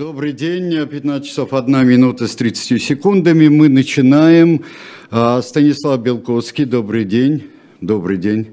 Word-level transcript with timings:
Добрый 0.00 0.32
день, 0.32 0.86
15 0.86 1.28
часов 1.28 1.52
1 1.52 1.86
минута 1.86 2.26
с 2.26 2.34
30 2.34 2.82
секундами. 2.82 3.48
Мы 3.48 3.68
начинаем. 3.68 4.64
А, 5.10 5.42
Станислав 5.42 6.00
Белковский, 6.00 6.64
добрый 6.64 7.04
день. 7.04 7.42
Добрый 7.82 8.16
день. 8.16 8.46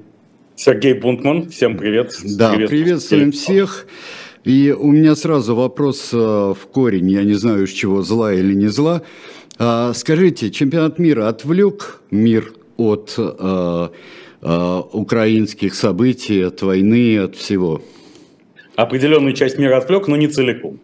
Сергей 0.56 0.92
Бунтман, 0.92 1.48
всем 1.48 1.78
привет. 1.78 2.12
Да, 2.22 2.52
приветствуем 2.52 3.32
всех. 3.32 3.86
И 4.44 4.76
у 4.78 4.92
меня 4.92 5.16
сразу 5.16 5.54
вопрос 5.54 6.10
а, 6.12 6.52
в 6.52 6.66
корень, 6.66 7.10
я 7.10 7.24
не 7.24 7.32
знаю, 7.32 7.66
с 7.66 7.70
чего, 7.70 8.02
зла 8.02 8.34
или 8.34 8.52
не 8.52 8.68
зла. 8.68 9.00
А, 9.58 9.94
скажите, 9.94 10.50
чемпионат 10.50 10.98
мира 10.98 11.28
отвлек 11.28 12.02
мир 12.10 12.52
от 12.76 13.18
украинских 14.92 15.74
событий, 15.74 16.42
от 16.42 16.60
войны, 16.60 17.18
от 17.18 17.36
всего? 17.36 17.80
Определенную 18.76 19.32
часть 19.32 19.56
мира 19.56 19.78
отвлек, 19.78 20.08
но 20.08 20.16
не 20.16 20.28
целиком. 20.28 20.78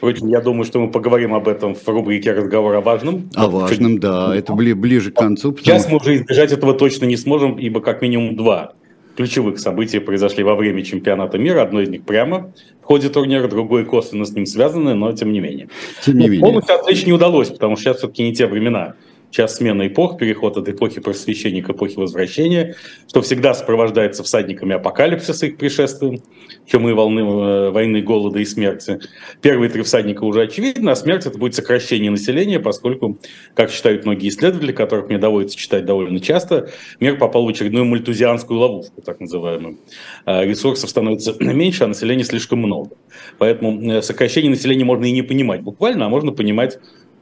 Впрочем, 0.00 0.28
я 0.28 0.40
думаю, 0.40 0.64
что 0.64 0.80
мы 0.80 0.90
поговорим 0.90 1.34
об 1.34 1.46
этом 1.46 1.74
в 1.74 1.86
рубрике 1.86 2.32
«Разговор 2.32 2.74
о 2.74 2.80
важном». 2.80 3.28
О 3.34 3.50
важном, 3.50 3.92
Чуть... 3.92 4.00
да, 4.00 4.34
это 4.34 4.54
бли- 4.54 4.72
ближе 4.72 5.10
к 5.10 5.16
концу. 5.16 5.52
Потому... 5.52 5.78
Сейчас 5.78 5.92
мы 5.92 5.98
уже 5.98 6.16
избежать 6.16 6.52
этого 6.52 6.72
точно 6.72 7.04
не 7.04 7.18
сможем, 7.18 7.58
ибо 7.58 7.82
как 7.82 8.00
минимум 8.00 8.34
два 8.34 8.72
ключевых 9.18 9.58
события 9.58 10.00
произошли 10.00 10.42
во 10.42 10.54
время 10.54 10.82
чемпионата 10.84 11.36
мира. 11.36 11.60
Одно 11.60 11.82
из 11.82 11.90
них 11.90 12.04
прямо 12.04 12.50
в 12.80 12.86
ходе 12.86 13.10
турнира, 13.10 13.46
другое 13.46 13.84
косвенно 13.84 14.24
с 14.24 14.32
ним 14.32 14.46
связано, 14.46 14.94
но 14.94 15.12
тем 15.12 15.32
не 15.32 15.40
менее. 15.40 15.68
Тем 16.02 16.14
не 16.14 16.20
ну, 16.20 16.32
менее. 16.32 16.40
Полностью 16.40 16.76
отвлечь 16.76 17.04
не 17.04 17.12
удалось, 17.12 17.50
потому 17.50 17.76
что 17.76 17.84
сейчас 17.84 17.98
все-таки 17.98 18.22
не 18.22 18.34
те 18.34 18.46
времена 18.46 18.94
час 19.30 19.56
смены 19.56 19.88
эпох, 19.88 20.18
переход 20.18 20.56
от 20.56 20.68
эпохи 20.68 21.00
просвещения 21.00 21.62
к 21.62 21.70
эпохе 21.70 21.96
возвращения, 21.96 22.74
что 23.08 23.22
всегда 23.22 23.54
сопровождается 23.54 24.22
всадниками 24.22 24.74
апокалипсиса 24.74 25.46
их 25.46 25.56
пришествием, 25.56 26.22
чумы, 26.66 26.94
волны, 26.94 27.20
э, 27.20 27.70
войны, 27.70 28.02
голода 28.02 28.38
и 28.38 28.44
смерти. 28.44 29.00
Первые 29.40 29.70
три 29.70 29.82
всадника 29.82 30.24
уже 30.24 30.42
очевидны, 30.42 30.90
а 30.90 30.96
смерть 30.96 31.26
это 31.26 31.38
будет 31.38 31.54
сокращение 31.54 32.10
населения, 32.10 32.60
поскольку, 32.60 33.18
как 33.54 33.70
считают 33.70 34.04
многие 34.04 34.28
исследователи, 34.28 34.72
которых 34.72 35.08
мне 35.08 35.18
доводится 35.18 35.56
читать 35.56 35.84
довольно 35.84 36.20
часто, 36.20 36.70
мир 36.98 37.16
попал 37.16 37.44
в 37.44 37.48
очередную 37.48 37.84
мультузианскую 37.84 38.58
ловушку, 38.58 39.02
так 39.02 39.20
называемую. 39.20 39.78
А 40.24 40.44
ресурсов 40.44 40.90
становится 40.90 41.34
меньше, 41.40 41.84
а 41.84 41.86
населения 41.86 42.24
слишком 42.24 42.58
много. 42.58 42.90
Поэтому 43.38 43.80
э, 43.90 44.02
сокращение 44.02 44.50
населения 44.50 44.84
можно 44.84 45.04
и 45.04 45.12
не 45.12 45.22
понимать 45.22 45.62
буквально, 45.62 46.06
а 46.06 46.08
можно 46.08 46.32
понимать 46.32 46.78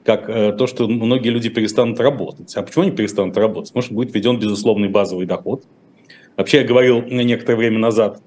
как 0.09 0.31
э, 0.31 0.53
то, 0.53 0.67
что 0.67 0.89
многие 0.89 1.29
люди 1.29 1.51
перестанут 1.51 2.01
работать. 2.01 2.57
А 2.57 2.63
почему 2.63 2.85
они 2.85 2.93
перестанут 2.93 3.37
работать? 3.37 3.75
Что 3.85 3.93
будет 3.93 4.15
введен 4.15 4.39
безусловный 4.39 4.89
базовый 4.89 5.27
доход. 5.27 5.65
Вообще, 6.39 6.63
я 6.63 6.65
говорил 6.65 7.03
некоторое 7.03 7.57
время 7.57 7.79
назад, 7.79 8.23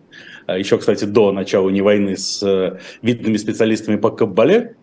э, 0.45 0.59
еще, 0.59 0.77
кстати, 0.77 1.05
до 1.05 1.31
начала 1.31 1.71
не 1.71 1.81
войны, 1.81 2.17
с 2.17 2.43
э, 2.43 2.77
видными 3.01 3.35
специалистами 3.37 3.95
по 3.95 4.11
Каббале, 4.11 4.75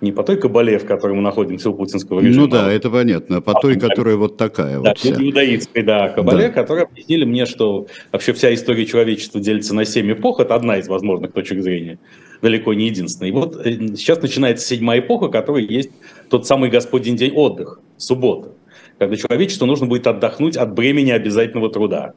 не 0.00 0.12
по 0.12 0.22
той 0.22 0.36
кабале, 0.36 0.78
в 0.78 0.84
которой 0.84 1.14
мы 1.14 1.22
находимся 1.22 1.70
у 1.70 1.74
путинского 1.74 2.20
режима. 2.20 2.46
Ну 2.46 2.50
да, 2.50 2.72
это 2.72 2.90
понятно, 2.90 3.38
а 3.38 3.40
по 3.40 3.54
той, 3.54 3.78
которая 3.78 4.16
вот 4.16 4.36
такая 4.36 4.80
да, 4.80 4.90
вот 4.90 4.98
вся. 4.98 5.10
иудаистской, 5.10 5.82
да, 5.82 6.08
кабале, 6.10 6.48
да. 6.48 6.52
которые 6.52 6.84
объяснили 6.84 7.24
мне, 7.24 7.46
что 7.46 7.86
вообще 8.12 8.32
вся 8.32 8.52
история 8.52 8.84
человечества 8.86 9.40
делится 9.40 9.74
на 9.74 9.84
семь 9.84 10.12
эпох, 10.12 10.40
это 10.40 10.54
одна 10.54 10.78
из 10.78 10.88
возможных 10.88 11.32
точек 11.32 11.62
зрения 11.62 11.98
далеко 12.42 12.74
не 12.74 12.86
единственный. 12.86 13.30
И 13.30 13.32
вот 13.32 13.56
э, 13.64 13.72
сейчас 13.96 14.20
начинается 14.20 14.66
седьмая 14.66 15.00
эпоха, 15.00 15.28
которая 15.28 15.62
есть 15.62 15.90
тот 16.28 16.46
самый 16.46 16.70
Господень 16.70 17.16
день 17.16 17.32
отдых, 17.34 17.80
суббота, 17.96 18.50
когда 18.98 19.16
человечеству 19.16 19.66
нужно 19.66 19.86
будет 19.86 20.06
отдохнуть 20.06 20.56
от 20.56 20.74
бремени 20.74 21.10
обязательного 21.10 21.70
труда, 21.70 22.12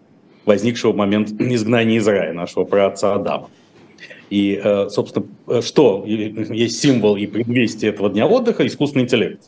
возникшего 0.46 0.92
в 0.92 0.96
момент 0.96 1.32
изгнания 1.40 1.98
из 1.98 2.08
рая 2.08 2.34
нашего 2.34 2.66
праотца 2.66 3.14
Адама. 3.14 3.50
И, 4.30 4.60
э, 4.64 4.90
собственно, 4.90 5.26
что 5.62 6.06
есть 6.06 6.80
символ 6.80 7.18
и 7.18 7.26
предвестие 7.26 7.92
этого 7.92 8.10
дня 8.10 8.28
отдыха– 8.28 8.66
искусственный 8.68 9.06
интеллект 9.06 9.42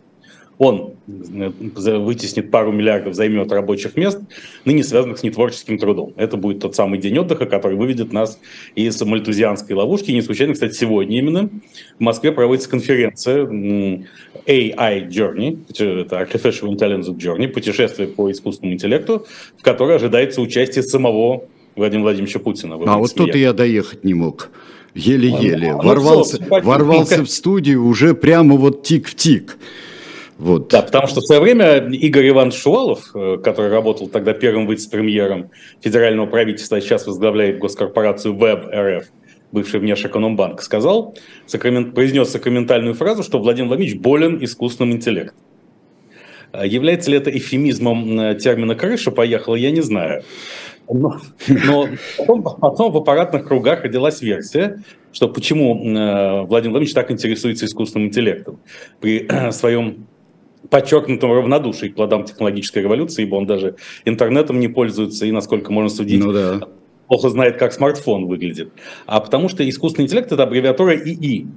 он 0.62 0.94
э, 1.08 1.98
вытеснит 1.98 2.52
пару 2.52 2.72
миллиардов, 2.72 3.16
займет 3.16 3.52
рабочих 3.52 3.98
мест, 3.98 4.20
ныне 4.64 4.84
связанных 4.84 5.18
с 5.18 5.24
нетворческим 5.24 5.80
трудом. 5.80 6.14
Это 6.18 6.38
будет 6.38 6.60
тот 6.60 6.76
самый 6.76 7.00
день 7.00 7.18
отдыха, 7.18 7.48
который 7.48 7.76
выведет 7.76 8.14
нас 8.14 8.40
из 8.76 9.02
мальтузианской 9.02 9.76
ловушки. 9.76 10.12
не 10.12 10.22
случайно, 10.22 10.54
кстати, 10.54 10.76
сегодня 10.76 11.18
именно 11.18 11.50
в 11.98 12.00
Москве 12.00 12.32
проводится 12.32 12.70
конференция 12.70 13.48
AI 13.48 15.08
Journey, 15.10 15.58
это 16.04 16.22
Artificial 16.22 16.70
Intelligence 16.70 17.18
Journey, 17.18 17.48
путешествие 17.48 18.08
по 18.08 18.32
искусственному 18.32 18.76
интеллекту, 18.76 19.26
в 19.58 19.64
которой 19.64 19.96
ожидается 19.96 20.42
участие 20.42 20.84
самого 20.84 21.46
Владимира 21.76 22.04
Владимировича 22.04 22.38
Путина. 22.38 22.76
А 22.76 23.00
вот 23.00 23.16
тут 23.16 23.34
я 23.34 23.54
доехать 23.54 24.04
не 24.04 24.14
мог. 24.14 24.52
Еле-еле. 24.94 25.72
А, 25.72 25.78
ворвался, 25.78 26.38
ну, 26.42 26.62
ворвался 26.62 27.24
в 27.24 27.30
студию 27.30 27.86
уже 27.86 28.14
прямо 28.14 28.56
вот 28.56 28.84
тик 28.84 29.08
в 29.08 29.16
тик. 29.16 29.58
Вот. 30.38 30.70
Да, 30.70 30.82
потому 30.82 31.08
что 31.08 31.22
в 31.22 31.26
свое 31.26 31.40
время 31.40 31.88
Игорь 31.92 32.30
Иванович 32.30 32.56
Шувалов, 32.56 33.12
э, 33.14 33.38
который 33.44 33.70
работал 33.70 34.08
тогда 34.08 34.34
первым 34.34 34.68
вице-премьером 34.68 35.52
федерального 35.82 36.26
правительства, 36.26 36.78
а 36.78 36.82
сейчас 36.82 37.06
возглавляет 37.06 37.60
госкорпорацию 37.60 38.34
Web 38.34 38.72
РФ, 38.74 39.06
бывший 39.52 39.80
внешэкономбанк, 39.80 40.64
сказал, 40.64 41.16
сакрамент, 41.46 41.94
произнес 41.94 42.30
сакраментальную 42.30 42.96
фразу, 42.96 43.22
что 43.22 43.38
Владимир 43.38 43.68
Владимирович 43.68 44.02
болен 44.02 44.44
искусственным 44.44 44.94
интеллектом. 44.94 45.38
А 46.54 46.66
является 46.66 47.12
ли 47.12 47.18
это 47.18 47.30
эфемизмом 47.30 48.20
э, 48.20 48.36
термина 48.36 48.76
«крыша 48.76 49.12
поехала», 49.12 49.56
я 49.56 49.72
не 49.72 49.82
знаю. 49.82 50.24
Но, 50.90 51.18
но 51.48 51.88
потом, 52.18 52.44
потом 52.44 52.92
в 52.92 52.98
аппаратных 52.98 53.48
кругах 53.48 53.84
родилась 53.84 54.22
версия, 54.22 54.84
что 55.12 55.28
почему 55.28 55.76
э, 55.76 56.42
Владимир 56.42 56.72
Владимирович 56.72 56.94
так 56.94 57.12
интересуется 57.12 57.66
искусственным 57.66 58.08
интеллектом. 58.08 58.60
При 59.00 59.28
своем 59.52 60.08
подчеркнутом 60.70 61.32
равнодушии 61.34 61.88
к 61.88 61.96
плодам 61.96 62.24
технологической 62.24 62.84
революции, 62.84 63.24
ибо 63.24 63.36
он 63.36 63.46
даже 63.46 63.76
интернетом 64.06 64.60
не 64.60 64.68
пользуется 64.68 65.26
и, 65.26 65.32
насколько 65.32 65.72
можно 65.72 65.90
судить, 65.90 66.24
ну, 66.24 66.32
да. 66.32 66.62
плохо 67.08 67.30
знает, 67.30 67.58
как 67.58 67.74
смартфон 67.74 68.28
выглядит. 68.28 68.72
А 69.06 69.20
потому 69.20 69.50
что 69.50 69.68
искусственный 69.68 70.06
интеллект– 70.06 70.32
это 70.32 70.44
аббревиатура 70.44 70.96
ИИ. 70.96 71.48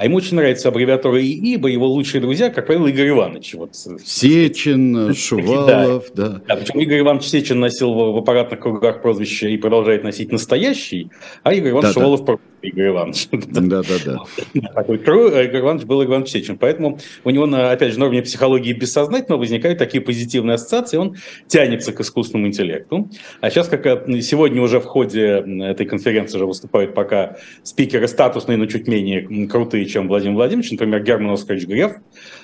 А 0.00 0.04
ему 0.04 0.16
очень 0.16 0.34
нравится 0.34 0.70
аббревиатура 0.70 1.20
ИИ, 1.20 1.56
ибо 1.56 1.68
его 1.68 1.86
лучшие 1.86 2.22
друзья, 2.22 2.48
как 2.48 2.64
правило, 2.64 2.86
Игорь 2.86 3.10
Иванович. 3.10 3.52
Вот. 3.52 3.76
Сечин, 4.02 5.14
Шувалов, 5.14 6.06
да. 6.14 6.28
да. 6.28 6.42
да. 6.48 6.56
Причем 6.56 6.80
Игорь 6.80 7.00
Иванович 7.00 7.24
Сечин 7.24 7.60
носил 7.60 7.92
в, 7.92 8.16
аппаратных 8.16 8.60
кругах 8.60 9.02
прозвище 9.02 9.50
и 9.50 9.58
продолжает 9.58 10.02
носить 10.02 10.32
настоящий, 10.32 11.10
а 11.42 11.52
Игорь 11.52 11.72
Иванович 11.72 11.94
да, 11.94 12.00
Шувалов 12.00 12.24
да. 12.24 12.38
Игорь 12.62 12.88
Иванович. 12.88 13.28
Да, 13.30 13.82
да, 13.82 13.94
да. 14.04 14.70
Такой 14.74 14.96
Игорь 14.96 15.60
Иванович 15.60 15.84
был 15.84 16.02
Игорь 16.02 16.14
Иванович 16.14 16.30
Сечин. 16.30 16.58
Поэтому 16.58 16.98
у 17.24 17.30
него, 17.30 17.44
опять 17.44 17.92
же, 17.92 17.98
на 17.98 18.06
уровне 18.06 18.22
психологии 18.22 18.72
бессознательно 18.72 19.36
возникают 19.36 19.78
такие 19.78 20.00
позитивные 20.02 20.54
ассоциации, 20.54 20.96
он 20.96 21.16
тянется 21.46 21.92
к 21.92 22.00
искусственному 22.00 22.48
интеллекту. 22.48 23.10
А 23.40 23.50
сейчас, 23.50 23.68
как 23.68 23.86
э, 23.86 24.20
сегодня 24.20 24.62
уже 24.62 24.80
в 24.80 24.84
ходе 24.84 25.44
этой 25.62 25.86
конференции 25.86 26.36
уже 26.36 26.46
выступают 26.46 26.94
пока 26.94 27.36
спикеры 27.62 28.08
статусные, 28.08 28.56
но 28.58 28.66
чуть 28.66 28.86
менее 28.86 29.46
крутые, 29.48 29.86
чем 29.86 30.08
Владимир 30.08 30.34
Владимирович, 30.36 30.70
например, 30.72 31.02
Герман 31.02 31.34
Оскарович 31.34 31.66
Греф, 31.66 31.92
э, 31.92 31.98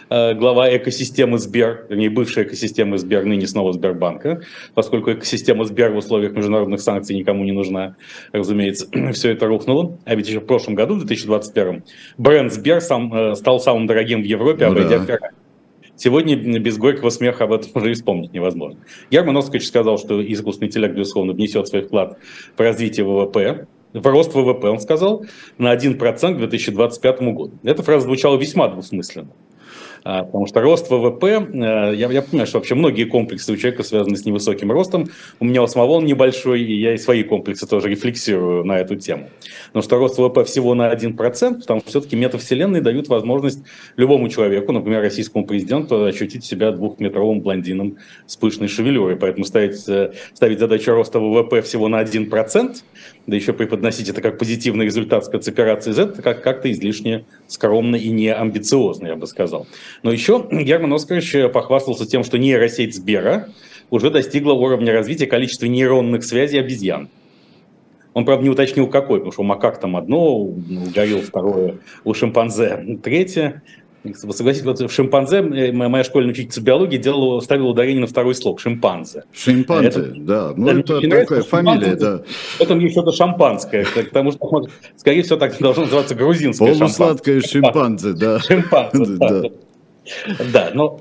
глава 0.09 0.77
экосистемы 0.77 1.39
Сбер, 1.39 1.87
вернее, 1.89 2.11
бывшая 2.11 2.45
экосистема 2.45 2.97
Сбер, 2.99 3.25
ныне 3.25 3.47
снова 3.47 3.73
Сбербанка, 3.73 4.43
поскольку 4.75 5.13
экосистема 5.13 5.65
Сбер 5.65 5.93
в 5.93 5.97
условиях 5.97 6.33
международных 6.33 6.81
санкций 6.81 7.17
никому 7.17 7.45
не 7.45 7.53
нужна, 7.53 7.97
разумеется, 8.33 8.87
все 9.13 9.33
это 9.33 9.47
рухнуло. 9.47 9.99
А 10.05 10.15
ведь 10.15 10.29
еще 10.29 10.41
в 10.41 10.47
прошлом 10.47 10.75
году, 10.75 10.95
в 10.95 10.99
2021, 10.99 11.85
бренд 12.19 12.53
Сбер 12.53 12.81
сам, 12.81 13.13
э, 13.13 13.35
стал 13.35 13.61
самым 13.61 13.87
дорогим 13.87 14.23
в 14.23 14.25
Европе, 14.25 14.67
ну, 14.67 14.73
обойдя 14.73 14.99
да. 15.01 15.19
Сегодня 15.97 16.37
без 16.37 16.77
горького 16.77 17.09
смеха 17.09 17.45
об 17.45 17.55
этом 17.55 17.71
уже 17.75 17.93
и 17.93 17.95
вспомнить 17.95 18.33
невозможно. 18.35 18.81
Герман 19.11 19.39
Оскарович 19.39 19.67
сказал, 19.67 19.97
что 19.97 20.23
искусственный 20.23 20.69
интеллект, 20.69 20.95
безусловно, 20.95 21.33
внесет 21.33 21.69
свой 21.69 21.83
вклад 21.83 22.19
в 22.55 22.61
развитие 22.61 23.07
ВВП, 23.07 23.67
в 23.95 24.07
рост 24.07 24.35
ВВП, 24.35 24.69
он 24.69 24.79
сказал, 24.79 25.25
на 25.57 25.75
1% 25.75 26.35
к 26.35 26.39
2025 26.39 27.23
году. 27.23 27.53
Эта 27.65 27.83
фраза 27.83 28.05
звучала 28.05 28.37
весьма 28.37 28.69
двусмысленно. 28.69 29.31
А, 30.09 30.23
потому 30.23 30.47
что 30.47 30.61
рост 30.61 30.89
ВВП, 30.89 31.25
э, 31.25 31.95
я, 31.97 32.09
я 32.13 32.23
понимаю, 32.23 32.47
что 32.47 32.59
вообще 32.59 32.77
многие 32.77 33.07
комплексы 33.07 33.53
у 33.53 33.57
человека 33.57 33.83
связаны 33.83 34.17
с 34.17 34.25
невысоким 34.25 34.71
ростом. 34.71 35.09
У 35.41 35.45
меня 35.45 35.65
у 35.65 35.67
самого 35.67 35.95
он 35.95 36.05
небольшой, 36.05 36.63
и 36.63 36.81
я 36.81 36.95
и 36.95 36.97
свои 36.97 37.25
комплексы 37.25 37.67
тоже 37.67 37.89
рефлексирую 37.89 38.65
на 38.65 38.79
эту 38.79 38.95
тему. 38.95 39.31
Но 39.75 39.83
что 39.83 39.99
рост 39.99 40.17
ВВП 40.17 40.45
всего 40.45 40.75
на 40.75 40.95
1%, 40.95 41.17
потому 41.59 41.81
что 41.81 41.91
все-таки 41.91 42.15
метавселенные 42.15 42.83
дают 42.83 43.09
возможность 43.09 43.65
любому 43.97 44.29
человеку, 44.29 44.71
например, 44.71 45.01
российскому 45.01 45.45
президенту, 45.45 46.05
ощутить 46.05 46.45
себя 46.45 46.71
двухметровым 46.71 47.41
блондином 47.41 47.97
с 48.27 48.37
пышной 48.37 48.69
шевелюрой. 48.69 49.17
Поэтому 49.17 49.45
ставить, 49.45 49.89
э, 49.89 50.13
ставить 50.35 50.61
задачу 50.61 50.93
роста 50.93 51.19
ВВП 51.19 51.63
всего 51.63 51.89
на 51.89 51.99
1%, 51.99 52.77
да 53.27 53.35
еще 53.37 53.53
преподносить 53.53 54.09
это 54.09 54.21
как 54.21 54.39
позитивный 54.39 54.85
результат 54.85 55.25
спецоперации 55.25 55.93
Z, 55.93 56.03
это 56.03 56.23
как- 56.23 56.43
как-то 56.43 56.71
излишне 56.71 57.25
скромно 57.49 57.97
и 57.97 58.11
не 58.11 58.33
амбициозно, 58.33 59.09
я 59.09 59.17
бы 59.17 59.27
сказал. 59.27 59.67
Но 60.03 60.13
еще 60.13 60.47
Герман 60.51 60.93
Оскарович 60.93 61.53
похвастался 61.53 62.07
тем, 62.07 62.23
что 62.25 62.39
нейросеть 62.39 62.95
Сбера 62.95 63.49
уже 63.91 64.11
достигла 64.11 64.53
уровня 64.53 64.93
развития 64.93 65.27
количества 65.27 65.67
нейронных 65.67 66.25
связей 66.25 66.59
обезьян. 66.59 67.09
Он, 68.15 68.25
правда, 68.25 68.45
не 68.45 68.51
уточнил, 68.51 68.87
какой, 68.87 69.19
потому 69.19 69.33
что 69.33 69.43
у 69.43 69.45
макак 69.45 69.79
там 69.79 69.97
одно, 69.97 70.39
у 70.39 70.55
горилл 70.95 71.21
второе, 71.21 71.79
у 72.05 72.15
шимпанзе 72.15 72.99
третье. 73.03 73.63
Согласитесь, 74.15 74.65
вот 74.65 74.81
в 74.81 74.91
шимпанзе 74.91 75.39
э, 75.39 75.73
моя 75.73 76.05
школьная 76.05 76.33
учительница 76.33 76.61
биологии 76.61 76.99
делала, 76.99 77.41
ставила 77.41 77.69
ударение 77.69 78.01
на 78.01 78.07
второй 78.07 78.35
слог– 78.35 78.61
шимпанзе. 78.61 79.25
Шимпанзе, 79.33 79.89
это, 79.89 80.13
да. 80.17 80.53
Ну, 80.57 80.69
это 80.69 81.01
такая 81.01 81.43
фамилия, 81.43 81.97
да. 81.97 82.23
В 82.59 82.61
этом 82.61 82.79
есть 82.81 82.93
что-то 82.93 83.13
шампанское, 83.13 83.87
потому 83.95 84.33
что, 84.33 84.67
скорее 84.97 85.23
всего, 85.23 85.39
так 85.39 85.59
должно 85.59 85.85
называться 85.85 86.15
грузинское 86.15 86.75
Полусладкое 86.75 87.41
шимпанзе, 87.41 88.13
да. 88.13 88.39
Шимпанзе, 88.41 89.17
да. 89.19 89.43
Да, 90.53 90.71
но 90.73 91.01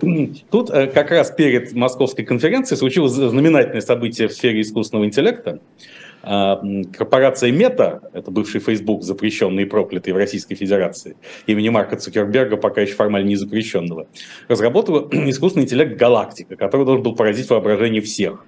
тут 0.50 0.70
э, 0.72 0.88
как 0.88 1.12
раз 1.12 1.32
перед 1.32 1.74
московской 1.74 2.26
конференцией 2.26 2.78
случилось 2.78 3.14
знаменательное 3.14 3.82
событие 3.82 4.28
в 4.28 4.34
сфере 4.34 4.62
искусственного 4.62 5.06
интеллекта. 5.06 5.60
А, 6.28 6.60
корпорация 6.98 7.52
Мета, 7.52 8.02
это 8.14 8.32
бывший 8.32 8.60
Facebook, 8.60 9.04
запрещенный 9.04 9.64
и 9.64 9.66
проклятый 9.66 10.12
в 10.12 10.18
Российской 10.18 10.56
Федерации, 10.56 11.18
имени 11.46 11.70
Марка 11.70 11.98
Цукерберга, 11.98 12.58
пока 12.58 12.82
еще 12.82 12.96
формально 12.96 13.28
не 13.28 13.36
запрещенного, 13.36 14.08
разработала 14.48 15.08
искусственный 15.12 15.66
интеллект 15.66 15.98
«Галактика», 15.98 16.56
который 16.56 16.86
должен 16.86 17.04
был 17.04 17.16
поразить 17.16 17.48
воображение 17.50 18.02
всех. 18.02 18.44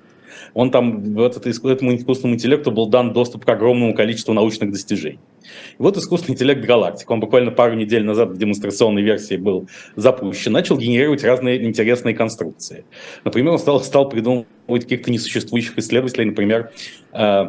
Он 0.54 0.72
там, 0.72 1.14
вот 1.14 1.38
это, 1.38 1.50
этому 1.50 1.96
искусственному 1.96 2.36
интеллекту 2.36 2.72
был 2.72 2.88
дан 2.88 3.14
доступ 3.14 3.46
к 3.46 3.50
огромному 3.50 3.94
количеству 3.94 4.34
научных 4.34 4.72
достижений. 4.72 5.20
И 5.44 5.82
вот 5.82 5.98
искусственный 5.98 6.34
интеллект 6.34 6.66
«Галактика», 6.66 7.12
он 7.12 7.20
буквально 7.20 7.52
пару 7.52 7.76
недель 7.76 8.04
назад 8.04 8.30
в 8.30 8.38
демонстрационной 8.38 9.04
версии 9.04 9.38
был 9.38 9.68
запущен, 9.96 10.52
начал 10.52 10.78
генерировать 10.78 11.24
разные 11.24 11.64
интересные 11.64 12.16
конструкции. 12.16 12.86
Например, 13.24 13.54
он 13.54 13.60
стал, 13.60 13.82
стал 13.82 14.10
придумывать 14.10 14.84
каких-то 14.84 15.12
несуществующих 15.12 15.78
исследователей, 15.78 16.26
например, 16.26 16.72
э, 17.14 17.46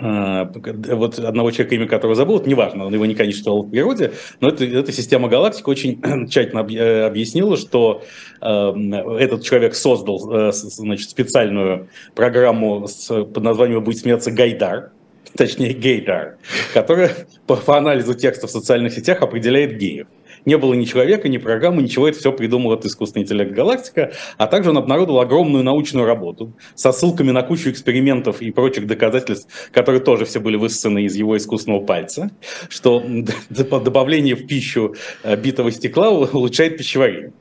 вот 0.00 1.18
одного 1.18 1.50
человека, 1.50 1.74
имя 1.74 1.86
которого 1.86 2.14
забыл, 2.14 2.38
это 2.38 2.48
неважно, 2.48 2.86
он 2.86 2.94
его 2.94 3.06
никогда 3.06 3.26
не 3.26 3.32
читал 3.32 3.62
в 3.62 3.70
природе, 3.70 4.12
но 4.40 4.48
это, 4.48 4.64
эта 4.64 4.92
система 4.92 5.28
галактик 5.28 5.66
очень 5.68 6.00
тщательно 6.28 6.60
э, 6.60 7.06
объяснила, 7.06 7.56
что 7.56 8.02
э, 8.40 8.46
этот 8.46 9.42
человек 9.42 9.74
создал 9.74 10.32
э, 10.32 10.52
значит, 10.52 11.10
специальную 11.10 11.88
программу 12.14 12.86
с, 12.86 13.08
под 13.08 13.42
названием 13.42 13.82
«Будет 13.82 14.00
смеяться 14.00 14.30
Гайдар», 14.30 14.92
точнее 15.36 15.72
Гейдар, 15.72 16.38
которая 16.74 17.12
по, 17.46 17.56
по 17.56 17.76
анализу 17.76 18.14
текста 18.14 18.46
в 18.46 18.50
социальных 18.50 18.92
сетях 18.92 19.22
определяет 19.22 19.76
геев 19.78 20.06
не 20.44 20.56
было 20.56 20.74
ни 20.74 20.84
человека, 20.84 21.28
ни 21.28 21.38
программы, 21.38 21.82
ничего, 21.82 22.08
это 22.08 22.18
все 22.18 22.32
придумал 22.32 22.72
этот 22.72 22.86
искусственный 22.86 23.24
интеллект 23.24 23.52
«Галактика», 23.52 24.12
а 24.36 24.46
также 24.46 24.70
он 24.70 24.78
обнародовал 24.78 25.20
огромную 25.20 25.64
научную 25.64 26.06
работу 26.06 26.56
со 26.74 26.92
ссылками 26.92 27.30
на 27.30 27.42
кучу 27.42 27.70
экспериментов 27.70 28.40
и 28.40 28.50
прочих 28.50 28.86
доказательств, 28.86 29.48
которые 29.72 30.00
тоже 30.00 30.24
все 30.24 30.40
были 30.40 30.56
высосаны 30.56 31.04
из 31.04 31.14
его 31.16 31.36
искусственного 31.36 31.84
пальца, 31.84 32.30
что 32.68 33.02
добавление 33.48 34.34
в 34.34 34.46
пищу 34.46 34.94
э, 35.22 35.36
битого 35.36 35.70
стекла 35.72 36.10
улучшает 36.10 36.76
пищеварение. 36.76 37.32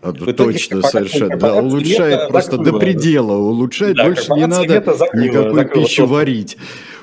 А, 0.00 0.12
точно, 0.12 0.82
совершенно. 0.82 1.36
Да, 1.36 1.56
улучшает 1.56 2.28
просто 2.28 2.52
закрыла. 2.52 2.72
до 2.72 2.78
предела. 2.78 3.32
Улучшает, 3.36 3.96
да, 3.96 4.04
больше 4.04 4.32
не 4.32 4.46
надо 4.46 4.94
закрыла, 4.94 5.24
никакой 5.24 5.54
закрыла 5.54 5.84
пищу 5.86 6.06
варить. 6.06 6.56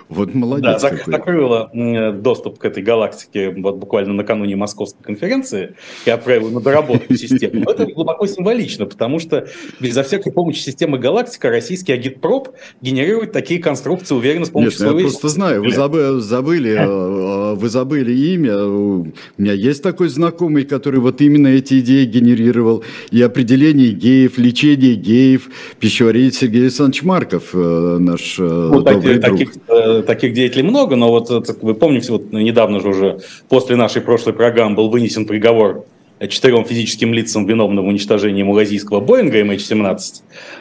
Вот 0.09 0.33
молодец 0.35 0.81
да, 0.81 0.89
какой. 0.89 1.13
закрыла 1.13 1.71
доступ 2.13 2.59
к 2.59 2.65
этой 2.65 2.83
галактике 2.83 3.49
вот 3.49 3.77
буквально 3.77 4.13
накануне 4.13 4.55
московской 4.55 5.03
конференции 5.03 5.75
и 6.05 6.09
отправила 6.09 6.49
на 6.49 6.61
доработку 6.61 7.13
систему. 7.15 7.63
Но 7.65 7.71
это 7.71 7.85
глубоко 7.87 8.27
символично, 8.27 8.85
потому 8.85 9.19
что 9.19 9.47
безо 9.79 10.03
всякой 10.03 10.31
помощи 10.31 10.59
системы 10.59 10.99
галактика 10.99 11.49
российский 11.49 11.93
агитпроп 11.93 12.49
генерирует 12.81 13.31
такие 13.31 13.59
конструкции 13.59 14.13
уверенно 14.13 14.45
с 14.45 14.49
помощью 14.49 14.71
Нет, 14.71 14.79
своего... 14.79 14.99
я 14.99 15.05
просто 15.05 15.29
знаю, 15.29 15.63
вы 15.63 15.71
забыли, 15.71 16.19
забыли, 16.19 16.71
э, 16.71 16.83
э, 16.83 17.55
вы 17.55 17.69
забыли 17.69 18.13
имя. 18.13 18.63
У 18.63 19.11
меня 19.37 19.53
есть 19.53 19.81
такой 19.81 20.09
знакомый, 20.09 20.65
который 20.65 20.99
вот 20.99 21.21
именно 21.21 21.47
эти 21.47 21.79
идеи 21.79 22.05
генерировал. 22.05 22.83
И 23.11 23.21
определение 23.21 23.91
геев, 23.91 24.37
лечение 24.37 24.95
геев, 24.95 25.49
пищеваритель 25.79 26.35
Сергей 26.35 26.61
Александрович 26.63 27.03
Марков, 27.03 27.49
э, 27.53 27.97
наш 27.99 28.37
ну, 28.37 28.81
добрый 28.81 29.19
таких, 29.19 29.21
друг. 29.21 29.37
Таких, 29.39 29.94
таких 30.03 30.33
деятелей 30.33 30.63
много, 30.63 30.95
но 30.95 31.09
вот 31.09 31.29
вы 31.61 31.73
помните, 31.75 32.11
вот 32.11 32.31
недавно 32.31 32.79
же 32.79 32.89
уже 32.89 33.19
после 33.49 33.75
нашей 33.75 34.01
прошлой 34.01 34.33
программы 34.33 34.75
был 34.75 34.89
вынесен 34.89 35.25
приговор 35.25 35.85
четырем 36.19 36.65
физическим 36.65 37.13
лицам, 37.13 37.45
виновным 37.45 37.85
в 37.85 37.87
уничтожении 37.87 38.43
малазийского 38.43 38.99
Боинга 38.99 39.41
MH17 39.41 39.99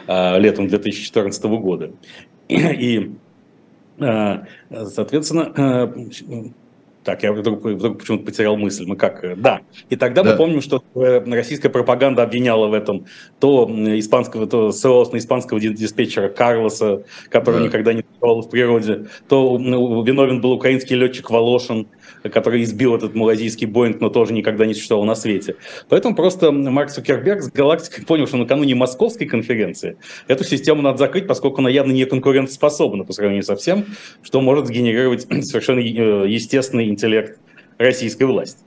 э, 0.07 0.39
летом 0.39 0.67
2014 0.67 1.43
года. 1.45 1.91
И, 2.47 3.11
э, 3.99 4.37
соответственно, 4.69 5.51
э, 5.55 6.51
так, 7.05 7.21
я 7.21 7.31
вдруг, 7.31 7.63
вдруг 7.63 7.99
почему-то 7.99 8.25
потерял 8.25 8.57
мысль. 8.57 8.83
Мы 8.87 8.95
как? 8.95 9.23
Э, 9.23 9.35
да. 9.35 9.61
И 9.91 9.95
тогда 9.95 10.23
да. 10.23 10.31
мы 10.31 10.37
помним, 10.37 10.61
что 10.61 10.83
э, 10.95 11.23
российская 11.31 11.69
пропаганда 11.69 12.23
обвиняла 12.23 12.67
в 12.67 12.73
этом 12.73 13.05
то 13.39 13.69
испанского, 13.69 14.47
то 14.47 14.71
ссылалась 14.71 15.11
на 15.11 15.17
испанского 15.17 15.59
диспетчера 15.59 16.29
Карлоса, 16.29 17.03
который 17.29 17.59
да. 17.59 17.65
никогда 17.67 17.93
не 17.93 18.03
бывал 18.19 18.41
в 18.41 18.49
природе, 18.49 19.05
то 19.29 19.55
виновен 19.55 20.41
был 20.41 20.53
украинский 20.53 20.95
летчик 20.95 21.29
Волошин, 21.29 21.87
который 22.23 22.63
избил 22.63 22.95
этот 22.95 23.15
малазийский 23.15 23.67
Боинг, 23.67 24.01
но 24.01 24.09
тоже 24.09 24.33
никогда 24.33 24.65
не 24.65 24.73
существовал 24.73 25.05
на 25.05 25.15
свете. 25.15 25.55
Поэтому 25.89 26.15
просто 26.15 26.51
Марк 26.51 26.91
Цукерберг 26.91 27.41
с 27.41 27.51
Галактикой 27.51 28.05
понял, 28.05 28.27
что 28.27 28.37
накануне 28.37 28.75
московской 28.75 29.27
конференции 29.27 29.97
эту 30.27 30.43
систему 30.43 30.81
надо 30.81 30.97
закрыть, 30.97 31.27
поскольку 31.27 31.59
она 31.59 31.69
явно 31.69 31.91
не 31.91 32.05
конкурентоспособна 32.05 33.03
по 33.03 33.13
сравнению 33.13 33.43
со 33.43 33.55
всем, 33.55 33.85
что 34.23 34.41
может 34.41 34.67
сгенерировать 34.67 35.27
совершенно 35.45 35.79
э, 35.79 36.29
естественный 36.29 36.87
интеллект 36.87 37.39
российской 37.77 38.23
власти. 38.23 38.59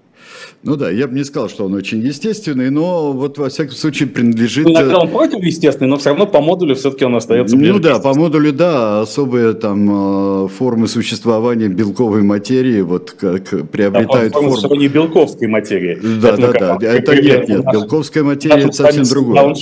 Ну 0.65 0.75
да, 0.75 0.91
я 0.91 1.07
бы 1.07 1.15
не 1.15 1.23
сказал, 1.23 1.49
что 1.49 1.67
он 1.67 1.75
очень 1.75 2.01
естественный, 2.01 2.71
но 2.71 3.13
вот 3.13 3.39
во 3.39 3.49
всяком 3.49 3.75
случае 3.75 4.09
принадлежит... 4.09 4.67
Иногда 4.67 4.95
э, 4.95 4.97
он 4.97 5.09
против 5.09 5.41
естественный, 5.45 5.89
но 5.89 5.99
все 5.99 6.11
равно 6.11 6.27
по 6.27 6.41
модулю 6.41 6.75
все-таки 6.75 7.05
он 7.05 7.15
остается 7.15 7.57
Ну 7.57 7.79
да, 7.79 8.01
по 8.01 8.13
модулю, 8.13 8.53
да, 8.53 9.03
особые 9.03 9.53
там 9.53 10.47
э, 10.47 10.49
формы 10.49 10.89
существования 10.89 11.69
белковой 11.69 12.23
материи 12.23 12.81
вот 12.81 13.13
как 13.13 13.71
приобретают 13.71 14.33
да, 14.33 14.39
форму... 14.41 14.51
существования 14.51 14.89
белковской 14.89 15.47
материи. 15.47 15.97
Да, 16.21 16.31
это, 16.31 16.53
да, 16.53 16.77
да, 16.77 16.93
это 16.93 17.23
нет, 17.23 17.49
нет, 17.49 17.65
белковская 17.73 18.25
материя 18.25 18.65
это 18.65 18.73
совсем 18.73 19.05
другое. 19.05 19.55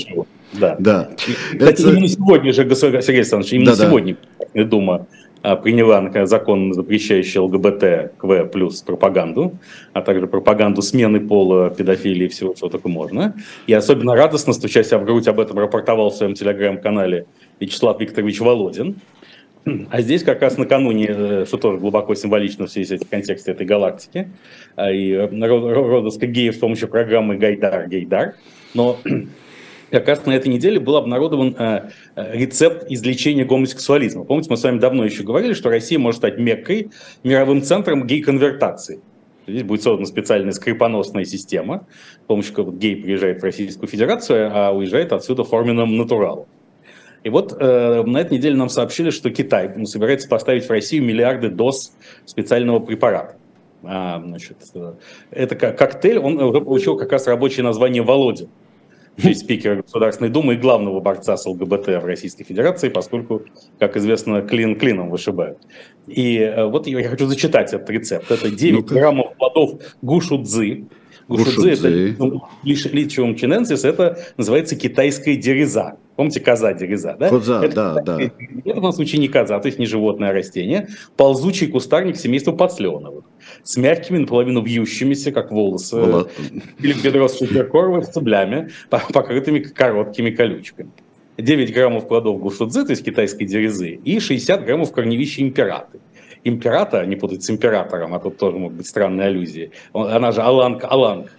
Да. 0.55 0.77
да. 0.79 1.11
Кстати, 1.53 1.83
это... 1.83 1.91
именно 1.91 2.09
сегодня 2.09 2.53
же, 2.55 2.63
Сергей 2.75 3.19
Александрович, 3.19 3.53
именно 3.53 3.77
да, 3.77 3.87
сегодня 3.87 4.17
да. 4.55 4.65
Дума 4.65 5.07
а, 5.43 5.57
приняла 5.57 6.11
закон, 6.27 6.73
запрещающий 6.73 7.41
ЛГБТ, 7.41 8.19
КВ 8.19 8.47
плюс 8.53 8.83
пропаганду, 8.83 9.59
а 9.93 10.03
также 10.03 10.27
пропаганду 10.27 10.83
смены 10.83 11.21
пола, 11.21 11.71
педофилии 11.71 12.27
и 12.27 12.29
всего, 12.29 12.55
что 12.57 12.69
только 12.69 12.89
можно. 12.89 13.35
И 13.67 13.73
особенно 13.73 14.15
радостно, 14.15 14.53
стуча 14.53 14.83
себя 14.83 14.99
в 14.99 15.05
грудь, 15.05 15.29
об 15.29 15.39
этом 15.39 15.59
рапортовал 15.59 16.11
в 16.11 16.17
своем 16.17 16.35
телеграм-канале 16.35 17.27
Вячеслав 17.61 18.01
Викторович 18.01 18.41
Володин. 18.41 18.97
А 19.91 20.01
здесь 20.01 20.23
как 20.23 20.43
раз 20.43 20.59
накануне, 20.59 21.07
э, 21.09 21.45
что 21.47 21.57
тоже 21.57 21.79
глубоко 21.79 22.15
символично 22.15 22.67
в 22.67 22.71
связи 22.71 22.99
с 22.99 23.05
контексте 23.05 23.51
этой 23.51 23.67
галактики, 23.67 24.31
а, 24.77 24.93
и 24.93 25.11
э, 25.11 25.27
родовска 25.27 26.27
геев 26.27 26.55
с 26.55 26.59
помощью 26.59 26.89
программы 26.89 27.37
«Гайдар, 27.37 27.89
Гейдар». 27.89 28.37
Но 28.75 28.99
как 29.91 30.09
раз 30.09 30.27
на 30.27 30.33
этой 30.33 30.49
неделе 30.49 30.81
был 30.81 30.97
обнародован 30.97 31.55
э, 31.59 31.91
э, 32.17 32.37
рецепт 32.37 32.87
излечения 32.91 33.45
гомосексуализма. 33.45 34.25
Помните, 34.25 34.51
мы 34.51 34.57
с 34.57 34.63
вами 34.63 34.79
давно 34.79 35.05
еще 35.05 35.23
говорили, 35.23 35.55
что 35.55 35.71
Россия 35.71 35.99
может 35.99 36.19
стать 36.19 36.39
Меккой, 36.39 36.91
мировым 37.23 37.63
центром 37.63 38.07
гей-конвертации. 38.07 39.01
Здесь 39.47 39.63
будет 39.63 39.83
создана 39.83 40.07
специальная 40.07 40.53
скрипоносная 40.53 41.25
система, 41.25 41.87
с 42.25 42.27
помощью 42.27 42.53
которой 42.55 42.77
гей 42.77 42.97
приезжает 42.97 43.41
в 43.41 43.45
Российскую 43.45 43.89
Федерацию, 43.89 44.51
а 44.53 44.73
уезжает 44.73 45.13
отсюда 45.13 45.45
форменным 45.45 45.97
натуралом. 45.97 46.47
И 47.23 47.29
вот 47.29 47.57
э, 47.59 48.03
на 48.05 48.19
этой 48.19 48.39
неделе 48.39 48.57
нам 48.57 48.69
сообщили, 48.69 49.11
что 49.11 49.31
Китай 49.31 49.73
собирается 49.87 50.29
поставить 50.29 50.67
в 50.67 50.71
Россию 50.71 51.05
миллиарды 51.05 51.49
доз 51.49 51.93
специального 52.25 52.81
препарата. 52.81 53.37
А, 53.85 54.21
значит, 54.25 54.57
э, 54.75 54.95
это 55.31 55.55
коктейль, 55.55 56.19
он 56.19 56.41
уже 56.41 56.61
получил 56.61 56.97
как 56.97 57.13
раз 57.13 57.29
рабочее 57.29 57.63
название 57.63 58.03
«Володя» 58.03 58.49
спикера 59.35 59.83
Государственной 59.83 60.31
Думы 60.31 60.55
и 60.55 60.57
главного 60.57 61.01
борца 61.01 61.37
с 61.37 61.47
ЛГБТ 61.47 61.87
в 61.87 62.05
Российской 62.05 62.45
Федерации, 62.45 62.89
поскольку, 62.89 63.43
как 63.79 63.97
известно, 63.97 64.43
клин 64.43 64.79
клином 64.79 65.11
вышибают. 65.11 65.59
И 66.07 66.39
э, 66.39 66.67
вот 66.67 66.87
я 66.87 67.09
хочу 67.09 67.27
зачитать 67.27 67.73
этот 67.73 67.89
рецепт. 67.91 68.31
Это 68.31 68.51
9 68.51 68.91
ну 68.91 68.95
граммов 68.95 69.37
плодов 69.37 69.81
гушудзы. 70.03 70.87
Гушудзы– 71.29 71.71
это 71.73 72.23
ну, 72.23 72.43
личиум 72.63 73.35
чиненсис, 73.35 73.85
это 73.85 74.19
называется 74.37 74.77
китайская 74.77 75.37
дереза. 75.37 75.97
Помните, 76.17 76.41
коза 76.41 76.73
дереза, 76.73 77.15
да? 77.19 77.29
Коза, 77.29 77.63
это, 77.63 77.75
да, 77.75 78.03
да. 78.03 78.23
Это 78.23 78.33
в 78.65 78.65
данном 78.65 78.93
случае 78.93 79.21
не 79.21 79.29
коза, 79.29 79.59
то 79.61 79.67
есть 79.67 79.79
не 79.79 79.87
животное, 79.87 80.31
а 80.31 80.33
растение. 80.33 80.89
Ползучий 81.17 81.69
кустарник 81.69 82.17
семейства 82.17 82.53
подсленовых. 82.53 83.25
С 83.63 83.77
мягкими, 83.77 84.19
наполовину 84.19 84.63
вьющимися, 84.63 85.31
как 85.31 85.53
волосы, 85.53 85.97
Воло... 85.97 86.29
или 86.81 86.95
бедро 86.95 87.29
с 87.29 87.35
стеблями, 87.35 88.71
покрытыми 88.89 89.61
короткими 89.61 90.31
колючками. 90.31 90.91
9 91.39 91.75
граммов 91.75 92.09
плодов 92.09 92.41
гушудзы, 92.41 92.85
то 92.85 92.91
есть 92.93 93.05
китайской 93.05 93.45
дерезы, 93.45 93.91
и 93.91 94.19
60 94.19 94.65
граммов 94.65 94.93
корневища 94.93 95.43
императы. 95.43 96.01
императора, 96.45 97.05
не 97.05 97.17
путать 97.17 97.43
с 97.43 97.51
императором, 97.51 98.15
а 98.15 98.21
тут 98.21 98.39
тоже 98.39 98.57
могут 98.57 98.79
быть 98.79 98.87
странные 98.87 99.29
аллюзии. 99.29 99.71
Она 99.93 100.33
же 100.33 100.41
Аланка, 100.41 100.87
Аланг. 100.87 101.31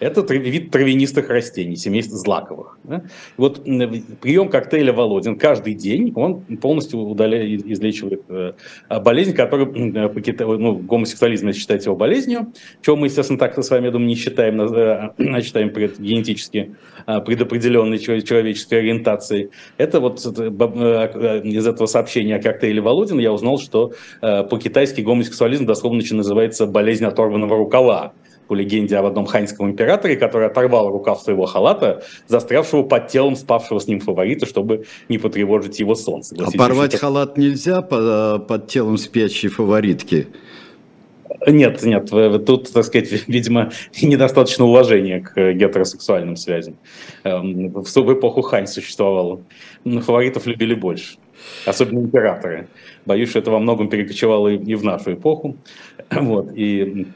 Это 0.00 0.22
вид 0.34 0.70
травянистых 0.70 1.28
растений, 1.28 1.76
семейства 1.76 2.18
злаковых. 2.18 2.78
Вот 3.36 3.64
прием 3.64 4.48
коктейля 4.48 4.92
Володин 4.92 5.38
каждый 5.38 5.74
день, 5.74 6.12
он 6.16 6.40
полностью 6.56 7.00
удаляет, 7.00 7.64
излечивает 7.64 8.22
э, 8.28 8.52
болезнь, 9.00 9.34
которая 9.34 9.66
э, 9.66 10.44
ну, 10.56 10.74
гомосексуализм 10.76 11.52
считает 11.52 11.84
его 11.84 11.94
болезнью, 11.94 12.52
чего 12.82 12.96
мы, 12.96 13.06
естественно, 13.06 13.38
так 13.38 13.56
с 13.56 13.70
вами, 13.70 13.86
я 13.86 13.90
думаю, 13.92 14.08
не 14.08 14.16
считаем, 14.16 14.60
э, 14.60 15.12
считаем 15.42 15.68
генетически 15.70 16.74
предопределенной 17.06 17.98
человеческой 17.98 18.78
ориентацией. 18.78 19.50
Это 19.76 20.00
вот 20.00 20.20
из 20.20 21.66
этого 21.66 21.86
сообщения 21.86 22.36
о 22.36 22.42
коктейле 22.42 22.80
Володин 22.80 23.18
я 23.18 23.32
узнал, 23.32 23.58
что 23.58 23.92
по-китайски 24.20 25.02
гомосексуализм 25.02 25.66
дословно 25.66 26.02
называется 26.10 26.66
болезнь 26.66 27.04
оторванного 27.04 27.56
рукава 27.56 28.12
по 28.48 28.54
легенде 28.54 28.96
об 28.96 29.06
одном 29.06 29.26
ханьском 29.26 29.70
императоре, 29.70 30.16
который 30.16 30.48
оторвал 30.48 30.90
рукав 30.90 31.20
своего 31.20 31.46
халата, 31.46 32.02
застрявшего 32.28 32.82
под 32.82 33.08
телом 33.08 33.36
спавшего 33.36 33.78
с 33.78 33.86
ним 33.86 34.00
фаворита, 34.00 34.46
чтобы 34.46 34.84
не 35.08 35.18
потревожить 35.18 35.80
его 35.80 35.94
сон. 35.94 36.22
Порвать 36.56 36.92
что... 36.92 37.00
халат 37.00 37.38
нельзя 37.38 37.82
под, 37.82 38.46
под 38.46 38.68
телом 38.68 38.98
спящей 38.98 39.48
фаворитки? 39.48 40.28
Нет, 41.46 41.82
нет, 41.82 42.10
тут, 42.46 42.72
так 42.72 42.84
сказать, 42.84 43.10
видимо, 43.26 43.70
недостаточно 44.02 44.64
уважения 44.64 45.20
к 45.20 45.52
гетеросексуальным 45.52 46.36
связям. 46.36 46.76
Эм, 47.24 47.70
в 47.70 48.12
эпоху 48.12 48.42
Хань 48.42 48.66
существовало. 48.66 49.42
Фаворитов 49.84 50.46
любили 50.46 50.74
больше, 50.74 51.16
особенно 51.66 52.00
императоры. 52.00 52.68
Боюсь, 53.04 53.30
что 53.30 53.40
это 53.40 53.50
во 53.50 53.58
многом 53.58 53.88
перекочевало 53.88 54.48
и 54.48 54.74
в 54.74 54.84
нашу 54.84 55.14
эпоху. 55.14 55.56
Вот, 56.10 56.52
и 56.54 57.06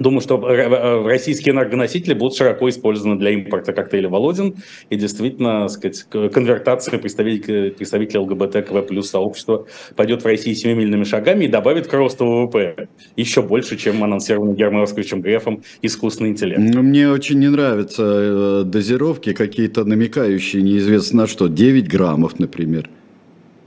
Думаю, 0.00 0.22
что 0.22 0.40
э, 0.50 1.06
российские 1.06 1.54
энергоносители 1.54 2.14
будут 2.14 2.34
широко 2.34 2.70
использованы 2.70 3.18
для 3.18 3.30
импорта 3.32 3.74
коктейля 3.74 4.08
«Володин». 4.08 4.56
И 4.88 4.96
действительно, 4.96 5.68
сказать, 5.68 6.06
конвертация 6.32 6.98
представителей, 6.98 7.70
представителей 7.70 8.20
ЛГБТ 8.20 8.88
плюс 8.88 9.10
сообщества 9.10 9.66
пойдет 9.96 10.22
в 10.22 10.26
России 10.26 10.54
семимильными 10.54 11.04
шагами 11.04 11.44
и 11.44 11.48
добавит 11.48 11.86
к 11.86 11.92
росту 11.92 12.24
ВВП 12.24 12.88
еще 13.16 13.42
больше, 13.42 13.76
чем 13.76 14.02
анонсированный 14.02 14.54
Германом 14.54 14.84
Оскаровичем 14.84 15.20
Грефом 15.20 15.62
искусственный 15.82 16.30
интеллект. 16.30 16.60
Ну, 16.62 16.80
мне 16.80 17.10
очень 17.10 17.38
не 17.38 17.48
нравятся 17.48 18.02
э, 18.02 18.62
дозировки 18.64 19.34
какие-то 19.34 19.84
намекающие 19.84 20.62
неизвестно 20.62 21.22
на 21.22 21.26
что. 21.26 21.48
9 21.48 21.88
граммов, 21.88 22.38
например. 22.38 22.88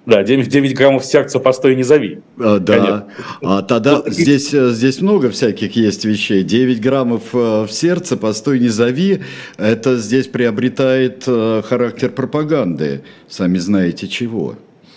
Да, 0.05 0.22
9, 0.22 0.50
9 0.50 0.75
граммов 0.75 1.05
сердца 1.05 1.39
постой 1.39 1.75
не 1.75 1.83
зови. 1.83 2.19
А, 2.38 2.60
да, 2.60 2.74
Конечно. 2.74 3.07
а 3.41 3.62
тогда 3.62 3.95
вот, 3.98 4.10
здесь, 4.10 4.53
э, 4.53 4.72
здесь 4.72 5.01
много 5.01 5.29
всяких 5.29 5.75
есть 5.77 6.03
вещей. 6.03 6.43
9 6.43 6.81
граммов 6.81 7.33
э, 7.33 7.63
в 7.63 7.72
сердце 7.72 8.17
постой 8.17 8.60
не 8.60 8.67
зови, 8.67 9.22
это 9.57 9.95
здесь 9.95 10.27
приобретает 10.27 11.24
э, 11.25 11.62
характер 11.63 12.10
пропаганды, 12.10 13.03
сами 13.29 13.57
знаете 13.57 14.10
чего. 14.10 14.55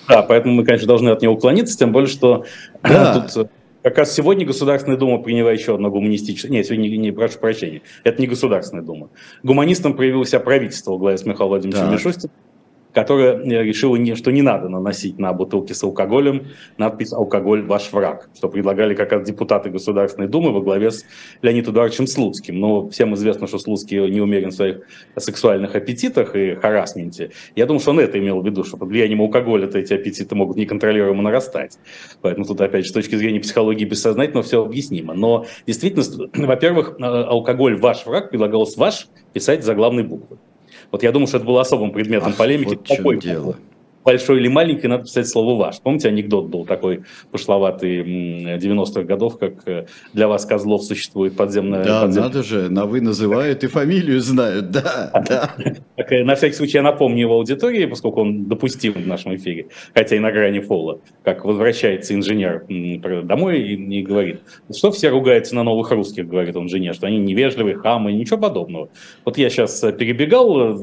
Да, 0.08 0.22
поэтому 0.22 0.54
мы, 0.54 0.64
конечно, 0.64 0.88
должны 0.88 1.10
от 1.10 1.22
него 1.22 1.34
уклониться, 1.34 1.78
тем 1.78 1.92
более, 1.92 2.08
что 2.08 2.44
да. 2.82 3.28
тут 3.32 3.48
как 3.82 3.98
раз 3.98 4.12
сегодня 4.12 4.44
Государственная 4.44 4.98
Дума 4.98 5.18
приняла 5.18 5.52
еще 5.52 5.76
одно 5.76 5.88
гуманистическое... 5.88 6.50
Нет, 6.50 6.66
сегодня 6.66 6.88
не, 6.88 6.98
не 6.98 7.12
прошу 7.12 7.38
прощения. 7.38 7.82
Это 8.02 8.20
не 8.20 8.26
Государственная 8.26 8.82
Дума. 8.82 9.10
Гуманистам 9.44 9.94
проявился 9.94 10.40
правительство 10.40 10.90
во 10.90 10.98
главе 10.98 11.16
с 11.16 11.24
Михаилом 11.24 11.50
Владимировичем 11.50 11.92
Мишустиным 11.92 12.32
которая 12.96 13.36
э, 13.36 13.62
решила, 13.62 13.96
не, 13.96 14.14
что 14.14 14.32
не 14.32 14.40
надо 14.40 14.70
наносить 14.70 15.18
на 15.18 15.30
бутылки 15.34 15.74
с 15.74 15.84
алкоголем 15.84 16.46
надпись 16.78 17.12
«Алкоголь– 17.12 17.62
ваш 17.66 17.92
враг», 17.92 18.30
что 18.34 18.48
предлагали 18.48 18.94
как 18.94 19.12
раз 19.12 19.26
депутаты 19.26 19.68
Государственной 19.68 20.28
Думы 20.28 20.50
во 20.50 20.62
главе 20.62 20.90
с 20.90 21.04
Леонидом 21.42 21.74
Эдуардовичем 21.74 22.06
Слуцким. 22.06 22.58
Но 22.58 22.88
всем 22.88 23.12
известно, 23.12 23.48
что 23.48 23.58
Слуцкий 23.58 24.10
не 24.10 24.22
умерен 24.22 24.48
в 24.48 24.54
своих 24.54 24.78
сексуальных 25.14 25.74
аппетитах 25.74 26.34
и 26.34 26.54
харасменте. 26.54 27.32
Я 27.54 27.66
думаю, 27.66 27.80
что 27.80 27.90
он 27.90 28.00
это 28.00 28.18
имел 28.18 28.40
в 28.40 28.46
виду, 28.46 28.64
что 28.64 28.78
под 28.78 28.88
влиянием 28.88 29.20
алкоголя-то 29.20 29.78
эти 29.78 29.92
аппетиты 29.92 30.34
могут 30.34 30.56
неконтролируемо 30.56 31.20
нарастать. 31.20 31.76
Поэтому 32.22 32.46
тут, 32.46 32.62
опять 32.62 32.86
же, 32.86 32.92
с 32.92 32.94
точки 32.94 33.16
зрения 33.16 33.40
психологии 33.40 33.84
бессознательно 33.84 34.42
все 34.42 34.64
объяснимо. 34.64 35.12
Но 35.12 35.44
действительно, 35.66 36.02
во-первых, 36.46 36.96
э, 36.98 37.04
алкоголь 37.04 37.76
«ваш 37.76 38.06
враг» 38.06 38.30
предлагалось 38.30 38.74
«ваш» 38.78 39.08
писать 39.34 39.66
за 39.66 39.74
главной 39.74 40.02
буквы. 40.02 40.38
Вот 40.90 41.02
я 41.02 41.12
думаю, 41.12 41.26
что 41.26 41.38
это 41.38 41.46
было 41.46 41.60
особым 41.60 41.92
предметом 41.92 42.30
Ах, 42.30 42.36
полемики. 42.36 42.70
Вот 42.70 42.88
Какой 42.88 43.18
дело 43.18 43.56
большой 44.06 44.38
или 44.38 44.46
маленький, 44.46 44.86
надо 44.86 45.02
писать 45.02 45.28
слово 45.28 45.58
«ваш». 45.58 45.80
Помните, 45.80 46.08
анекдот 46.08 46.46
был 46.46 46.64
такой 46.64 47.02
пошловатый 47.32 48.02
90-х 48.56 49.02
годов, 49.02 49.36
как 49.36 49.66
э, 49.66 49.86
для 50.12 50.28
вас, 50.28 50.46
Козлов, 50.46 50.84
существует 50.84 51.36
подземная... 51.36 51.84
Да, 51.84 52.02
подземная... 52.02 52.28
надо 52.28 52.42
же, 52.44 52.70
на 52.70 52.86
«вы» 52.86 53.00
называют 53.00 53.64
и 53.64 53.66
фамилию 53.66 54.20
знают, 54.20 54.70
да, 54.70 55.10
да. 55.28 55.54
Так, 55.96 56.12
э, 56.12 56.22
на 56.22 56.36
всякий 56.36 56.54
случай 56.54 56.78
я 56.78 56.82
напомню 56.82 57.22
его 57.22 57.34
аудитории, 57.34 57.84
поскольку 57.86 58.20
он 58.20 58.44
допустим 58.44 58.92
в 58.92 59.06
нашем 59.06 59.34
эфире, 59.34 59.66
хотя 59.92 60.14
и 60.14 60.20
на 60.20 60.30
грани 60.30 60.60
фола, 60.60 61.00
как 61.24 61.44
возвращается 61.44 62.14
инженер 62.14 62.64
домой 63.24 63.60
и, 63.60 63.74
и 63.74 64.02
говорит, 64.02 64.40
что 64.72 64.92
все 64.92 65.08
ругаются 65.08 65.56
на 65.56 65.64
новых 65.64 65.90
русских, 65.90 66.28
говорит 66.28 66.54
он 66.54 66.68
жене, 66.68 66.92
что 66.92 67.08
они 67.08 67.18
невежливые, 67.18 67.74
хамы, 67.74 68.12
ничего 68.12 68.38
подобного. 68.38 68.88
Вот 69.24 69.36
я 69.36 69.50
сейчас 69.50 69.82
э, 69.82 69.92
перебегал 69.92 70.78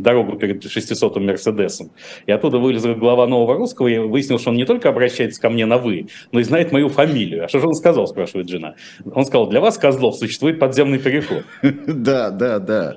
дорогу 0.00 0.36
перед 0.36 0.64
600-м 0.64 1.24
Мерседесом, 1.24 1.92
и 2.26 2.32
оттуда 2.32 2.63
вылез 2.64 2.84
глава 2.98 3.26
нового 3.26 3.54
русского, 3.54 3.88
и 3.88 3.98
выяснил, 3.98 4.38
что 4.38 4.50
он 4.50 4.56
не 4.56 4.64
только 4.64 4.88
обращается 4.88 5.40
ко 5.40 5.50
мне 5.50 5.66
на 5.66 5.78
«вы», 5.78 6.08
но 6.32 6.40
и 6.40 6.42
знает 6.42 6.72
мою 6.72 6.88
фамилию. 6.88 7.44
А 7.44 7.48
что 7.48 7.60
же 7.60 7.68
он 7.68 7.74
сказал, 7.74 8.06
спрашивает 8.06 8.48
жена. 8.48 8.74
Он 9.04 9.24
сказал, 9.24 9.48
для 9.48 9.60
вас, 9.60 9.78
Козлов, 9.78 10.16
существует 10.16 10.58
подземный 10.58 10.98
переход. 10.98 11.44
Да, 12.04 12.30
да, 12.30 12.58
да. 12.58 12.96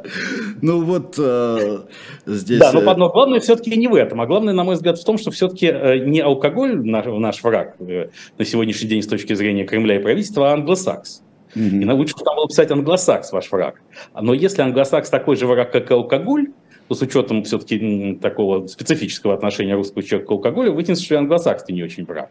Ну 0.62 0.84
вот 0.84 1.16
э, 1.18 1.80
здесь... 2.26 2.60
Да, 2.60 2.72
но, 2.72 2.82
э, 2.82 2.96
но 2.96 3.10
главное 3.10 3.40
все-таки 3.40 3.76
не 3.76 3.88
в 3.88 3.96
этом, 3.96 4.22
а 4.22 4.26
главное, 4.26 4.54
на 4.54 4.64
мой 4.64 4.76
взгляд, 4.76 4.98
в 4.98 5.06
том, 5.06 5.18
что 5.18 5.32
все-таки 5.32 5.68
э, 5.68 6.00
не 6.00 6.20
алкоголь 6.20 6.78
наш, 6.84 7.44
враг 7.44 7.76
на 7.80 8.46
сегодняшний 8.46 8.88
день 8.88 9.02
с 9.02 9.08
точки 9.08 9.34
зрения 9.34 9.66
Кремля 9.66 9.98
и 9.98 10.00
правительства, 10.00 10.52
а 10.52 10.54
англосакс. 10.54 11.22
И 11.56 11.86
лучше 11.86 12.14
там 12.24 12.36
было 12.36 12.48
писать 12.48 12.72
англосакс, 12.72 13.32
ваш 13.32 13.52
враг. 13.52 13.82
Но 14.20 14.34
если 14.34 14.62
англосакс 14.62 15.10
такой 15.10 15.36
же 15.36 15.48
враг, 15.48 15.72
как 15.72 15.90
и 15.90 15.94
алкоголь, 15.94 16.48
то 16.88 16.96
с 16.96 17.02
учетом 17.02 17.44
все-таки 17.44 18.18
такого 18.22 18.68
специфического 18.68 19.34
отношения 19.34 19.76
русского 19.76 20.04
человека 20.04 20.28
к 20.28 20.32
алкоголю, 20.32 20.74
вытянется, 20.74 21.04
что 21.04 21.16
и 21.16 21.18
англосаксы 21.18 21.72
не 21.74 21.84
очень 21.84 22.06
прав. 22.06 22.30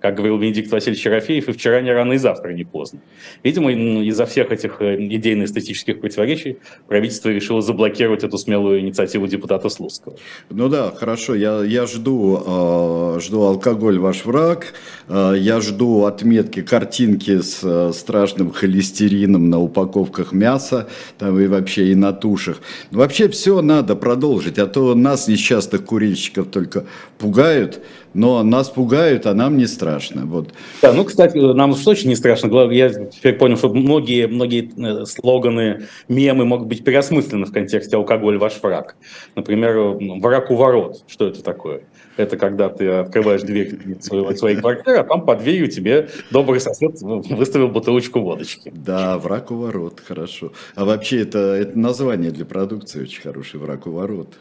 Как 0.00 0.14
говорил 0.14 0.38
Венедикт 0.38 0.70
Васильевич 0.70 1.04
Ерофеев, 1.04 1.48
и 1.48 1.52
вчера 1.52 1.80
не 1.80 1.92
рано, 1.92 2.12
и 2.12 2.18
завтра 2.18 2.52
не 2.52 2.64
поздно. 2.64 3.00
Видимо, 3.42 3.72
из-за 3.72 4.26
всех 4.26 4.52
этих 4.52 4.80
э, 4.80 4.96
идейно-эстетических 4.96 6.00
противоречий 6.00 6.58
правительство 6.86 7.30
решило 7.30 7.60
заблокировать 7.60 8.24
эту 8.24 8.38
смелую 8.38 8.80
инициативу 8.80 9.26
депутата 9.26 9.68
Слуцкого. 9.68 10.16
Ну 10.50 10.68
да, 10.68 10.90
хорошо, 10.90 11.34
я, 11.34 11.64
я 11.64 11.86
жду, 11.86 13.16
э, 13.16 13.20
жду 13.20 13.42
алкоголь 13.42 13.98
ваш 13.98 14.24
враг, 14.24 14.74
э, 15.08 15.34
я 15.38 15.60
жду 15.60 16.04
отметки, 16.04 16.62
картинки 16.62 17.40
с 17.40 17.60
э, 17.62 17.92
страшным 17.92 18.52
холестерином 18.52 19.50
на 19.50 19.60
упаковках 19.60 20.32
мяса, 20.32 20.88
там 21.18 21.38
и 21.40 21.46
вообще 21.46 21.88
и 21.88 21.94
на 21.94 22.12
тушах. 22.12 22.58
Вообще 22.90 23.28
все 23.28 23.60
надо 23.62 23.95
продолжить, 23.96 24.58
а 24.58 24.66
то 24.66 24.94
нас, 24.94 25.28
несчастных 25.28 25.84
курильщиков, 25.84 26.46
только 26.48 26.84
пугают, 27.18 27.80
но 28.16 28.42
нас 28.42 28.70
пугают, 28.70 29.26
а 29.26 29.34
нам 29.34 29.58
не 29.58 29.66
страшно. 29.66 30.24
Вот. 30.24 30.48
Да, 30.80 30.92
ну, 30.92 31.04
кстати, 31.04 31.36
нам 31.36 31.72
уж 31.72 31.84
точно 31.84 32.08
не 32.08 32.16
страшно. 32.16 32.70
Я 32.70 32.88
теперь 32.88 33.34
понял, 33.34 33.56
что 33.56 33.68
многие, 33.68 34.26
многие 34.26 34.70
э, 35.02 35.04
слоганы, 35.04 35.86
мемы 36.08 36.46
могут 36.46 36.66
быть 36.66 36.82
переосмыслены 36.82 37.44
в 37.44 37.52
контексте 37.52 37.96
«алкоголь 37.96 38.38
ваш 38.38 38.60
враг». 38.62 38.96
Например, 39.34 39.98
«враг 40.20 40.50
у 40.50 40.56
ворот». 40.56 41.04
Что 41.06 41.28
это 41.28 41.42
такое? 41.44 41.82
Это 42.16 42.38
когда 42.38 42.70
ты 42.70 42.88
открываешь 42.88 43.42
дверь 43.42 43.78
своей, 44.00 44.36
своей 44.36 44.56
квартиры, 44.56 44.96
а 44.96 45.04
там 45.04 45.26
под 45.26 45.40
дверью 45.40 45.68
тебе 45.68 46.08
добрый 46.30 46.60
сосед 46.60 46.96
выставил 47.02 47.68
бутылочку 47.68 48.20
водочки. 48.20 48.72
Да, 48.74 49.18
враг 49.18 49.50
у 49.50 49.56
ворот, 49.56 50.00
хорошо. 50.00 50.52
А 50.74 50.86
вообще 50.86 51.20
это, 51.20 51.38
это 51.38 51.78
название 51.78 52.30
для 52.30 52.46
продукции 52.46 53.02
очень 53.02 53.20
хороший, 53.20 53.60
враг 53.60 53.86
у 53.86 53.90
ворот 53.90 54.32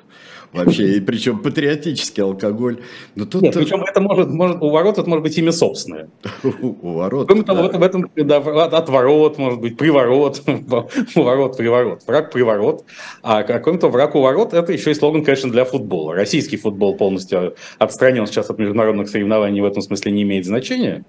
вообще, 0.56 0.98
и 0.98 1.00
причем 1.00 1.40
патриотический 1.40 2.24
алкоголь. 2.24 2.80
Но 3.16 3.26
тут... 3.26 3.42
Нет, 3.42 3.54
причем 3.54 3.84
это 3.84 4.02
может, 4.02 4.30
может, 4.30 4.62
у 4.62 4.70
ворот 4.70 4.98
это 4.98 5.10
может 5.10 5.24
быть 5.24 5.38
имя 5.38 5.52
собственное. 5.52 6.10
У 6.62 6.94
ворот, 6.94 7.28
Кроме 7.28 7.44
того, 7.44 7.70
в 7.70 7.84
этом 7.84 8.10
да, 8.16 8.38
от 8.38 8.90
ворот, 8.90 9.38
может 9.38 9.60
быть, 9.60 9.78
приворот, 9.78 10.44
у 11.16 11.22
ворот, 11.22 11.58
приворот, 11.58 12.02
враг, 12.08 12.32
приворот. 12.32 12.86
А 13.22 13.44
кроме 13.44 13.80
того, 13.80 13.94
враг 13.94 14.16
у 14.16 14.22
ворот, 14.22 14.54
это 14.54 14.74
еще 14.74 14.92
и 14.92 14.94
слоган, 14.94 15.24
конечно, 15.24 15.52
для 15.52 15.66
футбола. 15.66 16.14
Российский 16.14 16.58
футбол 16.58 16.96
полностью 16.96 17.56
отстранен 17.78 18.26
сейчас 18.28 18.50
от 18.50 18.60
международных 18.60 19.10
соревнований, 19.10 19.62
в 19.62 19.66
этом 19.66 19.82
смысле 19.82 20.12
не 20.12 20.24
имеет 20.24 20.46
значения. 20.46 21.04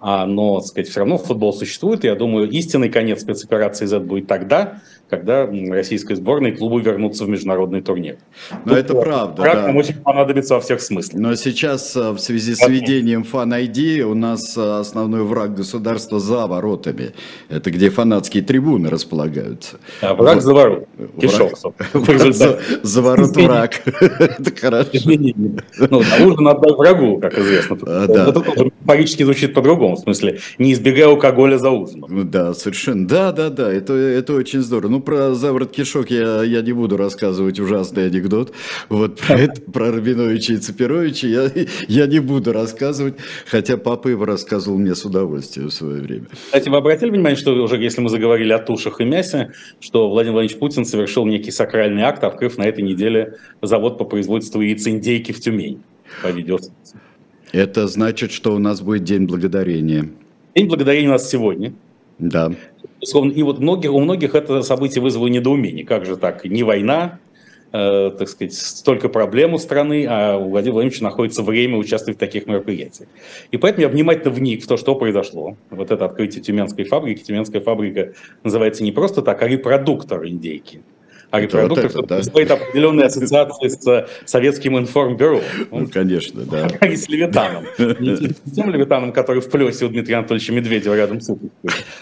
А, 0.00 0.26
но, 0.26 0.60
так 0.60 0.68
сказать, 0.68 0.88
все 0.88 1.00
равно 1.00 1.18
футбол 1.18 1.52
существует, 1.52 2.04
и 2.04 2.08
я 2.08 2.14
думаю, 2.14 2.48
истинный 2.50 2.88
конец 2.88 3.22
спецоперации 3.22 3.86
Z 3.86 4.00
будет 4.00 4.26
тогда, 4.26 4.80
когда 5.08 5.46
российской 5.46 6.14
сборной 6.14 6.52
клубы 6.52 6.80
вернутся 6.82 7.24
в 7.24 7.28
международный 7.28 7.80
турнир. 7.80 8.18
Но 8.64 8.74
Тут 8.74 8.78
это 8.78 8.94
правда. 8.94 9.42
Как 9.42 9.54
да. 9.54 9.66
нам 9.68 9.76
очень 9.76 9.94
понадобится 9.94 10.54
во 10.54 10.60
всех 10.60 10.80
смыслах. 10.80 11.20
Но 11.20 11.34
сейчас 11.34 11.96
э, 11.96 12.10
в 12.10 12.18
связи 12.18 12.54
с 12.54 12.66
введением 12.66 13.22
Fan 13.30 13.48
ID 13.48 14.02
у 14.02 14.14
нас 14.14 14.56
э, 14.56 14.78
основной 14.80 15.24
враг 15.24 15.54
государства 15.54 16.20
за 16.20 16.46
воротами. 16.46 17.12
Это 17.48 17.70
где 17.70 17.90
фанатские 17.90 18.42
трибуны 18.42 18.90
располагаются. 18.90 19.78
А 20.02 20.14
враг 20.14 20.36
вот. 20.36 20.44
за 20.44 20.54
ворот. 20.54 20.88
Кишок, 21.20 21.58
за, 22.34 22.60
за 22.82 23.02
ворот 23.02 23.36
враг. 23.36 23.80
Это 23.86 24.54
хорошо. 24.54 24.90
Ну, 25.90 25.98
ужин 25.98 26.48
отдай 26.48 26.72
врагу, 26.72 27.18
как 27.18 27.38
известно. 27.38 27.78
А. 27.86 28.04
Это 28.04 28.32
тоже 28.32 28.72
магически 28.84 29.22
звучит 29.22 29.54
по-другому, 29.54 29.87
в 29.94 30.00
смысле, 30.00 30.40
не 30.58 30.72
избегай 30.72 31.04
алкоголя 31.04 31.58
за 31.58 31.70
ужином. 31.70 32.30
Да, 32.30 32.54
совершенно. 32.54 33.06
Да, 33.06 33.32
да, 33.32 33.50
да, 33.50 33.72
это, 33.72 33.92
это 33.94 34.34
очень 34.34 34.60
здорово. 34.60 34.90
Ну, 34.90 35.00
про 35.00 35.34
заворот 35.34 35.72
кишок 35.72 36.10
я, 36.10 36.42
я 36.42 36.62
не 36.62 36.72
буду 36.72 36.96
рассказывать 36.96 37.60
ужасный 37.60 38.06
анекдот. 38.06 38.52
Вот 38.88 39.18
про, 39.20 39.34
это, 39.38 39.60
про 39.62 39.92
Рабиновича 39.92 40.54
и 40.54 40.56
Цепировича 40.56 41.26
я, 41.26 41.50
я 41.88 42.06
не 42.06 42.20
буду 42.20 42.52
рассказывать, 42.52 43.14
хотя 43.46 43.76
папа 43.76 44.08
его 44.08 44.24
рассказывал 44.24 44.78
мне 44.78 44.94
с 44.94 45.04
удовольствием 45.04 45.68
в 45.68 45.72
свое 45.72 46.00
время. 46.00 46.26
Кстати, 46.32 46.68
вы 46.68 46.76
обратили 46.76 47.10
внимание, 47.10 47.36
что 47.36 47.52
уже 47.54 47.76
если 47.76 48.00
мы 48.00 48.08
заговорили 48.08 48.52
о 48.52 48.58
тушах 48.58 49.00
и 49.00 49.04
мясе, 49.04 49.52
что 49.80 50.08
Владимир 50.08 50.34
Владимирович 50.34 50.58
Путин 50.58 50.84
совершил 50.84 51.26
некий 51.26 51.50
сакральный 51.50 52.02
акт, 52.02 52.24
открыв 52.24 52.58
на 52.58 52.64
этой 52.64 52.82
неделе 52.82 53.38
завод 53.62 53.98
по 53.98 54.04
производству 54.04 54.60
яиц 54.60 54.86
индейки 54.86 55.32
в 55.32 55.40
Тюмень 55.40 55.82
по 56.22 56.28
видеосвязи. 56.28 57.07
Это 57.52 57.86
значит, 57.88 58.32
что 58.32 58.54
у 58.54 58.58
нас 58.58 58.80
будет 58.80 59.04
День 59.04 59.26
Благодарения. 59.26 60.08
День 60.54 60.66
Благодарения 60.66 61.08
у 61.08 61.12
нас 61.12 61.28
сегодня. 61.28 61.72
Да. 62.18 62.52
И 63.00 63.42
вот 63.42 63.58
многих, 63.60 63.92
у 63.92 64.00
многих 64.00 64.34
это 64.34 64.62
событие 64.62 65.02
вызвало 65.02 65.28
недоумение. 65.28 65.84
Как 65.84 66.04
же 66.04 66.16
так? 66.16 66.44
Не 66.44 66.62
война, 66.64 67.20
э, 67.72 68.10
так 68.18 68.28
сказать, 68.28 68.54
столько 68.54 69.08
проблем 69.08 69.54
у 69.54 69.58
страны, 69.58 70.04
а 70.08 70.36
у 70.36 70.50
Владимира 70.50 70.74
Владимировича 70.74 71.04
находится 71.04 71.42
время 71.42 71.78
участвовать 71.78 72.16
в 72.16 72.20
таких 72.20 72.46
мероприятиях. 72.46 73.08
И 73.52 73.56
поэтому 73.56 73.82
я 73.82 73.88
внимательно 73.88 74.30
вник 74.30 74.64
в 74.64 74.66
то, 74.66 74.76
что 74.76 74.94
произошло. 74.96 75.56
Вот 75.70 75.90
это 75.90 76.04
открытие 76.04 76.42
Тюменской 76.42 76.84
фабрики. 76.84 77.22
Тюменская 77.22 77.60
фабрика 77.60 78.14
называется 78.42 78.82
не 78.82 78.92
просто 78.92 79.22
так, 79.22 79.40
а 79.42 79.48
репродуктор 79.48 80.26
индейки 80.26 80.82
а 81.30 81.40
репродуктор 81.40 81.90
вот 81.94 82.10
это, 82.10 82.46
да. 82.46 82.54
определенные 82.54 83.06
ассоциации 83.06 83.68
с 83.68 84.08
советским 84.24 84.78
информбюро. 84.78 85.42
Ну, 85.70 85.86
конечно, 85.86 86.42
да. 86.42 86.68
И 86.86 86.96
с 86.96 87.08
Левитаном. 87.08 87.64
Не 87.78 88.34
тем 88.54 88.70
Левитаном, 88.70 89.12
который 89.12 89.42
в 89.42 89.50
плюсе 89.50 89.84
у 89.84 89.88
Дмитрия 89.88 90.16
Анатольевича 90.16 90.52
Медведева 90.52 90.94
рядом 90.94 91.20
с 91.20 91.30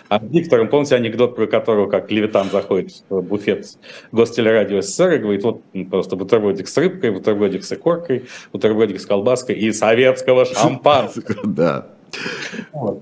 а 0.08 0.20
диктором. 0.20 0.68
Помните 0.68 0.94
анекдот, 0.94 1.34
про 1.34 1.46
которого, 1.46 1.90
как 1.90 2.10
Левитан 2.10 2.50
заходит 2.50 3.02
в 3.08 3.20
буфет 3.20 3.66
гостелерадио 4.12 4.80
СССР 4.80 5.14
и 5.14 5.18
говорит, 5.18 5.42
вот 5.42 5.62
просто 5.90 6.16
бутербродик 6.16 6.68
с 6.68 6.76
рыбкой, 6.76 7.10
бутербродик 7.10 7.64
с 7.64 7.72
икоркой, 7.72 8.26
бутербродик 8.52 9.00
с 9.00 9.06
колбаской 9.06 9.56
и 9.56 9.72
советского 9.72 10.44
шампанского. 10.44 11.36
Да. 11.56 11.95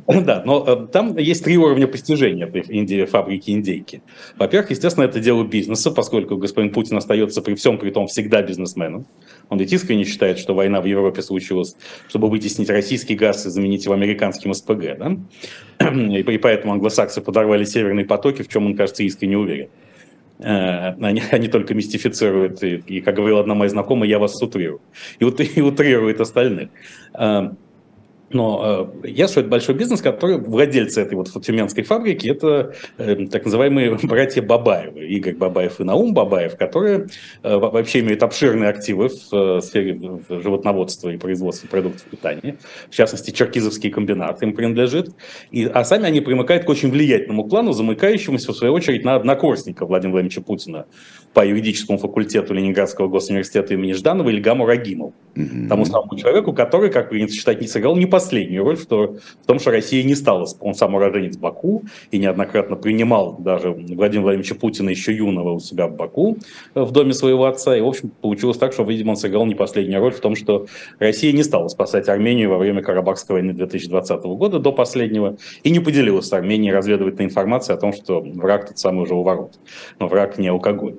Да, 0.09 0.43
но 0.45 0.65
э, 0.67 0.87
там 0.93 1.17
есть 1.17 1.45
три 1.45 1.57
уровня 1.57 1.87
постижения 1.87 2.47
Индии, 2.47 3.05
фабрики 3.05 3.51
индейки. 3.51 4.03
Во-первых, 4.37 4.71
естественно, 4.71 5.05
это 5.05 5.21
дело 5.21 5.45
бизнеса, 5.45 5.91
поскольку 5.91 6.37
господин 6.37 6.73
Путин 6.73 6.97
остается 6.97 7.43
при 7.43 7.55
всем 7.55 7.79
при 7.79 7.91
том 7.91 8.07
всегда 8.07 8.43
бизнесменом. 8.43 9.07
Он 9.49 9.59
ведь 9.59 9.73
искренне 9.73 10.05
считает, 10.05 10.39
что 10.39 10.55
война 10.55 10.81
в 10.81 10.87
Европе 10.87 11.23
случилась, 11.23 11.77
чтобы 12.09 12.29
вытеснить 12.29 12.71
российский 12.71 13.15
газ 13.15 13.47
и 13.47 13.51
заменить 13.51 13.85
его 13.85 13.95
американским 13.95 14.55
СПГ. 14.55 14.99
Да? 14.99 15.17
И 15.95 16.39
поэтому 16.39 16.73
англосаксы 16.73 17.21
подорвали 17.21 17.65
северные 17.65 18.07
потоки, 18.07 18.43
в 18.43 18.49
чем 18.49 18.67
он, 18.67 18.77
кажется, 18.77 19.03
искренне 19.03 19.37
уверен. 19.37 19.69
Э, 20.39 20.95
они, 21.01 21.23
они 21.31 21.49
только 21.49 21.75
мистифицируют, 21.75 22.63
и, 22.63 22.83
и, 22.87 23.01
как 23.01 23.17
говорила 23.17 23.41
одна 23.41 23.55
моя 23.55 23.71
знакомая, 23.71 24.09
я 24.09 24.19
вас 24.19 24.41
утрирую. 24.43 24.81
И, 25.19 25.25
и 25.25 25.61
утрирует 25.61 26.21
остальных. 26.21 26.71
Э, 27.15 27.51
но 28.35 28.91
э, 29.03 29.09
я 29.09 29.29
что 29.29 29.41
это 29.41 29.49
большой 29.49 29.75
бизнес, 29.75 30.03
который 30.03 30.39
владельцы 30.39 31.01
этой 31.01 31.15
вот 31.15 31.31
тюменской 31.43 31.85
фабрики, 31.85 32.29
это 32.29 32.75
э, 32.99 33.27
так 33.27 33.45
называемые 33.45 33.99
братья 34.03 34.43
Бабаевы, 34.43 35.07
Игорь 35.07 35.37
Бабаев 35.37 35.81
и 35.81 35.85
Наум 35.85 36.13
Бабаев, 36.13 36.57
которые 36.57 37.07
э, 37.43 37.57
вообще 37.57 38.01
имеют 38.01 38.23
обширные 38.23 38.69
активы 38.69 39.09
в 39.09 39.33
э, 39.33 39.61
сфере 39.63 39.99
животноводства 40.29 41.11
и 41.11 41.17
производства 41.17 41.69
продуктов 41.69 42.03
питания. 42.03 42.59
В 42.91 42.95
частности, 42.95 43.31
Черкизовский 43.31 43.91
комбинат 43.91 44.43
им 44.43 44.53
принадлежит. 44.55 45.11
И, 45.51 45.65
а 45.67 45.85
сами 45.85 46.07
они 46.07 46.21
примыкают 46.21 46.65
к 46.65 46.69
очень 46.69 46.91
влиятельному 46.91 47.45
клану, 47.45 47.73
замыкающемуся, 47.73 48.53
в 48.53 48.57
свою 48.57 48.75
очередь, 48.75 49.05
на 49.05 49.15
однокурсника 49.15 49.87
Владимира 49.87 50.15
Владимировича 50.15 50.43
Путина 50.43 50.87
по 51.35 51.45
юридическому 51.45 51.99
факультету 51.99 52.55
Ленинградского 52.55 53.09
госуниверситета 53.09 53.75
имени 53.75 53.93
Жданова 53.93 54.31
Ильгаму 54.31 54.67
Рагимову. 54.67 55.15
Mm-hmm. 55.35 55.69
Тому 55.69 55.85
самому 55.85 56.17
человеку, 56.17 56.53
который, 56.53 56.91
как 56.91 57.09
принято 57.09 57.33
считать, 57.33 57.61
не 57.61 57.67
сыграл 57.67 57.97
не 57.97 58.07
последнюю 58.07 58.63
роль 58.63 58.77
в, 58.77 58.87
то, 58.87 59.17
в 59.43 59.47
том, 59.47 59.59
что 59.59 59.73
Россия 59.73 60.05
не 60.05 60.15
стала, 60.15 60.47
он 60.61 60.75
сам 60.75 60.95
уроженец 60.95 61.37
Баку 61.37 61.83
и 62.13 62.19
неоднократно 62.19 62.77
принимал 62.77 63.37
даже 63.39 63.71
Владимира 63.71 64.23
Владимировича 64.23 64.55
Путина 64.55 64.91
еще 64.91 65.13
юного 65.13 65.55
у 65.55 65.59
себя 65.59 65.89
в 65.89 65.97
Баку 65.97 66.39
э, 66.75 66.81
в 66.81 66.93
доме 66.93 67.13
своего 67.13 67.47
отца. 67.47 67.77
И, 67.77 67.81
в 67.81 67.87
общем, 67.87 68.11
получилось 68.21 68.59
так, 68.59 68.73
что, 68.73 68.85
видимо, 68.85 69.11
он 69.11 69.17
сыграл 69.17 69.45
не 69.45 69.57
последнюю 69.57 70.01
роль 70.01 70.13
в 70.13 70.21
том, 70.21 70.37
что 70.37 70.67
Россия 71.01 71.33
не 71.33 71.43
стала 71.43 71.67
спасать 71.67 72.09
Армению 72.09 72.51
во 72.51 72.59
время 72.59 72.81
Карабахской 72.81 73.35
войны 73.35 73.53
2020 73.55 74.23
года 74.23 74.61
до 74.61 74.71
последнего 74.71 75.37
и 75.65 75.71
не 75.71 75.81
поделилась 75.81 76.27
с 76.27 76.33
Арменией 76.33 76.73
разведывательной 76.73 77.27
информацией 77.27 77.77
о 77.77 77.81
том, 77.81 77.93
что 77.93 78.21
враг 78.21 78.69
тот 78.69 78.79
самый 78.79 79.03
уже 79.03 79.15
у 79.15 79.23
ворот. 79.25 79.59
Но 79.99 80.07
враг 80.07 80.39
не 80.39 80.47
алкоголь. 80.47 80.95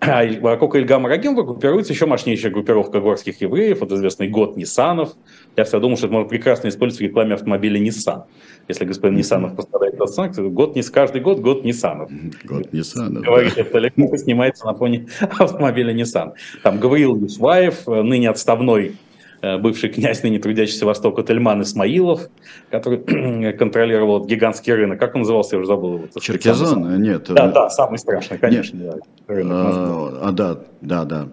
А 0.00 0.24
вокруг 0.40 0.76
Ильгама 0.76 1.10
Рагимова 1.10 1.42
группируется 1.42 1.92
еще 1.92 2.06
мощнейшая 2.06 2.50
группировка 2.50 3.00
горских 3.00 3.40
евреев, 3.42 3.80
вот 3.80 3.92
известный 3.92 4.28
год 4.28 4.56
Ниссанов. 4.56 5.10
Я 5.56 5.64
всегда 5.64 5.80
думал, 5.80 5.98
что 5.98 6.06
это 6.06 6.14
можно 6.14 6.28
прекрасно 6.28 6.68
использовать 6.68 7.00
в 7.00 7.04
рекламе 7.04 7.34
автомобиля 7.34 7.78
Nissan. 7.78 8.24
Если 8.66 8.86
господин 8.86 9.18
Ниссанов 9.18 9.54
пострадает 9.54 10.00
от 10.00 10.08
санкций, 10.10 10.48
год 10.48 10.74
не 10.74 10.82
каждый 10.82 11.20
год 11.20 11.40
год 11.40 11.64
Ниссанов. 11.64 12.10
Год 12.44 12.72
Ниссанов. 12.72 13.22
Говорит, 13.24 13.52
да. 13.56 13.60
это 13.60 13.78
легко 13.78 14.16
снимается 14.16 14.64
на 14.64 14.74
фоне 14.74 15.06
автомобиля 15.20 15.92
Nissan. 15.94 16.32
Там 16.62 16.80
Гавриил 16.80 17.16
Юсваев, 17.16 17.86
ныне 17.86 18.30
отставной 18.30 18.96
Э, 19.09 19.09
бывший 19.42 19.88
князь, 19.88 20.22
ныне 20.22 20.38
трудящийся 20.38 20.86
Востока 20.86 21.22
Тельман 21.22 21.62
Исмаилов, 21.62 22.28
который 22.70 23.52
контролировал 23.58 24.24
гигантский 24.24 24.72
рынок. 24.72 24.98
Как 24.98 25.14
он 25.14 25.22
назывался, 25.22 25.56
я 25.56 25.60
уже 25.60 25.68
забыл. 25.68 25.94
его. 25.94 26.08
Черкизон? 26.20 27.02
Нет. 27.02 27.26
Да, 27.28 27.48
да, 27.48 27.70
самый 27.70 27.98
страшный, 27.98 28.38
конечно. 28.38 28.76
Нет. 28.76 29.00
Рынок 29.26 29.52
а, 29.52 30.18
а, 30.22 30.32
да, 30.32 30.58
да, 30.80 31.04
да. 31.04 31.28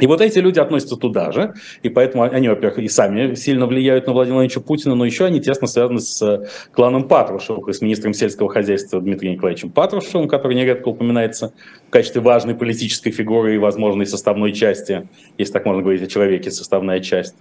И 0.00 0.06
вот 0.06 0.20
эти 0.22 0.38
люди 0.38 0.58
относятся 0.58 0.96
туда 0.96 1.30
же, 1.30 1.52
и 1.82 1.90
поэтому 1.90 2.24
они, 2.24 2.48
во-первых, 2.48 2.78
и 2.78 2.88
сами 2.88 3.34
сильно 3.34 3.66
влияют 3.66 4.06
на 4.06 4.14
Владимира 4.14 4.36
Владимировича 4.38 4.60
Путина, 4.66 4.94
но 4.94 5.04
еще 5.04 5.26
они 5.26 5.40
тесно 5.40 5.66
связаны 5.66 6.00
с 6.00 6.22
э, 6.22 6.46
кланом 6.72 7.06
Патрушевых 7.06 7.68
и 7.68 7.72
с 7.74 7.82
министром 7.82 8.14
сельского 8.14 8.48
хозяйства 8.48 9.00
Дмитрием 9.00 9.34
Николаевичем 9.34 9.70
Патрушевым, 9.70 10.26
который 10.26 10.56
нередко 10.56 10.88
упоминается 10.88 11.52
в 11.90 11.92
качестве 11.92 12.20
важной 12.20 12.54
политической 12.54 13.10
фигуры 13.10 13.56
и 13.56 13.58
возможной 13.58 14.06
составной 14.06 14.52
части, 14.52 15.08
если 15.38 15.52
так 15.52 15.66
можно 15.66 15.82
говорить 15.82 16.00
о 16.02 16.06
человеке, 16.06 16.52
составная 16.52 17.00
часть 17.00 17.34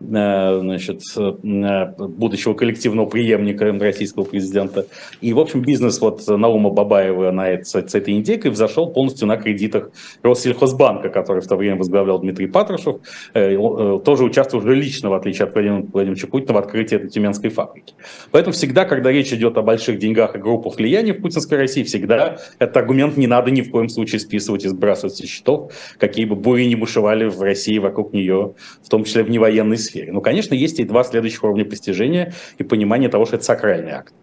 э, 0.00 0.58
значит, 0.60 1.02
э, 1.16 1.86
будущего 1.98 2.54
коллективного 2.54 3.06
преемника 3.06 3.72
российского 3.72 4.22
президента. 4.22 4.86
И, 5.20 5.32
в 5.32 5.40
общем, 5.40 5.62
бизнес 5.62 6.00
вот 6.00 6.24
Наума 6.28 6.70
Бабаева 6.70 7.32
на 7.32 7.48
это, 7.48 7.64
с 7.64 7.74
этой 7.74 8.14
индейкой 8.14 8.52
взошел 8.52 8.88
полностью 8.88 9.26
на 9.26 9.36
кредитах 9.36 9.90
Россельхозбанка, 10.22 11.08
который 11.08 11.42
в 11.42 11.48
то 11.48 11.56
время 11.56 11.78
возглавлял 11.78 12.20
Дмитрий 12.20 12.46
Патрушев, 12.46 13.00
э, 13.34 13.56
тоже 14.04 14.22
участвовал 14.22 14.64
уже 14.64 14.76
лично, 14.76 15.10
в 15.10 15.14
отличие 15.14 15.48
от 15.48 15.54
Владимира 15.54 15.82
Владимировича 15.92 16.28
Путина, 16.28 16.52
в 16.52 16.58
открытии 16.58 16.94
этой 16.94 17.10
тюменской 17.10 17.50
фабрики. 17.50 17.94
Поэтому 18.30 18.52
всегда, 18.52 18.84
когда 18.84 19.10
речь 19.10 19.32
идет 19.32 19.58
о 19.58 19.62
больших 19.62 19.98
деньгах 19.98 20.36
и 20.36 20.38
группах 20.38 20.76
влияния 20.76 21.14
в 21.14 21.20
путинской 21.20 21.58
России, 21.58 21.82
всегда 21.82 22.38
этот 22.60 22.76
аргумент 22.76 23.16
не 23.16 23.26
надо 23.26 23.50
ни 23.50 23.62
в 23.62 23.72
коем 23.72 23.87
случае 23.88 24.20
списывать 24.20 24.64
и 24.64 24.68
сбрасывать 24.68 25.16
со 25.16 25.26
счетов, 25.26 25.72
какие 25.98 26.24
бы 26.24 26.36
бури 26.36 26.64
не 26.64 26.76
бушевали 26.76 27.24
в 27.24 27.40
России 27.40 27.78
вокруг 27.78 28.12
нее, 28.12 28.54
в 28.82 28.88
том 28.88 29.04
числе 29.04 29.22
в 29.22 29.30
невоенной 29.30 29.78
сфере. 29.78 30.12
Но, 30.12 30.20
конечно, 30.20 30.54
есть 30.54 30.80
и 30.80 30.84
два 30.84 31.04
следующих 31.04 31.44
уровня 31.44 31.64
постижения 31.64 32.32
и 32.58 32.64
понимания 32.64 33.08
того, 33.08 33.26
что 33.26 33.36
это 33.36 33.44
сакральный 33.44 33.92
акт 33.92 34.14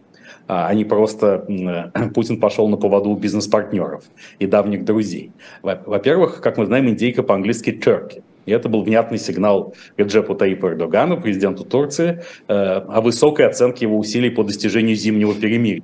а 0.48 0.74
не 0.74 0.86
просто 0.86 1.46
Путин 2.14 2.40
пошел 2.40 2.68
на 2.68 2.78
поводу 2.78 3.16
бизнес-партнеров 3.16 4.04
и 4.40 4.46
давних 4.46 4.86
друзей. 4.86 5.32
Во-первых, 5.64 6.42
как 6.42 6.58
мы 6.58 6.66
знаем, 6.66 6.88
индейка 6.88 7.24
по-английски 7.24 7.72
turkey. 7.72 8.24
И 8.46 8.52
это 8.52 8.70
был 8.70 8.84
внятный 8.84 9.18
сигнал 9.18 9.74
Реджепу 9.98 10.36
Таипу 10.36 10.68
Эрдогану, 10.68 11.20
президенту 11.20 11.64
Турции, 11.66 12.22
э, 12.48 12.54
о 12.54 13.02
высокой 13.02 13.48
оценке 13.48 13.86
его 13.86 13.98
усилий 13.98 14.30
по 14.30 14.44
достижению 14.44 14.96
зимнего 14.96 15.34
перемирия 15.34 15.84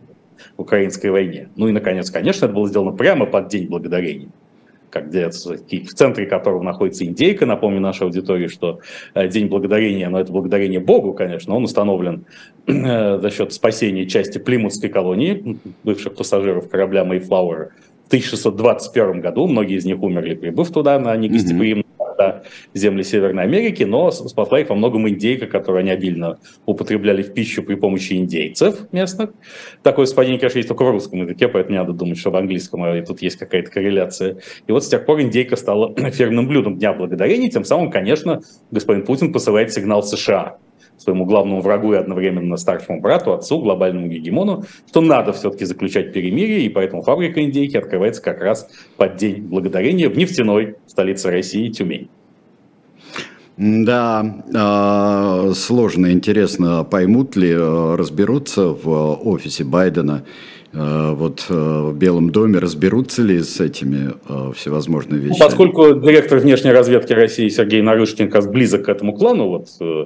украинской 0.62 1.08
войне. 1.08 1.50
Ну 1.56 1.68
и, 1.68 1.72
наконец, 1.72 2.10
конечно, 2.10 2.46
это 2.46 2.54
было 2.54 2.68
сделано 2.68 2.92
прямо 2.92 3.26
под 3.26 3.48
День 3.48 3.68
Благодарения. 3.68 4.30
как 4.90 5.08
где, 5.08 5.30
в 5.30 5.94
центре 5.94 6.26
которого 6.26 6.62
находится 6.64 7.06
индейка. 7.06 7.46
Напомню 7.46 7.80
нашей 7.80 8.04
аудитории, 8.04 8.48
что 8.48 8.82
э, 9.14 9.28
День 9.30 9.48
Благодарения, 9.48 10.10
но 10.10 10.20
это 10.20 10.32
благодарение 10.34 10.82
Богу, 10.82 11.14
конечно, 11.14 11.56
он 11.56 11.64
установлен 11.64 12.26
э, 12.68 13.20
за 13.20 13.30
счет 13.30 13.54
спасения 13.54 14.06
части 14.06 14.38
Плимутской 14.38 14.90
колонии, 14.90 15.60
бывших 15.84 16.16
пассажиров 16.16 16.70
корабля 16.70 17.04
Mayflower 17.04 17.70
в 18.04 18.08
1621 18.08 19.22
году. 19.22 19.48
Многие 19.48 19.78
из 19.78 19.86
них 19.86 20.02
умерли, 20.04 20.36
прибыв 20.36 20.72
туда 20.72 21.00
на 21.00 21.16
негостеприимном 21.16 21.86
это 22.14 22.44
земли 22.74 23.04
Северной 23.04 23.44
Америки, 23.44 23.84
но 23.84 24.12
спасла 24.12 24.60
их 24.60 24.70
во 24.70 24.76
многом 24.76 25.08
индейка, 25.08 25.48
которую 25.48 25.82
они 25.82 25.92
обильно 25.92 26.40
употребляли 26.66 27.24
в 27.24 27.34
пищу 27.34 27.64
при 27.64 27.76
помощи 27.76 28.14
индейцев 28.14 28.92
местных. 28.92 29.32
Такое 29.84 30.06
совпадение, 30.06 30.40
конечно, 30.40 30.60
есть 30.60 30.70
только 30.70 30.84
в 30.84 30.92
русском 30.92 31.22
языке, 31.22 31.48
поэтому 31.48 31.74
не 31.74 31.80
надо 31.80 31.94
думать, 31.94 32.18
что 32.18 32.32
в 32.32 32.36
английском 32.36 32.86
и 32.86 33.02
тут 33.06 33.22
есть 33.22 33.38
какая-то 33.38 33.72
корреляция. 33.72 34.38
И 34.68 34.72
вот 34.72 34.84
с 34.84 34.88
тех 34.88 35.06
пор 35.06 35.22
индейка 35.22 35.56
стала 35.56 35.94
фирменным 36.12 36.48
блюдом 36.48 36.78
Дня 36.78 36.94
Благодарения, 36.94 37.50
тем 37.50 37.64
самым, 37.64 37.92
конечно, 37.92 38.42
господин 38.72 39.06
Путин 39.06 39.32
посылает 39.32 39.72
сигнал 39.72 40.04
США 40.04 40.58
своему 41.02 41.26
главному 41.26 41.62
врагу 41.62 41.94
и 41.94 41.98
одновременно 41.98 42.58
старшему 42.58 43.02
брату, 43.02 43.34
отцу, 43.34 43.60
глобальному 43.60 44.08
гегемону, 44.08 44.64
что 44.88 45.02
надо 45.02 45.34
все-таки 45.34 45.66
заключать 45.66 46.14
перемирие, 46.14 46.62
и 46.62 46.70
поэтому 46.70 47.02
фабрика 47.02 47.42
индейки 47.44 47.76
открывается 47.78 48.22
как 48.22 48.42
раз 48.42 48.70
под 48.98 49.16
День 49.16 49.44
Благодарения 49.44 50.10
в 50.10 50.18
нефтяной 50.18 50.76
столице 50.88 51.32
России 51.32 51.70
Тюмень. 51.70 52.10
Да, 53.58 54.44
а, 54.56 55.52
сложно, 55.54 56.12
интересно, 56.12 56.84
поймут 56.84 57.36
ли, 57.36 57.54
а, 57.54 57.96
разберутся 57.96 58.68
в 58.68 59.20
офисе 59.28 59.64
Байдена, 59.64 60.24
а, 60.74 61.14
вот 61.14 61.46
в 61.48 61.94
Белом 61.94 62.32
доме, 62.32 62.60
разберутся 62.60 63.22
ли 63.22 63.40
с 63.42 63.60
этими 63.60 64.14
всевозможными 64.54 65.20
ну, 65.20 65.26
вещами? 65.26 65.48
Поскольку 65.48 65.94
директор 65.94 66.40
внешней 66.40 66.72
разведки 66.72 67.14
России 67.14 67.50
Сергей 67.50 67.82
Нарышкин 67.82 68.32
как 68.32 68.50
близок 68.50 68.86
к 68.86 68.90
этому 68.90 69.14
клану, 69.14 69.50
вот 69.50 69.68
э, 69.80 70.06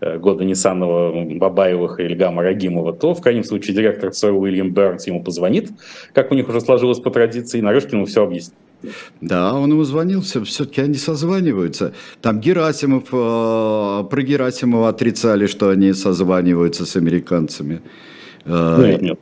года 0.00 0.44
Нисанова, 0.44 1.24
Бабаевых 1.34 2.00
и 2.00 2.04
Ильгама 2.04 2.42
Рагимова, 2.42 2.92
то 2.92 3.14
в 3.14 3.20
крайнем 3.20 3.44
случае 3.44 3.74
директор 3.74 4.10
ЦРУ 4.10 4.40
Уильям 4.40 4.72
Бернс 4.72 5.06
ему 5.06 5.22
позвонит, 5.22 5.70
как 6.14 6.30
у 6.32 6.34
них 6.34 6.48
уже 6.48 6.60
сложилось 6.60 7.00
по 7.00 7.10
традиции, 7.10 7.58
и 7.58 7.62
Нарышкин 7.62 7.98
ему 7.98 8.06
все 8.06 8.24
объяснит. 8.24 8.54
Да, 9.20 9.54
он 9.54 9.70
ему 9.70 9.84
звонил, 9.84 10.22
все, 10.22 10.42
все-таки 10.44 10.80
они 10.80 10.94
созваниваются. 10.94 11.92
Там 12.22 12.40
Герасимов, 12.40 13.04
э, 13.12 14.04
про 14.08 14.22
Герасимова 14.22 14.88
отрицали, 14.88 15.46
что 15.46 15.68
они 15.68 15.92
созваниваются 15.92 16.86
с 16.86 16.96
американцами. 16.96 17.82
Э, 18.46 18.76
нет, 18.78 19.02
нет. 19.02 19.20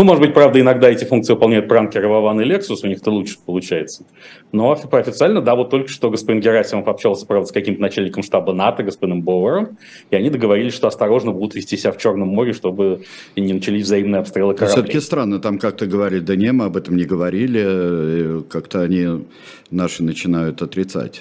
Ну, 0.00 0.04
может 0.06 0.22
быть, 0.22 0.32
правда, 0.32 0.58
иногда 0.58 0.88
эти 0.88 1.04
функции 1.04 1.34
выполняют 1.34 1.68
пранкеры 1.68 2.08
Вован 2.08 2.40
и 2.40 2.44
Lexus, 2.46 2.78
у 2.84 2.86
них 2.86 3.00
это 3.00 3.10
лучше 3.10 3.36
получается. 3.44 4.06
Но 4.50 4.72
официально, 4.72 5.42
да, 5.42 5.54
вот 5.54 5.68
только 5.68 5.90
что 5.90 6.08
господин 6.08 6.40
Герасимов 6.40 6.88
общался, 6.88 7.26
правда, 7.26 7.46
с 7.46 7.52
каким-то 7.52 7.82
начальником 7.82 8.22
штаба 8.22 8.54
НАТО, 8.54 8.82
господином 8.82 9.20
Боуэром, 9.20 9.76
и 10.10 10.16
они 10.16 10.30
договорились, 10.30 10.72
что 10.72 10.88
осторожно 10.88 11.32
будут 11.32 11.54
вести 11.54 11.76
себя 11.76 11.92
в 11.92 11.98
Черном 11.98 12.28
море, 12.28 12.54
чтобы 12.54 13.02
не 13.36 13.52
начались 13.52 13.84
взаимные 13.84 14.20
обстрелы 14.20 14.54
кораблей. 14.54 14.74
Все-таки 14.74 15.00
странно, 15.00 15.38
там 15.38 15.58
как-то 15.58 15.84
говорили, 15.84 16.20
да 16.20 16.34
не, 16.34 16.50
мы 16.50 16.64
об 16.64 16.78
этом 16.78 16.96
не 16.96 17.04
говорили, 17.04 18.42
как-то 18.48 18.80
они 18.80 19.26
наши 19.70 20.02
начинают 20.02 20.62
отрицать 20.62 21.20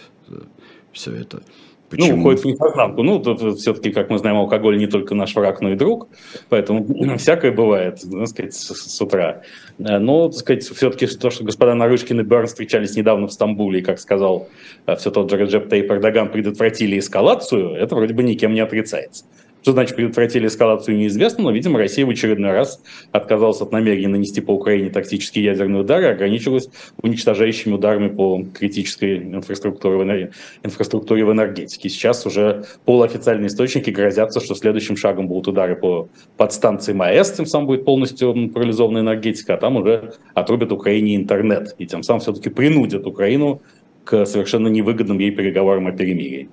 все 0.93 1.11
это. 1.11 1.41
Почему? 1.89 2.15
Ну, 2.15 2.19
уходит 2.19 2.43
в 2.43 2.49
инфознанку. 2.49 3.03
Ну, 3.03 3.55
все-таки, 3.55 3.91
как 3.91 4.09
мы 4.09 4.19
знаем, 4.19 4.37
алкоголь 4.37 4.77
не 4.77 4.87
только 4.87 5.15
наш 5.15 5.35
враг, 5.35 5.61
но 5.61 5.71
и 5.71 5.75
друг, 5.75 6.07
поэтому 6.49 6.85
всякое 7.17 7.51
бывает, 7.51 8.01
так 8.01 8.27
сказать, 8.27 8.53
с, 8.53 8.73
с 8.73 9.01
утра. 9.01 9.41
Э, 9.79 9.97
но, 9.97 10.29
так 10.29 10.39
сказать, 10.39 10.63
все-таки 10.63 11.07
то, 11.07 11.29
что 11.29 11.43
господа 11.43 11.73
Нарышкин 11.73 12.19
и 12.19 12.23
Берн 12.23 12.47
встречались 12.47 12.95
недавно 12.95 13.27
в 13.27 13.33
Стамбуле, 13.33 13.79
и, 13.79 13.83
как 13.83 13.99
сказал 13.99 14.47
э, 14.85 14.95
все 14.95 15.09
тот 15.09 15.29
же 15.31 15.37
Реджеп 15.37 15.69
Тейп 15.69 15.91
Эрдоган, 15.91 16.29
предотвратили 16.29 16.99
эскалацию, 16.99 17.71
это 17.71 17.95
вроде 17.95 18.13
бы 18.13 18.23
никем 18.23 18.53
не 18.53 18.59
отрицается. 18.59 19.25
Что 19.61 19.73
значит 19.73 19.95
предотвратили 19.95 20.47
эскалацию, 20.47 20.97
неизвестно, 20.97 21.45
но, 21.45 21.51
видимо, 21.51 21.79
Россия 21.79 22.05
в 22.05 22.09
очередной 22.09 22.51
раз 22.51 22.81
отказалась 23.11 23.61
от 23.61 23.71
намерения 23.71 24.07
нанести 24.07 24.41
по 24.41 24.51
Украине 24.51 24.89
тактические 24.89 25.45
ядерные 25.45 25.81
удары 25.81 26.05
ограничилась 26.07 26.69
уничтожающими 27.01 27.73
ударами 27.73 28.07
по 28.07 28.43
критической 28.53 29.17
инфраструктуре 29.17 29.97
в, 29.97 30.65
инфраструктуре 30.65 31.25
в 31.25 31.31
энергетике. 31.31 31.89
Сейчас 31.89 32.25
уже 32.25 32.65
полуофициальные 32.85 33.47
источники 33.47 33.89
грозятся, 33.89 34.39
что 34.39 34.55
следующим 34.55 34.95
шагом 34.95 35.27
будут 35.27 35.49
удары 35.49 35.75
по 35.75 36.07
подстанции 36.37 36.93
МАЭС, 36.93 37.33
тем 37.33 37.45
самым 37.45 37.67
будет 37.67 37.85
полностью 37.85 38.49
парализована 38.49 38.99
энергетика, 38.99 39.55
а 39.55 39.57
там 39.57 39.75
уже 39.75 40.13
отрубят 40.33 40.71
Украине 40.71 41.15
интернет, 41.15 41.75
и 41.77 41.85
тем 41.85 42.03
самым 42.03 42.21
все-таки 42.21 42.49
принудят 42.49 43.05
Украину 43.05 43.61
к 44.05 44.25
совершенно 44.25 44.69
невыгодным 44.69 45.19
ей 45.19 45.31
переговорам 45.31 45.87
о 45.87 45.91
перемирии. 45.91 46.49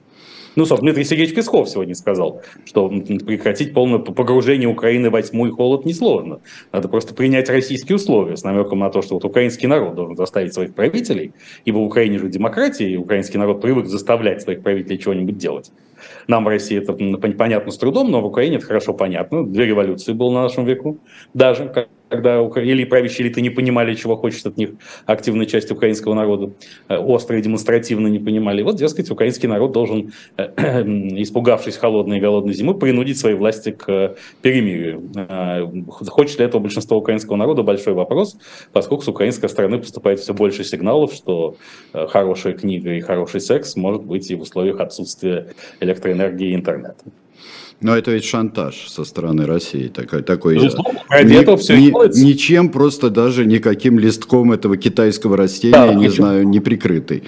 Ну, 0.56 0.64
собственно, 0.64 0.92
Дмитрий 0.92 1.04
Сергеевич 1.04 1.34
Песков 1.34 1.68
сегодня 1.68 1.94
сказал, 1.94 2.40
что 2.64 2.88
прекратить 2.88 3.74
полное 3.74 3.98
погружение 3.98 4.68
Украины 4.68 5.10
во 5.10 5.20
тьму 5.20 5.46
и 5.46 5.50
холод 5.50 5.84
несложно. 5.84 6.40
Надо 6.72 6.88
просто 6.88 7.14
принять 7.14 7.50
российские 7.50 7.96
условия 7.96 8.38
с 8.38 8.42
намеком 8.42 8.78
на 8.78 8.88
то, 8.88 9.02
что 9.02 9.14
вот 9.14 9.24
украинский 9.26 9.68
народ 9.68 9.94
должен 9.94 10.16
заставить 10.16 10.54
своих 10.54 10.74
правителей, 10.74 11.32
ибо 11.66 11.76
в 11.78 11.82
Украине 11.82 12.18
же 12.18 12.28
демократия, 12.28 12.90
и 12.90 12.96
украинский 12.96 13.38
народ 13.38 13.60
привык 13.60 13.86
заставлять 13.86 14.40
своих 14.40 14.62
правителей 14.62 14.98
чего-нибудь 14.98 15.36
делать. 15.36 15.70
Нам 16.26 16.44
в 16.44 16.48
России 16.48 16.78
это 16.78 16.94
понятно 17.34 17.70
с 17.70 17.76
трудом, 17.76 18.10
но 18.10 18.22
в 18.22 18.26
Украине 18.26 18.56
это 18.56 18.66
хорошо 18.66 18.94
понятно. 18.94 19.46
Две 19.46 19.66
революции 19.66 20.14
было 20.14 20.30
на 20.32 20.42
нашем 20.44 20.64
веку. 20.64 20.98
Даже 21.34 21.86
когда 22.08 22.40
или 22.40 22.84
правящие 22.84 23.26
элиты 23.26 23.40
не 23.40 23.50
понимали, 23.50 23.94
чего 23.94 24.16
хочет 24.16 24.46
от 24.46 24.56
них 24.56 24.70
активная 25.06 25.46
часть 25.46 25.70
украинского 25.70 26.14
народа, 26.14 26.52
э, 26.88 26.96
остро 26.96 27.38
и 27.38 27.42
демонстративно 27.42 28.08
не 28.08 28.18
понимали. 28.18 28.62
вот, 28.62 28.76
дескать, 28.76 29.10
украинский 29.10 29.48
народ 29.48 29.72
должен, 29.72 30.12
э, 30.36 30.82
испугавшись 31.22 31.76
холодной 31.76 32.18
и 32.18 32.20
голодной 32.20 32.54
зимы, 32.54 32.74
принудить 32.74 33.18
свои 33.18 33.34
власти 33.34 33.72
к 33.72 34.16
перемирию. 34.42 35.02
Э, 35.16 35.66
хочет 36.08 36.38
ли 36.38 36.44
этого 36.44 36.60
большинство 36.60 36.98
украинского 36.98 37.36
народа, 37.36 37.62
большой 37.62 37.94
вопрос, 37.94 38.36
поскольку 38.72 39.04
с 39.04 39.08
украинской 39.08 39.48
стороны 39.48 39.78
поступает 39.78 40.20
все 40.20 40.32
больше 40.34 40.64
сигналов, 40.64 41.12
что 41.12 41.56
хорошая 41.92 42.52
книга 42.52 42.92
и 42.92 43.00
хороший 43.00 43.40
секс 43.40 43.76
может 43.76 44.02
быть 44.04 44.30
и 44.30 44.34
в 44.34 44.42
условиях 44.42 44.80
отсутствия 44.80 45.54
электроэнергии 45.80 46.50
и 46.50 46.54
интернета. 46.54 47.04
Но 47.80 47.96
это 47.96 48.10
ведь 48.10 48.24
шантаж 48.24 48.88
со 48.88 49.04
стороны 49.04 49.44
России. 49.44 49.88
Такой, 49.88 50.22
такой 50.22 50.56
ни, 50.56 51.40
этого 51.40 51.58
все 51.58 51.76
ни, 51.76 52.24
ничем, 52.24 52.70
просто 52.70 53.10
даже 53.10 53.44
никаким 53.44 53.98
листком 53.98 54.52
этого 54.52 54.76
китайского 54.76 55.36
растения, 55.36 55.72
да, 55.72 55.94
не 55.94 56.06
ничего. 56.06 56.26
знаю, 56.26 56.48
не 56.48 56.60
прикрытый. 56.60 57.24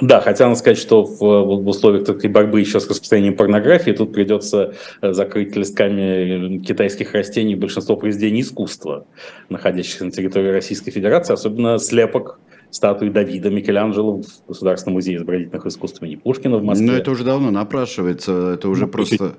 Да, 0.00 0.20
хотя 0.20 0.46
надо 0.46 0.58
сказать, 0.58 0.78
что 0.78 1.04
в, 1.04 1.18
в 1.18 1.68
условиях 1.68 2.04
такой 2.04 2.30
борьбы 2.30 2.60
еще 2.60 2.80
с 2.80 2.88
распространением 2.88 3.34
порнографии 3.34 3.90
тут 3.90 4.12
придется 4.12 4.74
э, 5.02 5.12
закрыть 5.12 5.56
листками 5.56 6.58
китайских 6.58 7.12
растений 7.12 7.56
большинство 7.56 7.96
произведений 7.96 8.42
искусства, 8.42 9.06
находящихся 9.48 10.04
на 10.04 10.12
территории 10.12 10.50
Российской 10.50 10.92
Федерации, 10.92 11.32
особенно 11.32 11.78
слепок 11.78 12.38
статуи 12.70 13.08
Давида 13.08 13.50
Микеланджело 13.50 14.22
в 14.22 14.48
Государственном 14.48 14.94
музее 14.94 15.16
изобразительных 15.16 15.66
искусств 15.66 16.02
имени 16.02 16.16
Пушкина 16.16 16.58
в 16.58 16.62
Москве. 16.62 16.86
Но 16.86 16.92
это 16.94 17.10
уже 17.10 17.24
давно 17.24 17.50
напрашивается, 17.50 18.52
это 18.54 18.68
уже 18.68 18.86
ну, 18.86 18.92
просто... 18.92 19.34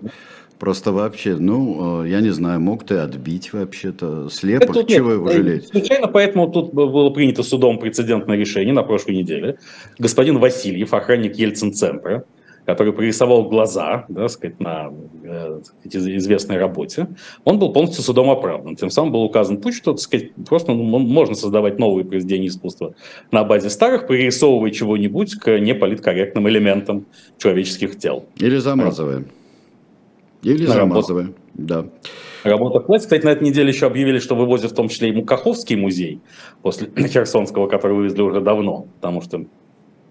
Просто 0.60 0.92
вообще, 0.92 1.38
ну, 1.38 2.04
э, 2.04 2.10
я 2.10 2.22
не 2.22 2.30
знаю, 2.30 2.60
мог 2.60 2.86
ты 2.86 2.98
отбить 2.98 3.52
вообще-то 3.52 4.30
слепок, 4.30 4.78
это, 4.78 4.94
чего 4.94 5.10
нет, 5.10 5.18
его 5.18 5.32
жалеть? 5.32 5.68
Случайно, 5.70 6.08
поэтому 6.08 6.52
тут 6.52 6.72
было 6.72 7.10
принято 7.10 7.42
судом 7.42 7.80
прецедентное 7.80 8.38
решение 8.38 8.72
на 8.72 8.84
прошлой 8.84 9.16
неделе. 9.16 9.58
Господин 9.98 10.38
Васильев, 10.38 10.94
охранник 10.94 11.36
Ельцин-центра, 11.36 12.26
который 12.66 12.94
прорисовал 12.94 13.50
глаза, 13.50 14.06
да, 14.08 14.28
сказать, 14.28 14.60
на 14.60 14.92
э, 15.24 15.62
известной 15.86 16.58
работе, 16.58 17.08
он 17.44 17.60
был 17.60 17.74
полностью 17.74 18.04
судом 18.04 18.30
оправдан. 18.30 18.76
Тем 18.76 18.90
самым 18.90 19.12
был 19.12 19.24
указан 19.24 19.58
путь, 19.58 19.76
что, 19.76 19.94
так 19.94 20.02
сказать, 20.02 20.34
просто 20.48 20.74
ну, 20.74 21.00
можно 21.00 21.36
создавать 21.36 21.80
новые 21.80 22.06
произведения 22.06 22.48
искусства 22.48 22.94
на 23.32 23.44
базе 23.44 23.70
старых, 23.70 24.08
пририсовывая 24.08 24.72
чего-нибудь 24.72 25.36
к 25.36 25.60
неполиткорректным 25.60 26.48
элементам 26.50 27.06
человеческих 27.38 27.98
тел. 27.98 28.26
Или 28.38 28.58
замазывая. 28.58 29.26
Или 30.44 30.66
на 30.66 30.74
замазывая, 30.74 31.24
работу. 31.26 31.40
да. 31.54 31.86
Работа 32.44 32.80
класс. 32.80 33.04
Кстати, 33.04 33.24
на 33.24 33.30
этой 33.30 33.44
неделе 33.44 33.70
еще 33.70 33.86
объявили, 33.86 34.18
что 34.18 34.36
вывозят 34.36 34.72
в 34.72 34.76
том 34.76 34.90
числе 34.90 35.10
и 35.10 35.12
Мукаховский 35.12 35.76
музей 35.76 36.22
после 36.62 36.90
Херсонского, 37.08 37.68
который 37.68 37.96
вывезли 37.96 38.22
уже 38.22 38.42
давно, 38.42 38.88
потому 38.96 39.22
что 39.22 39.46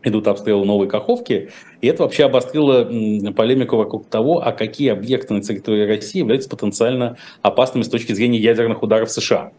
идут 0.03 0.29
обстрелы 0.29 0.65
Новой 0.65 0.89
Каховки, 0.89 1.51
и 1.81 1.87
это 1.87 2.03
вообще 2.03 2.25
обострило 2.25 2.85
полемику 3.33 3.77
вокруг 3.77 4.07
того, 4.07 4.43
а 4.45 4.53
какие 4.53 4.91
объекты 4.91 5.35
на 5.35 5.43
территории 5.43 5.87
России 5.87 6.19
являются 6.19 6.49
потенциально 6.49 7.17
опасными 7.43 7.83
с 7.83 7.89
точки 7.89 8.13
зрения 8.13 8.39
ядерных 8.39 8.83
ударов 8.83 9.11
США 9.11 9.53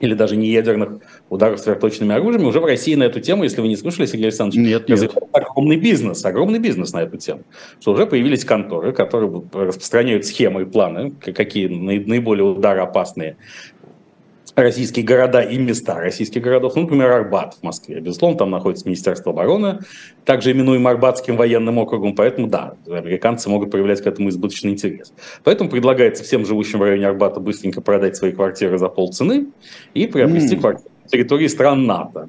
или 0.00 0.14
даже 0.14 0.36
не 0.36 0.48
ядерных 0.48 1.00
ударов 1.30 1.60
сверхточными 1.60 2.14
оружиями. 2.14 2.46
Уже 2.46 2.60
в 2.60 2.64
России 2.64 2.94
на 2.94 3.04
эту 3.04 3.20
тему, 3.20 3.44
если 3.44 3.60
вы 3.60 3.68
не 3.68 3.76
слышали, 3.76 4.06
Сергей 4.06 4.26
Александрович, 4.26 4.66
нет, 4.66 4.88
нет. 4.88 5.10
огромный 5.32 5.76
бизнес, 5.76 6.24
огромный 6.24 6.58
бизнес 6.58 6.92
на 6.92 7.02
эту 7.02 7.16
тему. 7.16 7.42
Что 7.80 7.92
уже 7.92 8.06
появились 8.06 8.44
конторы, 8.44 8.92
которые 8.92 9.42
распространяют 9.52 10.26
схемы 10.26 10.62
и 10.62 10.64
планы, 10.64 11.10
какие 11.10 11.68
наиболее 11.68 12.44
удароопасные 12.44 13.36
российские 14.54 15.04
города 15.04 15.40
и 15.40 15.56
места 15.58 15.96
российских 15.96 16.42
городов, 16.42 16.74
ну, 16.76 16.82
например, 16.82 17.10
Арбат 17.10 17.54
в 17.54 17.62
Москве. 17.62 18.00
Безусловно, 18.00 18.38
там 18.38 18.50
находится 18.50 18.86
Министерство 18.86 19.32
обороны, 19.32 19.80
также 20.24 20.52
именуем 20.52 20.86
Арбатским 20.86 21.36
военным 21.36 21.78
округом, 21.78 22.14
поэтому 22.14 22.46
да, 22.46 22.74
американцы 22.86 23.48
могут 23.48 23.70
проявлять 23.70 24.02
к 24.02 24.06
этому 24.06 24.28
избыточный 24.28 24.72
интерес. 24.72 25.12
Поэтому 25.42 25.70
предлагается 25.70 26.24
всем 26.24 26.46
живущим 26.46 26.78
в 26.78 26.82
районе 26.82 27.08
Арбата 27.08 27.40
быстренько 27.40 27.80
продать 27.80 28.16
свои 28.16 28.32
квартиры 28.32 28.78
за 28.78 28.88
полцены 28.88 29.46
и 29.94 30.06
приобрести 30.06 30.56
mm. 30.56 30.60
квартиры 30.60 30.90
на 31.02 31.08
территории 31.08 31.46
стран 31.48 31.86
НАТО 31.86 32.28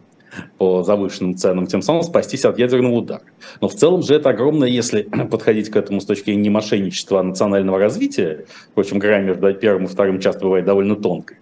по 0.57 0.83
завышенным 0.83 1.35
ценам, 1.35 1.67
тем 1.67 1.81
самым 1.81 2.03
спастись 2.03 2.45
от 2.45 2.59
ядерного 2.59 2.95
удара. 2.95 3.21
Но 3.61 3.67
в 3.67 3.75
целом 3.75 4.01
же 4.01 4.15
это 4.15 4.29
огромное, 4.29 4.67
если 4.67 5.01
подходить 5.31 5.69
к 5.69 5.75
этому 5.75 6.01
с 6.01 6.05
точки 6.05 6.25
зрения 6.25 6.43
не 6.43 6.49
мошенничества, 6.49 7.19
а 7.19 7.23
национального 7.23 7.79
развития, 7.79 8.45
впрочем, 8.71 8.99
грань 8.99 9.25
между 9.25 9.53
первым 9.53 9.85
и 9.85 9.87
вторым 9.87 10.19
часто 10.19 10.43
бывает 10.45 10.65
довольно 10.65 10.95
тонкой, 10.95 11.37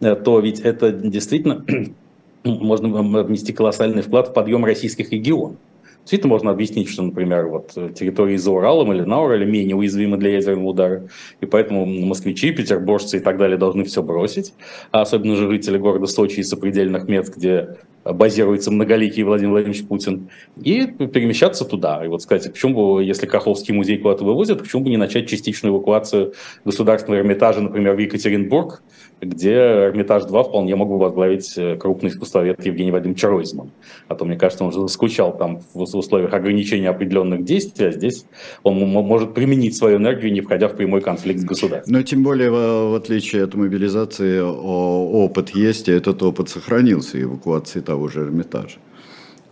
Э, 0.00 0.14
то 0.14 0.40
ведь 0.40 0.60
это 0.60 0.92
действительно 0.92 1.64
можно 2.44 3.22
внести 3.22 3.52
колоссальный 3.52 4.02
вклад 4.02 4.28
в 4.28 4.32
подъем 4.32 4.64
российских 4.64 5.12
регионов. 5.12 5.56
Действительно 6.00 6.34
можно 6.34 6.50
объяснить, 6.52 6.88
что, 6.88 7.02
например, 7.02 7.48
вот 7.48 7.72
территории 7.94 8.36
за 8.36 8.52
Уралом 8.52 8.92
или 8.92 9.02
на 9.02 9.20
Урале 9.22 9.44
менее 9.44 9.74
уязвимы 9.74 10.16
для 10.18 10.34
ядерного 10.34 10.68
удара, 10.68 11.08
и 11.40 11.46
поэтому 11.46 11.84
москвичи, 11.84 12.52
петербуржцы 12.52 13.16
и 13.16 13.20
так 13.20 13.38
далее 13.38 13.58
должны 13.58 13.82
все 13.82 14.04
бросить, 14.04 14.54
а 14.92 15.00
особенно 15.00 15.34
же 15.34 15.50
жители 15.50 15.78
города 15.78 16.06
Сочи 16.06 16.38
и 16.38 16.44
сопредельных 16.44 17.08
мест, 17.08 17.36
где 17.36 17.78
базируется 18.12 18.70
многоликий 18.70 19.22
Владимир 19.22 19.52
Владимирович 19.52 19.86
Путин, 19.86 20.28
и 20.62 20.86
перемещаться 20.86 21.64
туда. 21.64 22.04
И 22.04 22.08
вот, 22.08 22.20
кстати, 22.20 22.48
почему 22.48 22.96
бы, 22.96 23.04
если 23.04 23.26
Каховский 23.26 23.74
музей 23.74 23.98
куда-то 23.98 24.24
вывозят, 24.24 24.62
почему 24.62 24.84
бы 24.84 24.90
не 24.90 24.96
начать 24.96 25.28
частичную 25.28 25.74
эвакуацию 25.74 26.34
государственного 26.64 27.20
Эрмитажа, 27.20 27.60
например, 27.60 27.94
в 27.94 27.98
Екатеринбург, 27.98 28.82
где 29.20 29.54
Эрмитаж-2 29.54 30.44
вполне 30.44 30.76
мог 30.76 30.88
бы 30.88 30.98
возглавить 30.98 31.56
э, 31.56 31.76
крупный 31.76 32.10
искусствовед 32.10 32.64
Евгений 32.64 32.90
Вадимович 32.90 33.24
Ройзман. 33.24 33.70
А 34.08 34.14
то, 34.14 34.24
мне 34.24 34.36
кажется, 34.36 34.64
он 34.64 34.76
уже 34.76 34.88
скучал 34.88 35.36
там 35.36 35.60
в 35.72 35.80
условиях 35.80 36.34
ограничения 36.34 36.90
определенных 36.90 37.44
действий, 37.44 37.86
а 37.86 37.92
здесь 37.92 38.26
он 38.62 38.78
может 38.78 39.32
применить 39.32 39.76
свою 39.76 39.96
энергию, 39.96 40.32
не 40.32 40.42
входя 40.42 40.68
в 40.68 40.76
прямой 40.76 41.00
конфликт 41.00 41.40
с 41.40 41.44
государством. 41.44 41.94
Но 41.94 42.02
тем 42.02 42.22
более, 42.22 42.50
в 42.50 42.94
отличие 42.94 43.44
от 43.44 43.54
мобилизации, 43.54 44.40
опыт 44.40 45.50
есть, 45.50 45.88
и 45.88 45.92
этот 45.92 46.22
опыт 46.22 46.50
сохранился, 46.50 47.20
эвакуации 47.20 47.80
того 47.96 48.08
же 48.08 48.20
Эрмитажа. 48.20 48.78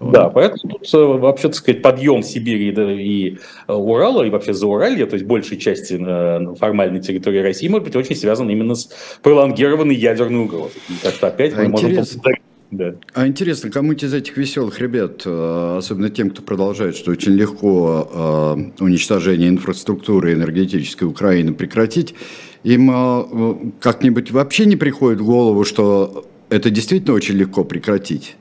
Да, 0.01 0.29
поэтому 0.29 0.75
тут 0.75 0.93
э, 0.93 0.99
вообще, 0.99 1.49
так 1.49 1.55
сказать, 1.55 1.81
подъем 1.81 2.23
Сибири 2.23 2.71
и 2.71 3.39
э, 3.69 3.73
Урала, 3.73 4.25
и 4.25 4.29
вообще 4.29 4.53
за 4.53 4.61
Зауралья, 4.61 5.07
то 5.07 5.15
есть 5.15 5.25
большей 5.25 5.57
части 5.57 5.99
э, 5.99 6.55
формальной 6.57 7.01
территории 7.01 7.39
России, 7.39 7.69
может 7.69 7.85
быть 7.85 7.97
очень 7.97 8.17
связан 8.17 8.51
именно 8.51 8.75
с 8.75 8.91
пролонгированной 9.23 9.95
ядерной 9.95 10.45
угрозой. 10.45 10.83
Так 11.03 11.15
что 11.15 11.29
опять 11.29 11.55
а 11.55 11.63
мы 11.63 11.67
интересно. 11.67 12.21
можем 12.23 12.41
да. 12.71 12.95
А 13.15 13.27
интересно, 13.27 13.71
кому-нибудь 13.71 14.03
из 14.03 14.13
этих 14.13 14.37
веселых 14.37 14.81
ребят, 14.81 15.25
особенно 15.25 16.11
тем, 16.11 16.31
кто 16.31 16.43
продолжает, 16.43 16.97
что 16.97 17.13
очень 17.13 17.33
легко 17.33 18.59
уничтожение 18.81 19.49
инфраструктуры 19.49 20.33
энергетической 20.33 21.05
Украины 21.05 21.55
прекратить, 21.55 22.17
им 22.65 23.73
как-нибудь 23.79 24.33
вообще 24.33 24.67
не 24.67 24.75
приходит 24.75 25.21
в 25.21 25.25
голову, 25.25 25.63
что 25.63 26.25
это 26.51 26.71
действительно 26.71 27.15
очень 27.15 27.35
легко 27.35 27.65
прекратить? 27.65 28.37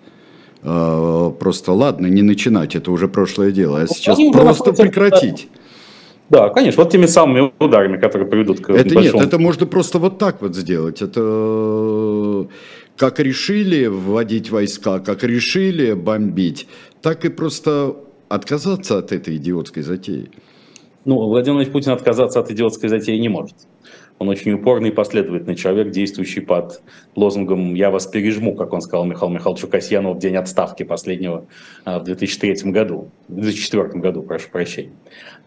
А, 0.63 1.29
просто 1.31 1.73
ладно, 1.73 2.07
не 2.07 2.21
начинать, 2.21 2.75
это 2.75 2.91
уже 2.91 3.07
прошлое 3.07 3.51
дело, 3.51 3.81
а 3.81 3.87
сейчас 3.87 4.17
Они 4.17 4.31
просто 4.31 4.73
прекратить. 4.73 5.49
Да, 6.29 6.49
конечно, 6.49 6.83
вот 6.83 6.91
теми 6.91 7.05
самыми 7.05 7.51
ударами, 7.59 7.97
которые 7.97 8.27
приведут 8.27 8.61
к 8.61 8.69
Это 8.69 8.95
большому... 8.95 9.19
нет, 9.19 9.27
это 9.27 9.39
можно 9.39 9.65
просто 9.67 9.99
вот 9.99 10.17
так 10.17 10.41
вот 10.41 10.55
сделать. 10.55 11.01
Это 11.01 12.47
как 12.97 13.19
решили 13.19 13.87
вводить 13.87 14.49
войска, 14.49 14.99
как 14.99 15.23
решили 15.23 15.93
бомбить, 15.93 16.67
так 17.01 17.25
и 17.25 17.29
просто 17.29 17.97
отказаться 18.29 18.97
от 18.97 19.11
этой 19.11 19.35
идиотской 19.35 19.83
затеи. 19.83 20.31
Ну, 21.05 21.15
Владимир 21.15 21.55
Владимирович 21.55 21.71
Путин 21.71 21.91
отказаться 21.91 22.39
от 22.39 22.49
идиотской 22.49 22.89
затеи 22.89 23.17
не 23.17 23.29
может. 23.29 23.55
Он 24.23 24.29
очень 24.29 24.53
упорный 24.53 24.88
и 24.88 24.91
последовательный 24.93 25.57
человек, 25.57 25.91
действующий 25.91 26.39
под 26.39 26.81
лозунгом 27.13 27.73
«Я 27.73 27.91
вас 27.91 28.07
пережму», 28.07 28.55
как 28.55 28.71
он 28.71 28.79
сказал 28.79 29.03
Михаилу 29.03 29.33
Михайловичу 29.33 29.67
Касьянову 29.67 30.15
в 30.15 30.19
день 30.19 30.38
отставки 30.38 30.83
последнего 30.83 31.45
а, 31.83 31.99
в 31.99 32.05
2003 32.05 32.71
году, 32.71 33.12
в 33.27 33.41
2004 33.41 33.99
году, 33.99 34.21
прошу 34.21 34.49
прощения 34.49 34.93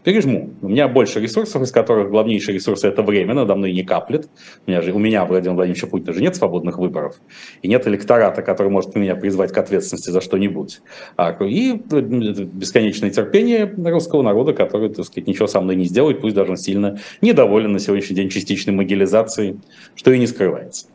пережму. 0.07 0.55
У 0.63 0.69
меня 0.69 0.87
больше 0.87 1.19
ресурсов, 1.19 1.63
из 1.63 1.73
которых 1.73 2.11
главнейший 2.11 2.55
ресурс– 2.55 2.85
это 2.85 3.03
время, 3.03 3.35
надо 3.35 3.57
мной 3.57 3.73
не 3.73 3.83
каплет. 3.83 4.29
У 4.65 4.71
меня, 4.71 4.81
же, 4.81 4.93
у 4.93 5.01
меня 5.01 5.25
Владимира 5.25 5.57
Владимировича 5.57 5.89
Путина 5.89 6.13
же 6.13 6.23
нет 6.23 6.37
свободных 6.37 6.79
выборов, 6.79 7.17
и 7.61 7.67
нет 7.67 7.89
электората, 7.89 8.43
который 8.43 8.69
может 8.69 8.95
меня 8.95 9.17
призвать 9.17 9.51
к 9.53 9.59
ответственности 9.59 10.11
за 10.11 10.21
что-нибудь. 10.21 10.81
А, 11.17 11.37
и 11.45 11.73
бесконечное 11.73 13.11
терпение 13.11 13.67
русского 13.77 14.23
народа, 14.23 14.53
который, 14.53 14.91
так 14.91 15.07
сказать, 15.07 15.27
ничего 15.27 15.49
со 15.49 15.61
мной 15.61 15.75
не 15.75 15.87
сделает, 15.87 16.21
пусть 16.21 16.37
даже 16.37 16.53
он 16.53 16.57
сильно 16.57 17.01
недоволен 17.21 17.73
на 17.73 17.81
сегодняшний 17.81 18.15
день 18.15 18.29
частичной 18.29 18.75
могилизацией, 18.75 19.59
что 19.97 20.13
и 20.13 20.21
не 20.21 20.29
скрывается. 20.29 20.87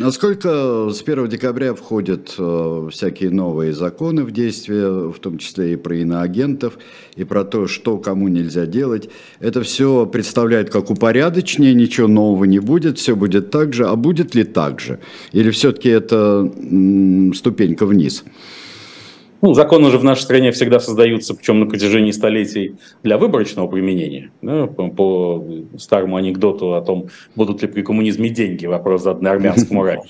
Насколько 0.00 0.88
с 0.88 1.02
1 1.02 1.28
декабря 1.28 1.74
входят 1.74 2.34
э, 2.38 2.88
всякие 2.90 3.28
новые 3.28 3.74
законы 3.74 4.24
в 4.24 4.30
действие, 4.30 5.10
в 5.10 5.18
том 5.18 5.36
числе 5.36 5.74
и 5.74 5.76
про 5.76 5.94
иноагентов, 5.94 6.78
и 7.16 7.24
про 7.24 7.44
то, 7.44 7.66
что 7.66 7.98
кому 7.98 8.28
нельзя 8.28 8.64
делать. 8.64 9.10
Это 9.40 9.62
все 9.62 10.06
представляет 10.06 10.70
как 10.70 10.90
упорядочнее, 10.90 11.74
ничего 11.74 12.08
нового 12.08 12.44
не 12.44 12.60
будет, 12.60 12.96
все 12.96 13.14
будет 13.14 13.50
так 13.50 13.74
же. 13.74 13.86
А 13.86 13.94
будет 13.94 14.34
ли 14.34 14.44
так 14.44 14.80
же? 14.80 15.00
Или 15.32 15.50
все-таки 15.50 15.90
это 15.90 16.50
ступенька 17.34 17.84
вниз? 17.84 18.24
Ну, 19.42 19.54
законы 19.54 19.88
уже 19.88 19.98
в 19.98 20.04
нашей 20.04 20.22
стране 20.22 20.52
всегда 20.52 20.80
создаются, 20.80 21.34
причем 21.34 21.60
на 21.60 21.66
протяжении 21.66 22.10
столетий, 22.10 22.76
для 23.02 23.16
выборочного 23.16 23.68
применения. 23.68 24.30
Да, 24.42 24.66
по, 24.66 24.88
по 24.88 25.44
старому 25.78 26.16
анекдоту 26.16 26.74
о 26.74 26.82
том, 26.82 27.08
будут 27.36 27.62
ли 27.62 27.68
при 27.68 27.82
коммунизме 27.82 28.28
деньги, 28.28 28.66
вопрос 28.66 29.02
задан 29.02 29.26
армянскому 29.26 29.82
раю. 29.84 30.02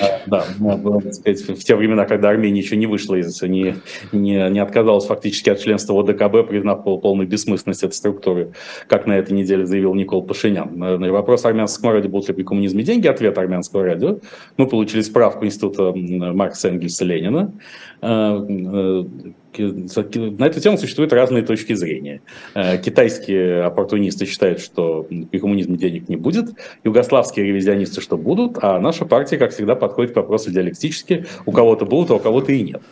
А, 0.00 0.20
да, 0.26 0.44
ну, 0.58 1.02
сказать, 1.12 1.40
в 1.42 1.64
те 1.64 1.76
времена, 1.76 2.06
когда 2.06 2.30
Армения 2.30 2.60
еще 2.60 2.76
не 2.76 2.86
вышла 2.86 3.16
из, 3.16 3.40
не, 3.42 3.76
не, 4.12 4.50
не 4.50 4.58
отказалась 4.58 5.06
фактически 5.06 5.50
от 5.50 5.60
членства 5.60 5.98
ОДКБ, 6.00 6.48
признав 6.48 6.84
полную 6.84 7.28
бессмысленность 7.28 7.82
этой 7.82 7.94
структуры, 7.94 8.52
как 8.88 9.06
на 9.06 9.12
этой 9.12 9.32
неделе 9.32 9.66
заявил 9.66 9.94
Никол 9.94 10.22
Пашинян. 10.22 10.78
На 10.78 11.12
вопрос 11.12 11.44
армянскому 11.44 11.92
радио, 11.92 12.08
будут 12.08 12.28
ли 12.28 12.34
при 12.34 12.42
коммунизме 12.42 12.82
деньги, 12.82 13.06
ответ 13.06 13.36
армянского 13.36 13.84
радио. 13.84 14.18
Мы 14.56 14.66
получили 14.66 15.02
справку 15.02 15.44
Института 15.44 15.92
Маркса 15.94 16.68
Энгельса 16.68 17.04
Ленина, 17.04 17.52
а, 18.00 18.45
на 18.48 20.44
эту 20.44 20.60
тему 20.60 20.78
существуют 20.78 21.12
разные 21.12 21.42
точки 21.42 21.74
зрения. 21.74 22.20
Э, 22.54 22.78
китайские 22.78 23.64
оппортунисты 23.64 24.26
считают, 24.26 24.60
что 24.60 25.06
при 25.30 25.38
коммунизме 25.38 25.76
денег 25.76 26.08
не 26.08 26.16
будет, 26.16 26.50
югославские 26.84 27.46
ревизионисты, 27.46 28.00
что 28.00 28.16
будут, 28.16 28.58
а 28.62 28.78
наша 28.80 29.04
партия, 29.04 29.38
как 29.38 29.52
всегда, 29.52 29.74
подходит 29.74 30.12
к 30.12 30.16
вопросу 30.16 30.50
диалектически. 30.50 31.26
У 31.46 31.52
кого-то 31.52 31.86
будут, 31.86 32.10
а 32.10 32.14
у 32.14 32.18
кого-то 32.18 32.52
и 32.52 32.62
нет. 32.62 32.82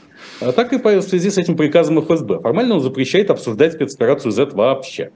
А 0.40 0.52
так 0.52 0.72
и 0.72 0.78
в 0.78 1.02
связи 1.02 1.30
с 1.30 1.38
этим 1.38 1.56
приказом 1.56 2.00
ФСБ. 2.00 2.40
Формально 2.40 2.74
он 2.74 2.80
запрещает 2.80 3.30
обсуждать 3.30 3.74
спецоперацию 3.74 4.32
Z 4.32 4.50
вообще. 4.52 5.10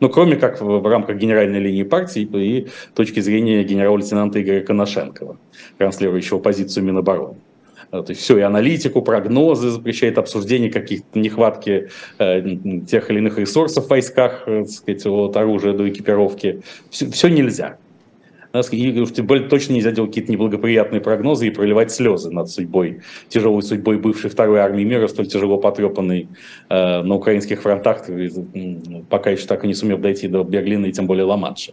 Ну, 0.00 0.08
кроме 0.08 0.36
как 0.36 0.60
в, 0.62 0.86
рамках 0.88 1.16
генеральной 1.16 1.60
линии 1.60 1.82
партии 1.82 2.22
и 2.22 2.68
точки 2.94 3.20
зрения 3.20 3.62
генерал-лейтенанта 3.62 4.40
Игоря 4.40 4.62
Коношенкова, 4.62 5.36
транслирующего 5.76 6.38
позицию 6.38 6.84
Минобороны. 6.84 7.36
То 7.90 8.04
есть 8.08 8.20
все, 8.20 8.38
и 8.38 8.42
аналитику, 8.42 9.02
прогнозы, 9.02 9.70
запрещает 9.70 10.18
обсуждение 10.18 10.70
каких-то 10.70 11.18
нехватки 11.18 11.88
э, 12.18 12.56
тех 12.88 13.10
или 13.10 13.18
иных 13.18 13.38
ресурсов 13.38 13.86
в 13.86 13.88
войсках, 13.88 14.44
э, 14.46 14.62
так 14.62 14.70
сказать, 14.70 15.06
от 15.06 15.36
оружия 15.36 15.72
до 15.72 15.88
экипировки. 15.88 16.62
Все, 16.90 17.10
все 17.10 17.28
нельзя. 17.28 17.78
И 18.52 19.06
тем 19.06 19.26
более 19.26 19.48
точно 19.48 19.74
нельзя 19.74 19.92
делать 19.92 20.10
какие-то 20.10 20.32
неблагоприятные 20.32 21.00
прогнозы 21.00 21.46
и 21.46 21.50
проливать 21.50 21.92
слезы 21.92 22.30
над 22.30 22.50
судьбой, 22.50 23.00
тяжелой 23.28 23.62
судьбой 23.62 23.98
бывшей 23.98 24.28
второй 24.28 24.58
армии 24.58 24.82
мира, 24.82 25.06
столь 25.06 25.28
тяжело 25.28 25.58
потрепанной 25.58 26.28
э, 26.68 27.02
на 27.02 27.14
украинских 27.14 27.62
фронтах, 27.62 28.06
пока 29.08 29.30
еще 29.30 29.46
так 29.46 29.64
и 29.64 29.68
не 29.68 29.74
сумев 29.74 30.00
дойти 30.00 30.26
до 30.26 30.42
Берлина 30.42 30.86
и 30.86 30.92
тем 30.92 31.06
более 31.06 31.24
Ла-Манша. 31.24 31.72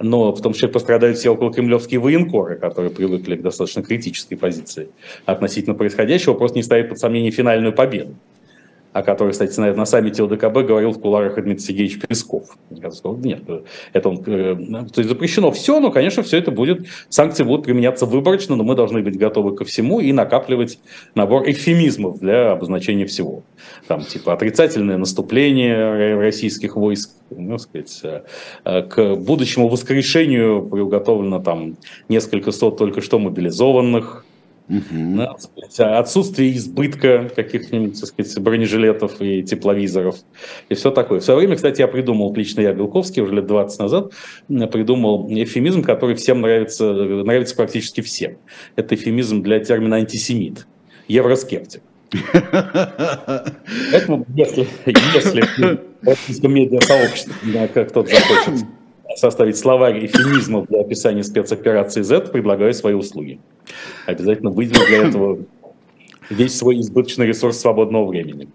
Но 0.00 0.32
в 0.32 0.42
том 0.42 0.52
числе 0.52 0.68
пострадают 0.68 1.16
все 1.16 1.30
около 1.30 1.52
кремлевские 1.52 1.98
военкоры, 1.98 2.56
которые 2.56 2.90
привыкли 2.90 3.36
к 3.36 3.42
достаточно 3.42 3.82
критической 3.82 4.36
позиции 4.36 4.88
относительно 5.24 5.74
происходящего, 5.74 6.34
просто 6.34 6.58
не 6.58 6.62
ставят 6.62 6.90
под 6.90 6.98
сомнение 6.98 7.30
финальную 7.30 7.72
победу. 7.72 8.14
О 8.98 9.02
которой, 9.02 9.30
кстати, 9.30 9.58
на, 9.60 9.72
на 9.74 9.84
саммите 9.86 10.22
ЛДКБ 10.24 10.66
говорил 10.66 10.90
в 10.90 11.00
куларах 11.00 11.36
Дмитрий 11.36 11.64
Сергеевич 11.64 12.00
Песков. 12.00 12.56
Нет, 12.70 13.42
это 13.92 14.08
он, 14.08 14.16
э, 14.26 14.56
то 14.92 15.00
есть 15.00 15.08
запрещено 15.08 15.52
все, 15.52 15.78
но, 15.78 15.92
конечно, 15.92 16.22
все 16.24 16.38
это 16.38 16.50
будет, 16.50 16.86
санкции 17.08 17.44
будут 17.44 17.64
применяться 17.64 18.06
выборочно, 18.06 18.56
но 18.56 18.64
мы 18.64 18.74
должны 18.74 19.02
быть 19.02 19.16
готовы 19.16 19.54
ко 19.54 19.64
всему 19.64 20.00
и 20.00 20.12
накапливать 20.12 20.80
набор 21.14 21.48
эвфемизмов 21.48 22.18
для 22.18 22.52
обозначения 22.52 23.06
всего. 23.06 23.44
Там, 23.86 24.02
типа, 24.02 24.32
отрицательное 24.32 24.98
наступление 24.98 26.16
российских 26.18 26.74
войск, 26.74 27.10
ну, 27.30 27.56
сказать, 27.58 28.00
э, 28.02 28.22
э, 28.64 28.82
к 28.82 29.14
будущему 29.14 29.68
воскрешению 29.68 30.68
приуготовлено 30.68 31.40
там 31.40 31.76
несколько 32.08 32.50
сот 32.50 32.78
только 32.78 33.00
что 33.00 33.20
мобилизованных, 33.20 34.24
Угу. 34.68 35.16
Да, 35.78 35.98
отсутствие 35.98 36.54
избытка 36.56 37.30
каких-нибудь, 37.34 37.98
так 37.98 38.08
сказать, 38.10 38.38
бронежилетов 38.38 39.20
и 39.20 39.42
тепловизоров 39.42 40.16
и 40.68 40.74
все 40.74 40.90
такое. 40.90 41.20
В 41.20 41.24
свое 41.24 41.40
время, 41.40 41.56
кстати, 41.56 41.80
я 41.80 41.88
придумал, 41.88 42.34
лично 42.34 42.60
я, 42.60 42.74
Белковский, 42.74 43.22
уже 43.22 43.34
лет 43.34 43.46
20 43.46 43.78
назад, 43.78 44.12
придумал 44.46 45.26
эфемизм, 45.30 45.82
который 45.82 46.16
всем 46.16 46.42
нравится, 46.42 46.92
нравится 46.92 47.56
практически 47.56 48.02
всем. 48.02 48.36
Это 48.76 48.94
эфемизм 48.94 49.42
для 49.42 49.58
термина 49.60 49.96
антисемит, 49.96 50.66
евроскептик. 51.08 51.82
Поэтому, 52.32 54.26
если, 54.34 54.66
если 54.86 55.40
в 56.02 56.06
российском 56.06 56.54
медиасообществе, 56.54 57.68
как 57.72 57.90
кто-то 57.90 58.10
захочет 58.10 58.66
составить 59.16 59.56
словарь 59.56 60.06
эфемизмов 60.06 60.68
для 60.68 60.80
описания 60.80 61.24
спецоперации 61.24 62.02
Z, 62.02 62.28
предлагаю 62.32 62.74
свои 62.74 62.94
услуги. 62.94 63.40
Обязательно 64.06 64.50
выделю 64.50 64.86
для 64.86 65.08
этого 65.08 65.38
весь 66.30 66.56
свой 66.56 66.80
избыточный 66.80 67.26
ресурс 67.26 67.58
свободного 67.58 68.06
времени. 68.06 68.48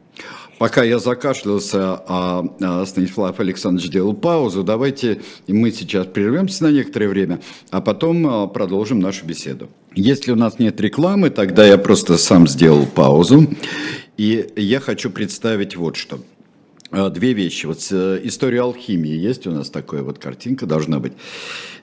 Пока 0.59 0.83
я 0.83 0.99
закашлялся, 0.99 2.01
а, 2.07 2.45
а 2.61 2.85
Станислав 2.85 3.39
Александрович 3.39 3.89
делал 3.89 4.13
паузу, 4.13 4.63
давайте 4.63 5.21
мы 5.47 5.71
сейчас 5.71 6.05
прервемся 6.05 6.63
на 6.63 6.71
некоторое 6.71 7.07
время, 7.07 7.39
а 7.71 7.81
потом 7.81 8.25
а, 8.27 8.47
продолжим 8.47 8.99
нашу 8.99 9.25
беседу. 9.25 9.69
Если 9.95 10.31
у 10.31 10.35
нас 10.35 10.59
нет 10.59 10.79
рекламы, 10.79 11.31
тогда 11.31 11.65
я 11.65 11.77
просто 11.77 12.17
сам 12.17 12.47
сделал 12.47 12.85
паузу, 12.85 13.47
и 14.15 14.47
я 14.55 14.79
хочу 14.79 15.09
представить 15.09 15.75
вот 15.75 15.95
что– 15.95 16.19
две 16.93 17.33
вещи. 17.33 17.65
Вот 17.65 17.79
э, 17.91 18.19
история 18.23 18.61
алхимии 18.61 19.13
есть 19.13 19.47
у 19.47 19.51
нас 19.51 19.69
такая 19.69 20.03
вот 20.03 20.19
картинка 20.19 20.65
должна 20.65 20.99
быть. 20.99 21.13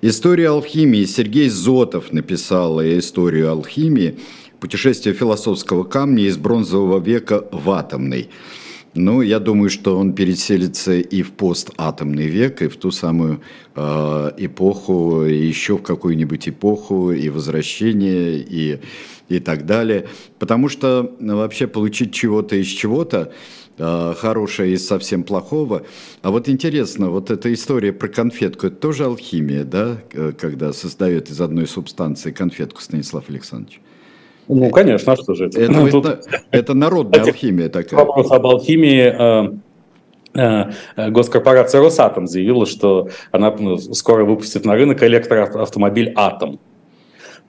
История 0.02 0.50
алхимии. 0.50 1.04
Сергей 1.04 1.48
Зотов 1.48 2.12
написал 2.12 2.80
историю 2.80 3.50
алхимии. 3.50 4.18
Путешествие 4.60 5.14
философского 5.14 5.84
камня 5.84 6.24
из 6.24 6.36
бронзового 6.36 7.00
века 7.00 7.44
в 7.50 7.70
атомный. 7.70 8.28
Ну, 8.94 9.22
я 9.22 9.38
думаю, 9.38 9.70
что 9.70 9.96
он 9.96 10.14
переселится 10.14 10.94
и 10.94 11.22
в 11.22 11.32
постатомный 11.32 12.26
век, 12.26 12.60
и 12.62 12.68
в 12.68 12.76
ту 12.76 12.90
самую 12.90 13.40
э, 13.76 14.30
эпоху, 14.36 15.24
и 15.24 15.34
еще 15.34 15.76
в 15.76 15.82
какую-нибудь 15.82 16.48
эпоху, 16.48 17.12
и 17.12 17.28
возвращение, 17.28 18.38
и, 18.38 18.80
и 19.28 19.38
так 19.38 19.64
далее. 19.64 20.08
Потому 20.40 20.68
что 20.68 21.14
ну, 21.20 21.36
вообще 21.36 21.68
получить 21.68 22.12
чего-то 22.12 22.56
из 22.56 22.66
чего-то, 22.66 23.32
Э, 23.69 23.69
хорошее 23.78 24.74
из 24.74 24.86
совсем 24.86 25.22
плохого. 25.22 25.82
А 26.22 26.30
вот 26.30 26.48
интересно, 26.48 27.10
вот 27.10 27.30
эта 27.30 27.52
история 27.52 27.92
про 27.92 28.08
конфетку, 28.08 28.66
это 28.66 28.76
тоже 28.76 29.04
алхимия, 29.04 29.64
да, 29.64 29.96
э, 30.12 30.32
когда 30.38 30.72
создает 30.72 31.30
из 31.30 31.40
одной 31.40 31.66
субстанции 31.66 32.30
конфетку 32.30 32.82
Станислав 32.82 33.30
Александрович? 33.30 33.80
Ну, 34.48 34.68
конечно, 34.70 35.12
а 35.12 35.16
что 35.16 35.34
же 35.34 35.46
это? 35.46 35.60
Это, 35.60 35.72
ну, 35.72 35.88
Тут... 35.88 36.06
это, 36.06 36.42
это 36.50 36.74
народная 36.74 37.22
алхимия 37.22 37.68
такая. 37.68 38.04
Вопрос 38.04 38.30
об 38.30 38.46
алхимии 38.46 39.56
э, 40.34 41.10
госкорпорация 41.10 41.80
Росатом 41.80 42.26
заявила, 42.26 42.66
что 42.66 43.08
она 43.32 43.54
ну, 43.58 43.78
скоро 43.78 44.24
выпустит 44.24 44.64
на 44.64 44.74
рынок 44.74 45.02
электроавтомобиль 45.02 46.12
«Атом» 46.16 46.58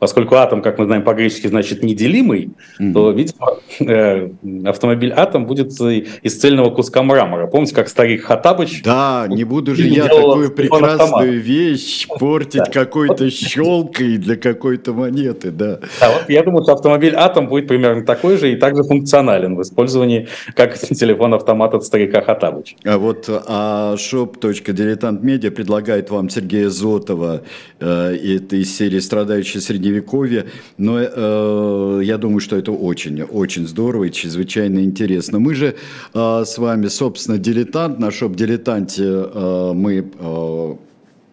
поскольку 0.01 0.33
атом, 0.33 0.63
как 0.63 0.79
мы 0.79 0.85
знаем 0.85 1.03
по-гречески, 1.03 1.45
значит 1.45 1.83
неделимый, 1.83 2.49
mm-hmm. 2.79 2.91
то, 2.91 3.11
видимо, 3.11 3.59
э, 3.81 4.31
автомобиль 4.65 5.13
атом 5.15 5.45
будет 5.45 5.69
из 5.69 6.39
цельного 6.39 6.71
куска 6.71 7.03
мрамора. 7.03 7.45
Помните, 7.45 7.75
как 7.75 7.87
старик 7.87 8.23
Хатабыч? 8.23 8.81
Да, 8.81 9.27
не 9.29 9.43
буду 9.43 9.75
же 9.75 9.87
я 9.87 10.07
такую 10.07 10.49
прекрасную 10.49 11.39
вещь 11.39 12.07
портить 12.19 12.71
какой-то 12.73 13.29
щелкой 13.29 14.17
для 14.17 14.37
какой-то 14.37 14.93
монеты, 14.93 15.51
да. 15.51 15.81
Да, 15.99 16.11
вот 16.11 16.29
я 16.29 16.41
думаю, 16.41 16.63
что 16.63 16.73
автомобиль 16.73 17.13
атом 17.15 17.47
будет 17.47 17.67
примерно 17.67 18.03
такой 18.03 18.37
же 18.37 18.51
и 18.51 18.55
также 18.55 18.81
функционален 18.81 19.55
в 19.55 19.61
использовании, 19.61 20.27
как 20.55 20.75
телефон-автомат 20.79 21.75
от 21.75 21.85
старика 21.85 22.21
Хатабыча. 22.21 22.75
А 22.85 22.97
вот 22.97 23.29
а 23.29 23.93
shop.diletantmedia 23.97 25.51
предлагает 25.51 26.09
вам 26.09 26.27
Сергея 26.31 26.69
Зотова, 26.69 27.43
э, 27.79 27.85
это 27.85 28.55
из 28.55 28.75
серии 28.75 28.97
«Страдающие 28.97 29.61
среди 29.61 29.90
средневековье, 29.91 30.45
но 30.77 30.99
э, 30.99 32.01
я 32.04 32.17
думаю, 32.17 32.39
что 32.39 32.56
это 32.56 32.71
очень, 32.71 33.21
очень 33.23 33.67
здорово 33.67 34.06
и 34.06 34.12
чрезвычайно 34.12 34.80
интересно. 34.80 35.39
Мы 35.39 35.56
же 35.56 35.75
э, 36.13 36.43
с 36.45 36.58
вами, 36.58 36.88
собственно, 36.88 37.38
дилетант, 37.38 37.99
на 37.99 38.12
шоп-дилетанте 38.12 39.04
э, 39.04 39.71
мы 39.73 40.12
э, 40.19 40.75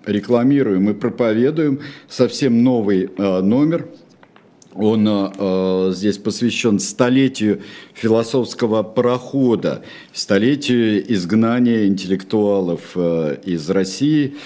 рекламируем 0.07 0.85
мы 0.85 0.94
проповедуем. 0.94 1.81
Совсем 2.09 2.62
новый 2.62 3.11
э, 3.16 3.40
номер, 3.40 3.87
он 4.75 5.09
э, 5.09 5.90
здесь 5.94 6.18
посвящен 6.18 6.79
столетию 6.79 7.61
философского 7.94 8.83
парохода, 8.83 9.83
столетию 10.12 11.12
изгнания 11.12 11.87
интеллектуалов 11.87 12.81
э, 12.94 13.38
из 13.44 13.68
России. 13.71 14.37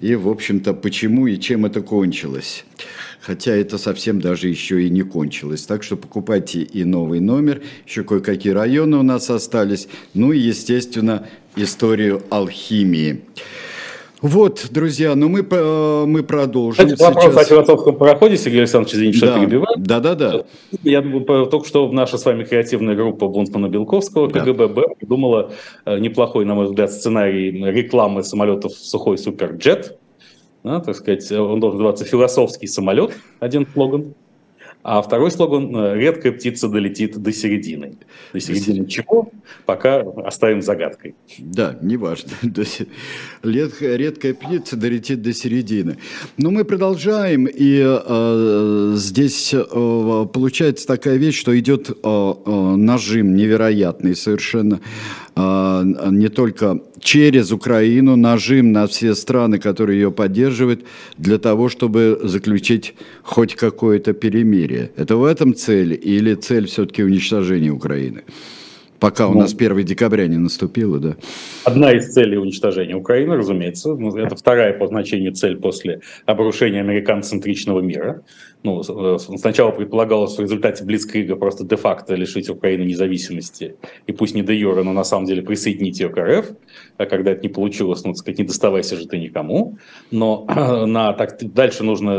И, 0.00 0.14
в 0.14 0.28
общем-то, 0.28 0.74
почему 0.74 1.26
и 1.26 1.40
чем 1.40 1.66
это 1.66 1.80
кончилось 1.80 2.64
хотя 3.20 3.54
это 3.54 3.78
совсем 3.78 4.20
даже 4.20 4.48
еще 4.48 4.82
и 4.82 4.90
не 4.90 5.02
кончилось. 5.02 5.62
Так 5.66 5.82
что 5.82 5.96
покупайте 5.96 6.60
и 6.60 6.84
новый 6.84 7.20
номер, 7.20 7.62
еще 7.86 8.04
кое-какие 8.04 8.52
районы 8.52 8.98
у 8.98 9.02
нас 9.02 9.30
остались, 9.30 9.88
ну 10.14 10.32
и, 10.32 10.38
естественно, 10.38 11.26
историю 11.56 12.22
алхимии. 12.30 13.22
Вот, 14.20 14.66
друзья, 14.70 15.14
ну 15.14 15.28
мы, 15.28 15.46
э, 15.48 16.04
мы 16.04 16.24
продолжим. 16.24 16.86
Кстати, 16.86 16.98
сейчас. 16.98 17.14
вопрос 17.14 17.36
о 17.36 17.44
философском 17.44 17.96
пароходе, 17.96 18.36
Сергей 18.36 18.60
Александрович, 18.60 18.96
извините, 18.96 19.20
да, 19.20 19.26
что 19.26 19.40
перебиваю. 19.40 19.76
Да, 19.76 20.00
да, 20.00 20.14
да. 20.16 20.42
Я 20.82 21.02
только 21.02 21.68
что 21.68 21.90
наша 21.92 22.18
с 22.18 22.24
вами 22.24 22.42
креативная 22.42 22.96
группа 22.96 23.28
Бунтмана 23.28 23.68
Белковского, 23.68 24.28
КГБ, 24.28 24.68
да. 24.68 24.82
придумала 24.98 25.52
э, 25.84 25.98
неплохой, 26.00 26.44
на 26.46 26.54
мой 26.54 26.66
взгляд, 26.66 26.92
сценарий 26.92 27.52
рекламы 27.52 28.24
самолетов 28.24 28.72
«Сухой 28.72 29.18
суперджет», 29.18 29.96
да, 30.64 30.80
так 30.80 30.96
сказать, 30.96 31.30
он 31.32 31.60
должен 31.60 31.78
называться 31.78 32.04
«Философский 32.04 32.66
самолет», 32.66 33.12
один 33.40 33.66
слоган. 33.72 34.14
А 34.84 35.02
второй 35.02 35.30
слоган 35.30 35.94
«Редкая 35.94 36.32
птица 36.32 36.68
долетит 36.68 37.16
до 37.16 37.32
середины». 37.32 37.98
До 38.32 38.40
середины 38.40 38.86
чего? 38.86 39.30
Пока 39.66 40.00
оставим 40.24 40.62
загадкой. 40.62 41.14
Да, 41.38 41.76
неважно. 41.82 42.30
Редкая 43.42 44.34
птица 44.34 44.76
долетит 44.76 45.20
до 45.20 45.32
середины. 45.32 45.98
Но 46.36 46.50
мы 46.50 46.64
продолжаем, 46.64 47.46
и 47.46 47.82
э, 47.84 48.92
здесь 48.96 49.52
э, 49.52 50.26
получается 50.32 50.86
такая 50.86 51.16
вещь, 51.16 51.38
что 51.38 51.58
идет 51.58 51.90
э, 51.90 51.94
э, 52.02 52.74
нажим 52.76 53.34
невероятный 53.34 54.14
совершенно 54.14 54.80
не 55.38 56.28
только 56.28 56.80
через 57.00 57.52
Украину, 57.52 58.16
нажим 58.16 58.72
на 58.72 58.86
все 58.86 59.14
страны, 59.14 59.58
которые 59.58 60.00
ее 60.00 60.10
поддерживают, 60.10 60.84
для 61.16 61.38
того, 61.38 61.68
чтобы 61.68 62.18
заключить 62.24 62.94
хоть 63.22 63.54
какое-то 63.54 64.12
перемирие. 64.14 64.90
Это 64.96 65.16
в 65.16 65.24
этом 65.24 65.54
цель 65.54 65.92
или 65.92 66.34
цель 66.34 66.66
все-таки 66.66 67.04
уничтожения 67.04 67.70
Украины? 67.70 68.22
Пока 69.00 69.28
у 69.28 69.34
ну, 69.34 69.40
нас 69.40 69.54
1 69.54 69.84
декабря 69.84 70.26
не 70.26 70.38
наступило, 70.38 70.98
да. 70.98 71.16
Одна 71.64 71.92
из 71.92 72.12
целей 72.12 72.36
уничтожения 72.36 72.96
Украины, 72.96 73.36
разумеется. 73.36 73.94
Ну, 73.94 74.16
это 74.16 74.34
вторая 74.34 74.72
по 74.72 74.86
значению 74.88 75.32
цель 75.32 75.56
после 75.56 76.00
обрушения 76.26 76.80
американцентричного 76.80 77.80
мира. 77.80 78.22
Ну, 78.64 78.80
э, 78.80 79.18
сначала 79.18 79.70
предполагалось 79.70 80.36
в 80.36 80.40
результате 80.40 80.84
Блицкрига 80.84 81.36
просто 81.36 81.64
де-факто 81.64 82.16
лишить 82.16 82.50
Украину 82.50 82.84
независимости, 82.84 83.76
и 84.08 84.12
пусть 84.12 84.34
не 84.34 84.42
де 84.42 84.56
юре, 84.56 84.82
но 84.82 84.92
на 84.92 85.04
самом 85.04 85.26
деле 85.26 85.42
присоединить 85.42 86.00
ее 86.00 86.08
к 86.08 86.16
РФ. 86.16 86.46
А 86.96 87.06
когда 87.06 87.30
это 87.30 87.42
не 87.42 87.48
получилось, 87.48 88.02
ну, 88.04 88.12
так 88.12 88.18
сказать, 88.18 88.38
не 88.38 88.44
доставайся 88.44 88.96
же 88.96 89.06
ты 89.06 89.18
никому. 89.18 89.78
Но 90.10 90.44
на, 90.86 91.12
так, 91.12 91.38
дальше 91.54 91.84
нужно 91.84 92.16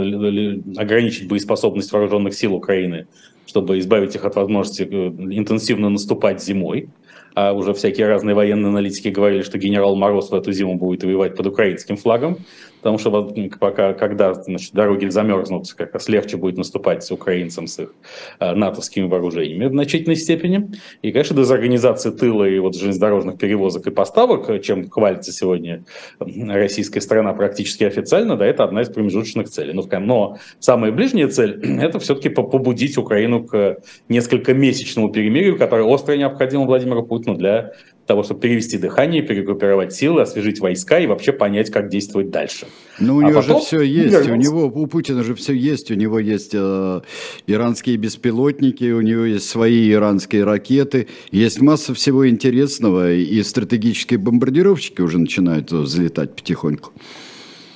ограничить 0.78 1.28
боеспособность 1.28 1.92
вооруженных 1.92 2.34
сил 2.34 2.54
Украины 2.54 3.08
чтобы 3.50 3.80
избавить 3.80 4.16
их 4.16 4.26
от 4.26 4.36
возможности 4.36 4.84
э, 4.84 5.08
интенсивно 5.36 5.90
наступать 5.90 6.44
зимой. 6.44 6.90
А 7.34 7.54
уже 7.54 7.74
всякие 7.74 8.08
разные 8.08 8.36
военные 8.36 8.70
аналитики 8.70 9.08
говорили, 9.08 9.42
что 9.42 9.58
генерал 9.58 9.96
Мороз 9.96 10.30
в 10.30 10.36
эту 10.36 10.52
зиму 10.52 10.76
будет 10.76 11.04
воевать 11.04 11.36
под 11.36 11.48
украинским 11.48 11.98
флагом. 11.98 12.38
Потому 12.82 12.98
что 12.98 13.34
пока, 13.60 13.94
когда 13.94 14.34
значит, 14.34 14.74
дороги 14.74 15.08
замерзнут, 15.08 15.72
как 15.74 15.94
раз 15.94 16.10
легче 16.10 16.38
будет 16.38 16.58
наступать 16.58 17.04
с 17.04 17.12
украинцам 17.12 17.68
с 17.68 17.80
их 17.80 17.94
э, 18.40 18.54
натовскими 18.54 19.08
вооружениями 19.08 19.66
в 19.66 19.72
значительной 19.72 20.16
степени. 20.16 20.72
И, 21.02 21.12
конечно, 21.12 21.36
дезорганизация 21.36 22.12
тыла 22.12 22.46
и 22.46 22.60
вот 22.60 22.76
железнодорожных 22.76 23.38
перевозок 23.38 23.88
и 23.88 23.92
поставок, 23.92 24.62
чем 24.62 24.90
хвалится 24.90 25.32
сегодня 25.32 25.84
российская 26.20 27.02
страна 27.02 27.34
практически 27.34 27.84
официально, 27.84 28.36
да, 28.36 28.46
это 28.46 28.64
одна 28.64 28.82
из 28.82 28.90
промежуточных 28.90 29.50
целей. 29.50 29.74
Но, 29.74 29.84
но 30.00 30.38
самая 30.60 30.92
ближняя 30.92 31.28
цель– 31.28 31.60
это 31.82 32.00
все-таки 32.00 32.30
побудить 32.30 32.98
Украину 32.98 33.44
к 33.44 33.78
несколько 34.08 34.54
месячному 34.54 35.10
перемирию, 35.12 35.58
которое 35.58 35.84
остро 35.84 36.14
необходимо 36.14 36.66
Владимиру 36.66 37.04
Путину 37.04 37.36
для 37.36 37.74
того, 38.10 38.24
чтобы 38.24 38.40
перевести 38.42 38.80
дыхание, 38.80 39.22
перегруппировать 39.22 39.94
силы, 39.94 40.24
освежить 40.24 40.60
войска 40.60 41.00
и 41.00 41.06
вообще 41.06 41.32
понять, 41.32 41.70
как 41.70 41.90
действовать 41.90 42.32
дальше. 42.32 42.66
Ну, 43.00 43.18
у 43.18 43.20
а 43.20 43.30
него 43.30 43.44
же 43.44 43.56
все 43.60 43.82
есть, 43.82 44.12
вернуться. 44.12 44.34
у 44.34 44.36
него, 44.36 44.66
у 44.66 44.88
Путина 44.88 45.24
же 45.24 45.36
все 45.36 45.54
есть, 45.54 45.92
у 45.92 45.94
него 45.94 46.18
есть 46.18 46.56
э, 46.56 47.02
иранские 47.46 47.98
беспилотники, 47.98 48.92
у 48.92 49.02
него 49.02 49.26
есть 49.26 49.48
свои 49.48 49.92
иранские 49.92 50.44
ракеты, 50.44 51.08
есть 51.30 51.62
масса 51.62 51.94
всего 51.94 52.28
интересного, 52.28 53.14
и 53.14 53.44
стратегические 53.44 54.18
бомбардировщики 54.18 55.02
уже 55.02 55.20
начинают 55.20 55.72
взлетать 55.72 56.36
потихоньку. 56.36 56.92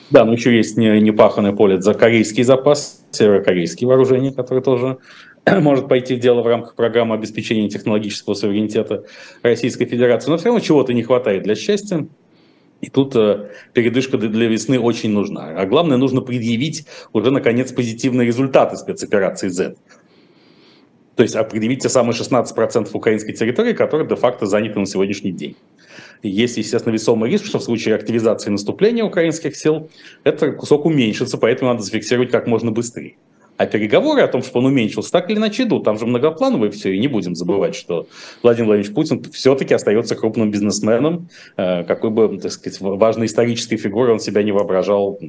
Да, 0.10 0.26
но 0.26 0.34
еще 0.34 0.56
есть 0.56 0.78
непаханное 0.78 1.54
поле 1.54 1.80
за 1.80 1.94
корейский 1.94 2.42
запас, 2.42 3.06
северокорейские 3.12 3.88
вооружения, 3.88 4.32
которые 4.32 4.64
тоже 4.64 4.98
может 5.62 5.88
пойти 5.88 6.16
в 6.16 6.20
дело 6.20 6.42
в 6.42 6.48
рамках 6.48 6.76
программы 6.76 7.16
обеспечения 7.16 7.70
технологического 7.70 8.34
суверенитета 8.34 9.06
Российской 9.42 9.86
Федерации. 9.86 10.30
Но 10.30 10.38
все 10.38 10.46
равно 10.48 10.60
чего-то 10.60 10.94
не 10.94 11.04
хватает 11.04 11.44
для 11.44 11.56
счастья. 11.56 12.08
И 12.82 12.90
тут 12.90 13.16
э, 13.16 13.50
передышка 13.72 14.18
для 14.18 14.48
весны 14.48 14.80
очень 14.80 15.12
нужна. 15.12 15.56
А 15.58 15.66
главное, 15.66 15.98
нужно 15.98 16.22
предъявить 16.22 16.86
уже, 17.14 17.32
наконец, 17.32 17.72
позитивные 17.72 18.28
результаты 18.28 18.76
спецоперации 18.76 19.48
Z. 19.48 19.76
То 21.16 21.24
есть 21.24 21.38
предъявить 21.50 21.84
те 21.84 21.90
самые 21.90 22.14
16% 22.14 22.90
украинской 22.94 23.34
территории, 23.34 23.74
которые 23.74 24.08
де-факто 24.08 24.48
заняты 24.48 24.80
на 24.80 24.86
сегодняшний 24.86 25.32
день. 25.32 25.56
И 26.24 26.30
есть, 26.30 26.58
естественно, 26.58 26.92
весомый 26.92 27.30
риск, 27.30 27.46
что 27.46 27.60
в 27.60 27.64
случае 27.64 27.96
активизации 27.96 28.50
наступления 28.50 29.04
украинских 29.04 29.56
сил 29.56 29.90
этот 30.24 30.56
кусок 30.58 30.86
уменьшится, 30.86 31.38
поэтому 31.38 31.72
надо 31.72 31.84
зафиксировать 31.84 32.32
как 32.32 32.48
можно 32.48 32.72
быстрее. 32.72 33.16
А 33.56 33.68
переговоры 33.68 34.22
о 34.22 34.28
том, 34.28 34.42
что 34.42 34.60
он 34.60 34.66
уменьшился, 34.66 35.12
так 35.12 35.30
или 35.30 35.38
иначе 35.38 35.64
идут. 35.64 35.84
Там 35.84 36.00
же 36.00 36.08
многоплановые 36.08 36.72
все, 36.72 36.94
и 36.94 37.00
не 37.00 37.08
будем 37.08 37.36
забывать, 37.36 37.76
что 37.76 38.08
Владимир 38.42 38.68
Владимирович 38.68 38.96
Путин 38.96 39.24
все-таки 39.32 39.74
остается 39.74 40.16
крупным 40.16 40.50
бизнесменом, 40.50 41.30
э, 41.56 41.84
какой 41.84 42.10
бы, 42.10 42.40
так 42.40 42.52
сказать, 42.52 42.82
важной 42.82 43.28
исторической 43.28 43.78
фигурой 43.78 44.14
он 44.14 44.20
себя 44.20 44.42
не 44.42 44.52
воображал, 44.52 45.20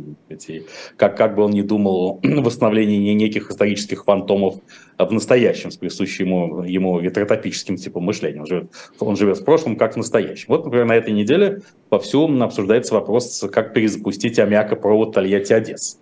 как, 0.97 1.17
как 1.17 1.35
бы 1.35 1.43
он 1.43 1.51
ни 1.51 1.63
думал 1.63 1.95
о 1.95 2.21
восстановлении 2.23 3.13
неких 3.13 3.51
исторических 3.51 4.05
фантомов 4.05 4.57
в 4.99 5.13
настоящем, 5.13 5.71
с 5.71 5.77
присущим 5.77 6.27
ему, 6.29 6.63
ему 6.63 7.01
ветротопическим 7.01 7.77
типом 7.77 8.05
мышления. 8.05 8.41
Он 8.41 8.47
живет, 8.47 8.71
он 9.01 9.17
живет 9.17 9.39
в 9.39 9.45
прошлом, 9.45 9.77
как 9.77 9.95
в 9.95 9.97
настоящем. 9.97 10.47
Вот, 10.49 10.65
например, 10.65 10.87
на 10.87 10.97
этой 10.97 11.13
неделе 11.13 11.63
вовсю 11.91 12.27
обсуждается 12.43 12.95
вопрос, 12.95 13.45
как 13.53 13.75
перезапустить 13.75 14.39
аммиакопровод 14.39 15.17
Тольятти-Одесса. 15.17 15.99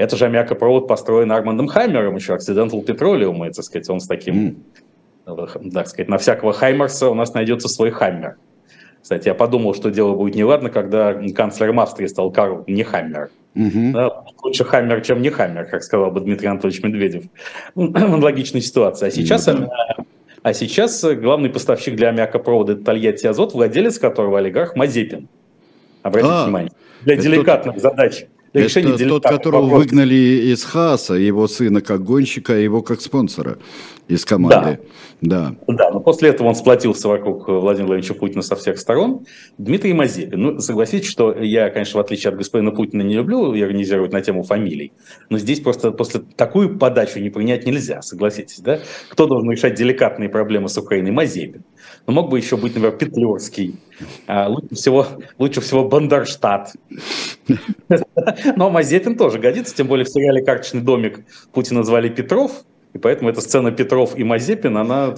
Это 0.00 0.16
же 0.16 0.24
аммиакопровод 0.24 0.88
построен 0.88 1.30
Армандом 1.30 1.68
Хаймером, 1.68 2.16
еще 2.16 2.34
Accidental 2.34 2.82
Petroleum, 2.82 3.46
и, 3.46 3.52
так 3.52 3.62
сказать, 3.62 3.90
он 3.90 4.00
с 4.00 4.06
таким, 4.06 4.56
mm. 5.26 5.72
так 5.74 5.88
сказать, 5.88 6.08
на 6.08 6.16
всякого 6.16 6.54
Хаймерса 6.54 7.10
у 7.10 7.14
нас 7.14 7.34
найдется 7.34 7.68
свой 7.68 7.90
Хаммер. 7.90 8.36
Кстати, 9.02 9.28
я 9.28 9.34
подумал, 9.34 9.74
что 9.74 9.90
дело 9.90 10.14
будет 10.14 10.36
неладно, 10.36 10.70
когда 10.70 11.12
канцлером 11.34 11.80
Австрии 11.80 12.06
стал 12.06 12.30
Карл 12.30 12.64
не 12.66 12.82
Хаммер. 12.82 13.28
Mm-hmm. 13.54 13.92
Да, 13.92 14.24
лучше 14.42 14.64
Хаммер, 14.64 15.02
чем 15.02 15.20
не 15.20 15.28
Хаммер, 15.28 15.66
как 15.66 15.82
сказал 15.82 16.10
бы 16.10 16.20
Дмитрий 16.20 16.48
Анатольевич 16.48 16.82
Медведев. 16.82 17.24
Аналогичная 17.74 18.62
ситуация. 18.62 19.08
А 19.08 19.10
сейчас, 19.10 19.48
mm-hmm. 19.48 19.68
а 20.42 20.54
сейчас 20.54 21.04
главный 21.04 21.50
поставщик 21.50 21.94
для 21.96 22.08
аммиакопровода 22.08 22.76
Тольятти 22.76 23.26
Азот, 23.26 23.52
владелец 23.52 23.98
которого 23.98 24.38
олигарх 24.38 24.76
Мазепин. 24.76 25.28
Обратите 26.02 26.32
а, 26.32 26.44
внимание. 26.46 26.72
Для 27.02 27.16
деликатных 27.16 27.78
задач 27.78 28.24
для 28.52 28.64
решения 28.64 28.94
Это 28.94 29.08
тот, 29.08 29.22
которого 29.24 29.62
вопроса. 29.62 29.82
выгнали 29.82 30.14
из 30.52 30.64
Хааса, 30.64 31.14
его 31.14 31.46
сына 31.46 31.80
как 31.80 32.02
гонщика, 32.02 32.54
его 32.54 32.82
как 32.82 33.00
спонсора 33.00 33.58
из 34.08 34.24
команды. 34.24 34.80
Да. 35.20 35.54
да. 35.66 35.74
Да, 35.74 35.90
но 35.92 36.00
после 36.00 36.30
этого 36.30 36.48
он 36.48 36.56
сплотился 36.56 37.08
вокруг 37.08 37.46
Владимира 37.46 37.86
Владимировича 37.86 38.14
Путина 38.14 38.42
со 38.42 38.56
всех 38.56 38.78
сторон. 38.78 39.24
Дмитрий 39.56 39.92
Мазепин. 39.92 40.40
Ну, 40.40 40.58
согласитесь, 40.58 41.08
что 41.08 41.32
я, 41.32 41.70
конечно, 41.70 41.98
в 41.98 42.00
отличие 42.00 42.30
от 42.30 42.36
господина 42.36 42.72
Путина, 42.72 43.02
не 43.02 43.14
люблю 43.14 43.56
иронизировать 43.56 44.12
на 44.12 44.20
тему 44.20 44.42
фамилий, 44.42 44.92
но 45.28 45.38
здесь 45.38 45.60
просто 45.60 45.92
после 45.92 46.22
такую 46.36 46.76
подачу 46.76 47.20
не 47.20 47.30
принять 47.30 47.66
нельзя, 47.66 48.02
согласитесь, 48.02 48.58
да? 48.58 48.80
Кто 49.10 49.26
должен 49.26 49.50
решать 49.50 49.74
деликатные 49.74 50.28
проблемы 50.28 50.68
с 50.68 50.76
Украиной? 50.76 51.12
Мазепин. 51.12 51.62
Но 52.10 52.14
мог 52.22 52.28
бы 52.28 52.38
еще 52.38 52.56
быть, 52.56 52.74
например, 52.74 52.98
Петлюрский. 52.98 53.76
А, 54.26 54.48
лучше 54.48 54.74
всего, 54.74 55.06
лучше 55.38 55.60
всего 55.60 55.84
Бандерштадт. 55.88 56.72
Но 58.56 58.68
Мазепин 58.68 59.16
тоже 59.16 59.38
годится, 59.38 59.76
тем 59.76 59.86
более 59.86 60.04
в 60.04 60.08
сериале 60.08 60.42
«Карточный 60.42 60.80
домик» 60.80 61.20
Путина 61.52 61.84
звали 61.84 62.08
Петров, 62.08 62.64
и 62.94 62.98
поэтому 62.98 63.30
эта 63.30 63.40
сцена 63.40 63.70
Петров 63.70 64.18
и 64.18 64.24
Мазепин, 64.24 64.76
она 64.76 65.14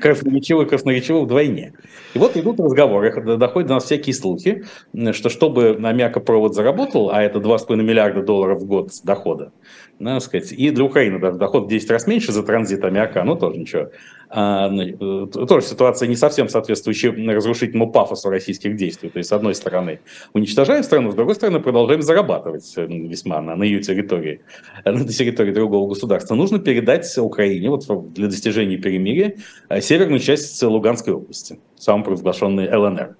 красноречива 0.00 0.62
и 0.62 0.66
красноречива 0.66 1.20
вдвойне. 1.20 1.74
И 2.14 2.18
вот 2.18 2.36
идут 2.36 2.58
разговоры, 2.58 3.36
доходят 3.36 3.68
до 3.68 3.74
нас 3.74 3.84
всякие 3.84 4.12
слухи, 4.12 4.64
что 5.12 5.28
чтобы 5.28 5.78
аммиакопровод 5.80 6.52
заработал, 6.52 7.10
а 7.10 7.22
это 7.22 7.38
2,5 7.38 7.76
миллиарда 7.76 8.22
долларов 8.22 8.60
в 8.60 8.66
год 8.66 8.90
дохода, 9.04 9.52
надо 9.98 10.20
сказать, 10.20 10.52
и 10.52 10.70
для 10.70 10.84
Украины 10.84 11.18
даже 11.18 11.38
доход 11.38 11.64
в 11.64 11.68
10 11.68 11.90
раз 11.90 12.06
меньше 12.06 12.32
за 12.32 12.42
транзит 12.42 12.84
аммиака, 12.84 13.24
ну 13.24 13.36
тоже 13.36 13.58
ничего. 13.58 13.90
А, 14.28 14.68
ну, 14.68 14.82
э, 14.82 15.46
тоже 15.46 15.66
ситуация 15.66 16.08
не 16.08 16.16
совсем 16.16 16.48
соответствующая 16.48 17.10
разрушительному 17.32 17.92
пафосу 17.92 18.28
российских 18.28 18.76
действий. 18.76 19.08
То 19.08 19.18
есть, 19.18 19.30
с 19.30 19.32
одной 19.32 19.54
стороны, 19.54 20.00
уничтожаем 20.32 20.82
страну, 20.82 21.12
с 21.12 21.14
другой 21.14 21.36
стороны, 21.36 21.60
продолжаем 21.60 22.02
зарабатывать 22.02 22.72
э, 22.76 22.86
весьма 22.86 23.40
на, 23.40 23.54
на 23.56 23.62
ее 23.62 23.80
территории, 23.80 24.40
э, 24.84 24.90
на 24.90 25.06
территории 25.06 25.52
другого 25.52 25.88
государства. 25.88 26.34
Нужно 26.34 26.58
передать 26.58 27.16
Украине 27.18 27.70
вот 27.70 27.86
для 28.12 28.26
достижения 28.26 28.76
перемирия 28.76 29.36
северную 29.80 30.18
часть 30.18 30.60
Луганской 30.62 31.14
области, 31.14 31.60
самопровозглашенный 31.76 32.74
ЛНР. 32.74 33.16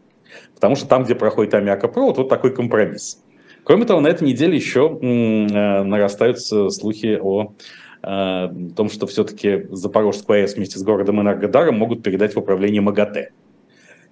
Потому 0.55 0.74
что 0.74 0.89
там, 0.89 1.05
где 1.05 1.14
проходит 1.14 1.55
аммиакопровод, 1.55 2.18
вот 2.18 2.29
такой 2.29 2.53
компромисс. 2.53 3.22
Кроме 3.66 3.84
того, 3.84 4.00
на 4.00 4.06
этой 4.06 4.22
неделе 4.22 4.56
еще 4.56 4.90
нарастают 4.90 6.40
слухи 6.40 7.18
о 7.20 7.54
о 8.02 8.48
том, 8.76 8.88
что 8.88 9.08
все-таки 9.08 9.66
Запорожскую 9.70 10.40
АЭС 10.40 10.54
вместе 10.54 10.78
с 10.78 10.82
городом 10.84 11.20
Энергодаром 11.20 11.76
могут 11.76 12.04
передать 12.04 12.36
в 12.36 12.38
управление 12.38 12.80
МАГАТЭ. 12.80 13.30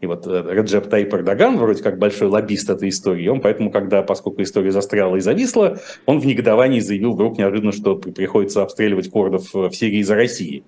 И 0.00 0.06
вот 0.06 0.26
э, 0.26 0.44
Реджеп 0.50 0.88
Тайп 0.88 1.14
Эрдоган, 1.14 1.58
вроде 1.58 1.80
как 1.80 1.98
большой 1.98 2.26
лоббист 2.26 2.68
этой 2.68 2.88
истории, 2.88 3.28
он 3.28 3.40
поэтому, 3.40 3.70
когда, 3.70 4.02
поскольку 4.02 4.42
история 4.42 4.72
застряла 4.72 5.14
и 5.14 5.20
зависла, 5.20 5.78
он 6.06 6.18
в 6.18 6.26
негодовании 6.26 6.80
заявил 6.80 7.12
вдруг 7.12 7.38
неожиданно, 7.38 7.70
что 7.70 7.94
приходится 7.94 8.62
обстреливать 8.62 9.10
курдов 9.10 9.54
в 9.54 9.70
Сирии 9.70 10.02
за 10.02 10.16
Россией 10.16 10.64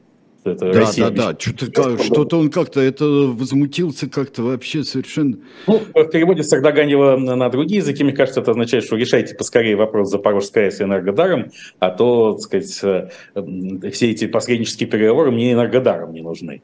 это 0.51 0.73
да, 0.73 0.81
Россия. 0.81 1.11
Да, 1.11 1.33
да, 1.33 1.39
что-то, 1.39 2.03
что-то 2.03 2.39
он 2.39 2.51
как-то 2.51 2.81
это 2.81 3.05
возмутился 3.05 4.09
как-то 4.09 4.43
вообще 4.43 4.85
совершенно. 4.85 5.39
Ну, 5.67 5.81
в 5.95 6.05
переводе 6.09 6.43
с 6.43 6.53
Эрдоганева 6.53 7.17
на 7.17 7.49
другие 7.49 7.79
языки, 7.79 8.05
мне 8.05 8.13
кажется, 8.13 8.41
это 8.41 8.53
означает, 8.53 8.85
что 8.85 8.97
решайте 8.97 9.35
поскорее 9.35 9.77
вопрос 9.77 10.11
Запорожской 10.11 10.67
АЭС 10.67 10.81
и 10.81 10.85
Энергодаром, 10.85 11.51
а 11.79 11.91
то, 11.91 12.33
так 12.33 12.43
сказать, 12.43 13.11
э, 13.35 13.91
все 13.91 14.11
эти 14.11 14.27
посреднические 14.27 14.89
переговоры 14.89 15.31
мне 15.31 15.53
Энергодаром 15.53 16.13
не 16.13 16.23
нужны. 16.23 16.63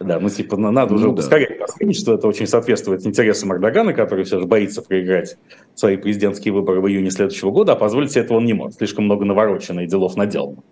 Да, 0.00 0.20
ну 0.20 0.28
типа 0.28 0.56
надо 0.56 0.94
уже 0.94 1.06
ну, 1.06 1.12
ускорять 1.12 1.58
да. 1.58 1.66
посредничество, 1.66 2.14
это 2.14 2.28
очень 2.28 2.46
соответствует 2.46 3.06
интересам 3.06 3.52
Эрдогана, 3.52 3.92
который 3.92 4.24
все 4.24 4.40
же 4.40 4.46
боится 4.46 4.82
проиграть 4.82 5.36
свои 5.74 5.96
президентские 5.96 6.54
выборы 6.54 6.80
в 6.80 6.88
июне 6.88 7.10
следующего 7.10 7.50
года, 7.50 7.72
а 7.72 7.76
позволить 7.76 8.12
себе 8.12 8.24
этого 8.24 8.38
он 8.38 8.44
не 8.44 8.54
может. 8.54 8.78
Слишком 8.78 9.04
много 9.04 9.24
наворочено 9.24 9.80
и 9.80 9.86
делов 9.86 10.16
наделано 10.16 10.62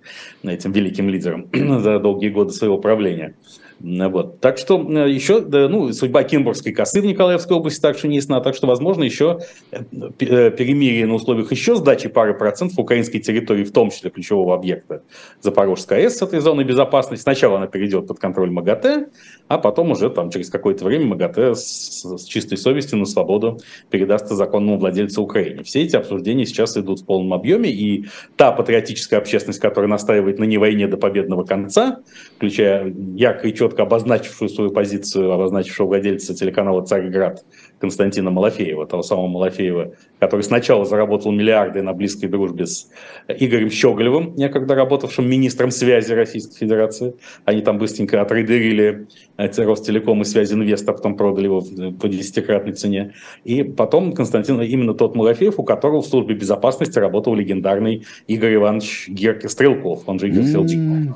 этим 0.43 0.73
великим 0.73 1.09
лидером 1.09 1.49
за 1.53 1.99
долгие 1.99 2.29
годы 2.29 2.53
своего 2.53 2.79
правления. 2.79 3.35
Вот. 3.81 4.41
Так 4.41 4.59
что 4.59 4.79
э, 4.79 5.11
еще, 5.11 5.41
ну, 5.41 5.93
судьба 5.93 6.23
Кимбургской 6.23 6.73
косы 6.73 7.01
в 7.01 7.05
Николаевской 7.05 7.57
области 7.57 7.81
также 7.81 8.09
не 8.09 8.17
ясна, 8.17 8.41
так 8.41 8.55
что, 8.55 8.67
возможно, 8.67 9.03
еще 9.03 9.41
э, 9.73 9.83
э, 10.21 10.51
перемирие 10.53 11.07
на 11.07 11.15
условиях 11.15 11.51
еще 11.51 11.75
сдачи 11.75 12.09
пары 12.09 12.35
процентов 12.35 12.79
украинской 12.79 13.19
территории, 13.19 13.65
в 13.65 13.73
том 13.73 13.91
числе 13.91 14.11
ключевого 14.11 14.55
объекта 14.55 15.03
Запорожской 15.41 15.99
АЭС 15.99 16.19
с 16.19 16.23
этой 16.23 16.41
зоны 16.41 16.63
безопасности. 16.63 17.23
Сначала 17.23 17.57
она 17.59 17.67
перейдет 17.67 18.07
под 18.07 18.21
контроль 18.21 18.51
МАГАТЭ, 18.51 19.09
а 19.49 19.59
потом 19.59 19.91
уже 19.91 20.09
там 20.09 20.31
через 20.31 20.51
какое-то 20.51 20.85
время 20.85 21.07
МАГАТЭ 21.07 21.55
с, 21.55 22.05
с 22.05 22.25
чистой 22.25 22.57
совестью 22.57 22.99
на 22.99 23.07
свободу 23.07 23.59
передастся 23.91 24.35
законному 24.35 24.79
владельцу 24.79 25.23
Украине. 25.23 25.65
Все 25.65 25.83
эти 25.83 25.97
обсуждения 25.97 26.47
сейчас 26.47 26.77
идут 26.77 27.01
в 27.01 27.07
полном 27.07 27.35
объеме, 27.35 27.71
и 27.71 28.07
та 28.37 28.53
патриотическая 28.53 29.19
общественность, 29.19 29.61
которая 29.61 29.91
настаивает 29.91 30.39
на 30.39 30.45
не 30.45 30.59
войне 30.59 30.87
до 30.87 30.97
победного 30.97 31.45
конца, 31.45 32.01
включая 32.37 32.95
ярко 33.17 33.49
и 33.49 33.53
четко 33.53 33.64
четко 33.65 33.85
обозначившую 33.85 34.51
свою 34.51 34.71
позицию, 34.71 35.33
обозначившего 35.33 35.87
владельца 35.87 36.35
телеканала 36.35 36.83
«Царьград» 36.83 37.45
Константина 37.81 38.31
Малафеева, 38.31 38.87
того 38.87 39.03
самого 39.03 39.27
Малафеева, 39.27 39.95
который 40.21 40.43
сначала 40.43 40.85
заработал 40.85 41.33
миллиарды 41.33 41.81
на 41.81 41.95
близкой 41.95 42.29
дружбе 42.29 42.67
с 42.67 42.91
Игорем 43.27 43.71
Щеголевым, 43.71 44.35
некогда 44.37 44.75
работавшим 44.75 45.27
министром 45.29 45.71
связи 45.71 46.13
Российской 46.13 46.59
Федерации. 46.59 47.15
Они 47.47 47.63
там 47.63 47.79
быстренько 47.79 48.21
отрейдерили 48.21 49.07
Ростелеком 49.39 50.21
и 50.21 50.25
связи 50.25 50.53
инвеста, 50.53 50.93
потом 50.93 51.17
продали 51.17 51.45
его 51.45 51.63
по 51.99 52.09
десятикратной 52.09 52.75
цене. 52.75 53.15
И 53.45 53.63
потом 53.63 54.13
Константин, 54.13 54.61
именно 54.61 54.93
тот 54.93 55.17
Малафеев, 55.17 55.59
у 55.59 55.65
которого 55.65 56.03
в 56.03 56.07
службе 56.07 56.35
безопасности 56.35 56.99
работал 56.99 57.35
легендарный 57.35 58.05
Игорь 58.27 58.57
Иванович 58.57 59.09
Герки 59.09 59.47
Стрелков, 59.47 60.03
он 60.07 60.19
же 60.19 60.29
Игорь 60.29 60.45
mm-hmm 60.45 61.15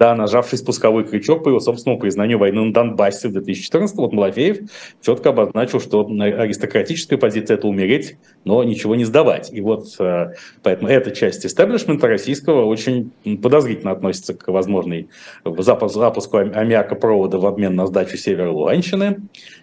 да, 0.00 0.14
нажавший 0.14 0.56
спусковой 0.56 1.04
крючок 1.04 1.44
по 1.44 1.50
его 1.50 1.60
собственному 1.60 2.00
признанию 2.00 2.38
войны 2.38 2.64
на 2.64 2.72
Донбассе 2.72 3.28
в 3.28 3.32
2014 3.32 3.96
вот 3.98 4.14
Малафеев 4.14 4.70
четко 5.02 5.28
обозначил, 5.28 5.78
что 5.78 6.00
аристократическая 6.00 7.18
позиция– 7.18 7.56
это 7.58 7.68
умереть, 7.68 8.16
но 8.46 8.64
ничего 8.64 8.94
не 8.94 9.04
сдавать. 9.04 9.52
И 9.52 9.60
вот 9.60 9.94
э, 10.00 10.32
поэтому 10.62 10.88
эта 10.88 11.10
часть 11.10 11.44
истеблишмента 11.44 12.08
российского 12.08 12.64
очень 12.64 13.12
подозрительно 13.42 13.90
относится 13.90 14.32
к 14.32 14.48
возможной 14.48 15.10
запуску 15.44 16.38
аммиакопровода 16.38 17.38
в 17.38 17.44
обмен 17.44 17.76
на 17.76 17.86
сдачу 17.86 18.16
севера 18.16 18.50
Луганщины 18.50 19.18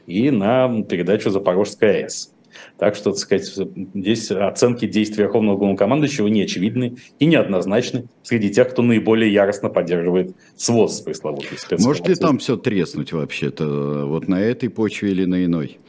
и 0.05 0.29
на 0.29 0.83
передачу 0.83 1.31
Запорожской 1.31 2.03
АЭС. 2.03 2.36
Так 2.77 2.95
что, 2.95 3.11
так 3.11 3.19
сказать, 3.19 3.45
здесь 3.93 4.31
оценки 4.31 4.85
действий 4.85 5.23
Верховного 5.23 5.57
Главнокомандующего 5.57 6.27
не 6.27 6.43
очевидны 6.43 6.97
и 7.17 7.25
неоднозначны 7.25 8.07
среди 8.21 8.51
тех, 8.51 8.69
кто 8.69 8.83
наиболее 8.83 9.33
яростно 9.33 9.69
поддерживает 9.69 10.35
СВОЗ 10.55 11.01
пресловутый 11.01 11.57
Может 11.79 12.07
ли 12.07 12.15
там 12.15 12.37
все 12.37 12.55
треснуть 12.55 13.13
вообще-то, 13.13 14.05
вот 14.05 14.27
на 14.27 14.39
этой 14.39 14.69
почве 14.69 15.11
или 15.11 15.25
на 15.25 15.43
иной? 15.43 15.79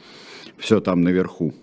Все 0.57 0.81
там 0.81 1.01
наверху. 1.01 1.53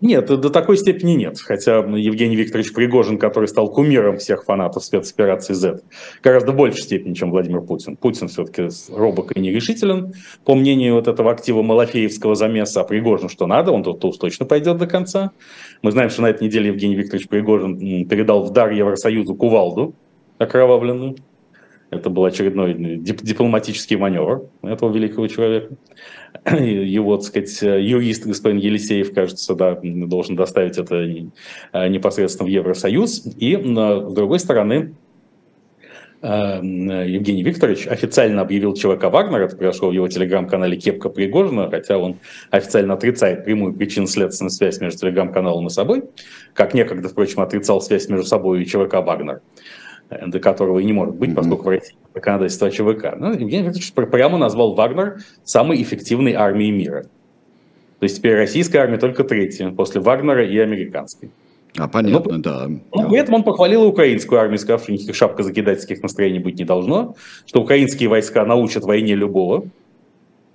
Нет, 0.00 0.26
до 0.26 0.48
такой 0.48 0.78
степени 0.78 1.12
нет. 1.12 1.38
Хотя 1.40 1.78
Евгений 1.78 2.36
Викторович 2.36 2.72
Пригожин, 2.72 3.18
который 3.18 3.48
стал 3.48 3.70
кумиром 3.70 4.16
всех 4.16 4.44
фанатов 4.44 4.82
спецоперации 4.82 5.52
Z, 5.52 5.80
гораздо 6.22 6.52
большей 6.52 6.80
степени, 6.82 7.12
чем 7.12 7.30
Владимир 7.30 7.60
Путин. 7.60 7.96
Путин 7.96 8.28
все-таки 8.28 8.68
робок 8.90 9.36
и 9.36 9.40
нерешителен, 9.40 10.14
по 10.44 10.54
мнению 10.54 10.94
вот 10.94 11.06
этого 11.06 11.30
актива 11.30 11.60
Малафеевского 11.62 12.34
замеса. 12.34 12.80
А 12.80 12.84
Пригожин 12.84 13.28
что 13.28 13.46
надо, 13.46 13.72
он 13.72 13.82
тут 13.82 14.18
точно 14.18 14.46
пойдет 14.46 14.78
до 14.78 14.86
конца. 14.86 15.32
Мы 15.82 15.92
знаем, 15.92 16.08
что 16.08 16.22
на 16.22 16.30
этой 16.30 16.44
неделе 16.44 16.68
Евгений 16.68 16.94
Викторович 16.94 17.28
Пригожин 17.28 17.78
передал 18.06 18.42
в 18.44 18.52
дар 18.52 18.70
Евросоюзу 18.70 19.34
кувалду 19.34 19.94
окровавленную. 20.38 21.16
Это 21.90 22.08
был 22.08 22.24
очередной 22.24 22.74
дипломатический 22.74 23.96
маневр 23.96 24.48
этого 24.62 24.92
великого 24.92 25.26
человека. 25.26 25.74
Его, 26.46 27.16
так 27.16 27.26
сказать, 27.26 27.62
юрист 27.62 28.26
господин 28.26 28.58
Елисеев, 28.58 29.12
кажется, 29.12 29.54
да, 29.54 29.78
должен 29.82 30.36
доставить 30.36 30.78
это 30.78 30.96
э, 30.96 31.88
непосредственно 31.88 32.48
в 32.48 32.50
Евросоюз. 32.50 33.26
И, 33.38 33.56
с 33.56 34.12
другой 34.12 34.38
стороны, 34.38 34.94
э, 36.22 36.60
Евгений 37.06 37.42
Викторович 37.42 37.86
официально 37.88 38.42
объявил 38.42 38.74
ЧВК 38.74 39.04
Вагнер, 39.04 39.42
это 39.42 39.56
произошло 39.56 39.90
в 39.90 39.92
его 39.92 40.08
телеграм-канале 40.08 40.76
Кепка 40.76 41.08
Пригожина, 41.08 41.70
хотя 41.70 41.98
он 41.98 42.16
официально 42.50 42.94
отрицает 42.94 43.44
прямую 43.44 43.74
причинно-следственную 43.74 44.50
связь 44.50 44.80
между 44.80 45.00
телеграм-каналом 45.00 45.66
и 45.66 45.70
собой, 45.70 46.04
как 46.54 46.74
некогда, 46.74 47.08
впрочем, 47.08 47.40
отрицал 47.40 47.82
связь 47.82 48.08
между 48.08 48.26
собой 48.26 48.62
и 48.62 48.66
ЧВК 48.66 48.94
Вагнер 48.94 49.40
которого 50.40 50.78
и 50.78 50.84
не 50.84 50.92
может 50.92 51.14
быть, 51.14 51.34
поскольку 51.34 51.64
в 51.64 51.68
России 51.68 51.94
законодательство 52.14 52.70
ЧВК. 52.70 53.16
Ну, 53.18 53.32
Евгений 53.32 53.68
Викторович 53.68 53.92
прямо 53.92 54.38
назвал 54.38 54.74
Вагнер 54.74 55.20
самой 55.44 55.82
эффективной 55.82 56.32
армией 56.32 56.72
мира. 56.72 57.04
То 58.00 58.04
есть 58.04 58.16
теперь 58.16 58.34
российская 58.34 58.78
армия 58.78 58.98
только 58.98 59.24
третья, 59.24 59.70
после 59.70 60.00
Вагнера 60.00 60.44
и 60.44 60.58
американской. 60.58 61.30
А, 61.76 61.86
понятно, 61.86 62.32
но, 62.32 62.38
да. 62.38 62.68
Но 62.92 63.08
при 63.08 63.18
этом 63.18 63.34
он 63.34 63.42
похвалил 63.44 63.84
украинскую 63.84 64.40
армию, 64.40 64.58
сказав, 64.58 64.82
что 64.82 64.92
никаких 64.92 65.14
шапкозакидательских 65.14 66.02
настроений 66.02 66.40
быть 66.40 66.58
не 66.58 66.64
должно, 66.64 67.14
что 67.46 67.62
украинские 67.62 68.08
войска 68.08 68.44
научат 68.44 68.84
войне 68.84 69.14
любого 69.14 69.66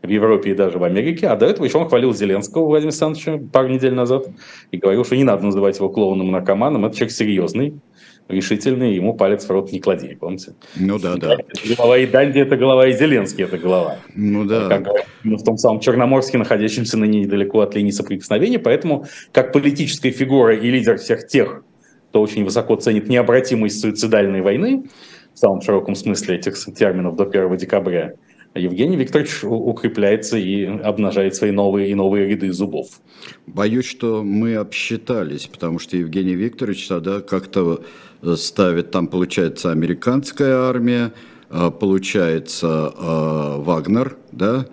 в 0.01 0.09
Европе 0.09 0.51
и 0.51 0.53
даже 0.53 0.77
в 0.77 0.83
Америке. 0.83 1.27
А 1.27 1.35
до 1.35 1.45
этого 1.45 1.65
еще 1.65 1.77
он 1.77 1.87
хвалил 1.87 2.13
Зеленского 2.13 2.65
Владимира 2.65 2.89
Александровича 2.89 3.39
пару 3.51 3.69
недель 3.69 3.93
назад 3.93 4.27
и 4.71 4.77
говорил, 4.77 5.05
что 5.05 5.15
не 5.15 5.23
надо 5.23 5.45
называть 5.45 5.77
его 5.77 5.89
клоуном 5.89 6.27
и 6.27 6.31
наркоманом, 6.31 6.85
это 6.85 6.95
человек 6.95 7.13
серьезный, 7.13 7.79
решительный, 8.28 8.95
ему 8.95 9.13
палец 9.13 9.45
в 9.45 9.49
рот 9.51 9.71
не 9.71 9.80
клади, 9.80 10.15
помните? 10.15 10.53
Ну 10.76 10.99
да, 10.99 11.15
да. 11.15 11.38
Голова 11.78 11.97
и 11.97 12.07
Данди– 12.07 12.39
это 12.41 12.57
голова, 12.57 12.88
и 12.88 12.93
Зеленский– 12.93 13.43
это 13.45 13.57
голова. 13.57 13.97
Ну 14.15 14.45
да. 14.45 14.67
Как 14.67 14.88
в 15.23 15.43
том 15.43 15.57
самом 15.57 15.80
Черноморске, 15.80 16.38
находящемся 16.38 16.97
на 16.97 17.05
недалеко 17.05 17.61
от 17.61 17.76
линии 17.76 17.91
соприкосновения, 17.91 18.59
поэтому 18.59 19.05
как 19.32 19.53
политическая 19.53 20.11
фигура 20.11 20.55
и 20.55 20.69
лидер 20.69 20.97
всех 20.97 21.28
тех, 21.28 21.63
кто 22.09 22.21
очень 22.21 22.43
высоко 22.43 22.76
ценит 22.76 23.09
необратимость 23.09 23.80
суицидальной 23.82 24.41
войны, 24.41 24.86
в 25.34 25.38
самом 25.38 25.61
широком 25.61 25.95
смысле 25.95 26.38
этих 26.38 26.55
терминов 26.73 27.17
до 27.17 27.26
1 27.26 27.57
декабря, 27.57 28.13
Евгений 28.55 28.95
Викторович 28.95 29.43
укрепляется 29.43 30.38
и 30.38 30.63
обнажает 30.63 31.36
свои 31.36 31.51
новые 31.51 31.89
и 31.89 31.93
новые 31.93 32.26
ряды 32.26 32.53
зубов. 32.53 32.88
Боюсь, 33.45 33.86
что 33.86 34.23
мы 34.23 34.55
обсчитались, 34.55 35.47
потому 35.47 35.78
что 35.78 35.97
Евгений 35.97 36.36
Викторович 36.36 36.88
тогда 36.88 37.19
как-то 37.19 37.82
ставит, 38.36 38.91
там 38.91 39.07
получается 39.07 39.72
американская 39.72 40.55
армия, 40.57 41.13
а, 41.49 41.72
получается 41.72 42.93
а, 42.97 43.57
Вагнер, 43.59 44.18
да, 44.32 44.66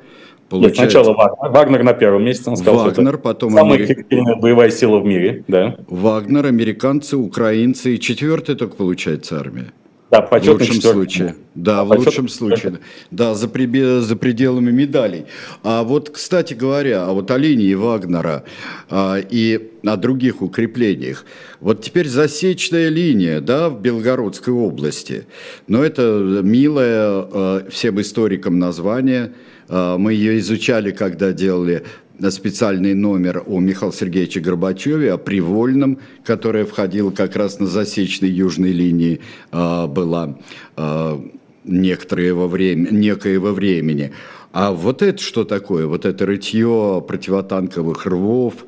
Получается... 0.53 0.83
Нет, 0.83 0.91
сначала 0.93 1.17
Вагнер. 1.17 1.51
Вагнер 1.51 1.83
на 1.83 1.95
первом 1.95 2.25
месте. 2.25 2.51
Он 2.51 2.57
сказал, 2.57 2.85
Вагнер, 2.85 3.17
потом... 3.17 3.53
Самая 3.53 3.79
Амери... 3.79 3.85
эффективная 3.87 4.37
боевая 4.37 4.71
сила 4.71 4.99
в 4.99 5.05
мире, 5.07 5.45
да. 5.49 5.77
Вагнер, 5.89 6.45
американцы, 6.45 7.17
украинцы 7.17 7.95
и 7.95 7.99
четвертая 8.01 8.55
только 8.55 8.77
получается 8.77 9.41
армия. 9.41 9.73
Да, 10.13 10.21
в 10.21 10.31
лучшем 10.31 10.75
четвертый. 10.75 10.93
случае. 10.93 11.37
Да, 11.55 11.85
в 11.85 11.89
лучшем 11.89 12.29
случае. 12.29 12.81
Да, 13.11 13.35
за, 13.35 13.49
при, 13.49 14.01
за 14.01 14.15
пределами 14.15 14.71
медалей. 14.71 15.25
А 15.63 15.85
вот, 15.85 16.11
кстати 16.11 16.53
говоря, 16.53 17.07
а 17.07 17.13
вот 17.15 17.31
о 17.31 17.39
линии 17.39 17.73
Вагнера 17.73 18.45
а, 18.91 19.17
и 19.17 19.71
о 19.83 19.97
других 19.97 20.43
укреплениях. 20.43 21.25
Вот 21.61 21.81
теперь 21.81 22.09
засечная 22.09 22.91
линия, 22.91 23.41
да, 23.41 23.71
в 23.71 23.81
Белгородской 23.81 24.53
области. 24.53 25.25
Но 25.67 25.83
это 25.83 26.41
милое 26.43 27.07
а, 27.07 27.67
всем 27.71 27.99
историкам 27.99 28.59
название. 28.59 29.33
А, 29.69 29.97
мы 29.97 30.13
ее 30.13 30.39
изучали, 30.41 30.91
когда 30.91 31.33
делали 31.33 31.85
специальный 32.31 32.95
номер 32.95 33.43
о 33.47 33.59
Михаиле 33.61 33.95
Сергеевиче 33.95 34.41
Горбачеве, 34.41 35.13
о 35.13 35.19
Привольном, 35.19 35.99
которая 36.25 36.65
входила 36.65 37.11
как 37.11 37.37
раз 37.37 37.59
на 37.59 37.67
засечной 37.67 38.31
южной 38.31 38.73
линии, 38.73 39.21
а, 39.51 39.87
была 39.87 40.39
а, 40.77 41.21
некоторое 41.65 42.35
время, 42.35 42.91
некоего 42.91 43.53
времени. 43.53 44.13
А 44.53 44.73
вот 44.73 45.03
это 45.03 45.23
что 45.23 45.45
такое? 45.45 45.87
Вот 45.87 46.05
это 46.05 46.27
рытье 46.27 47.05
противотанковых 47.07 48.07
рвов, 48.07 48.67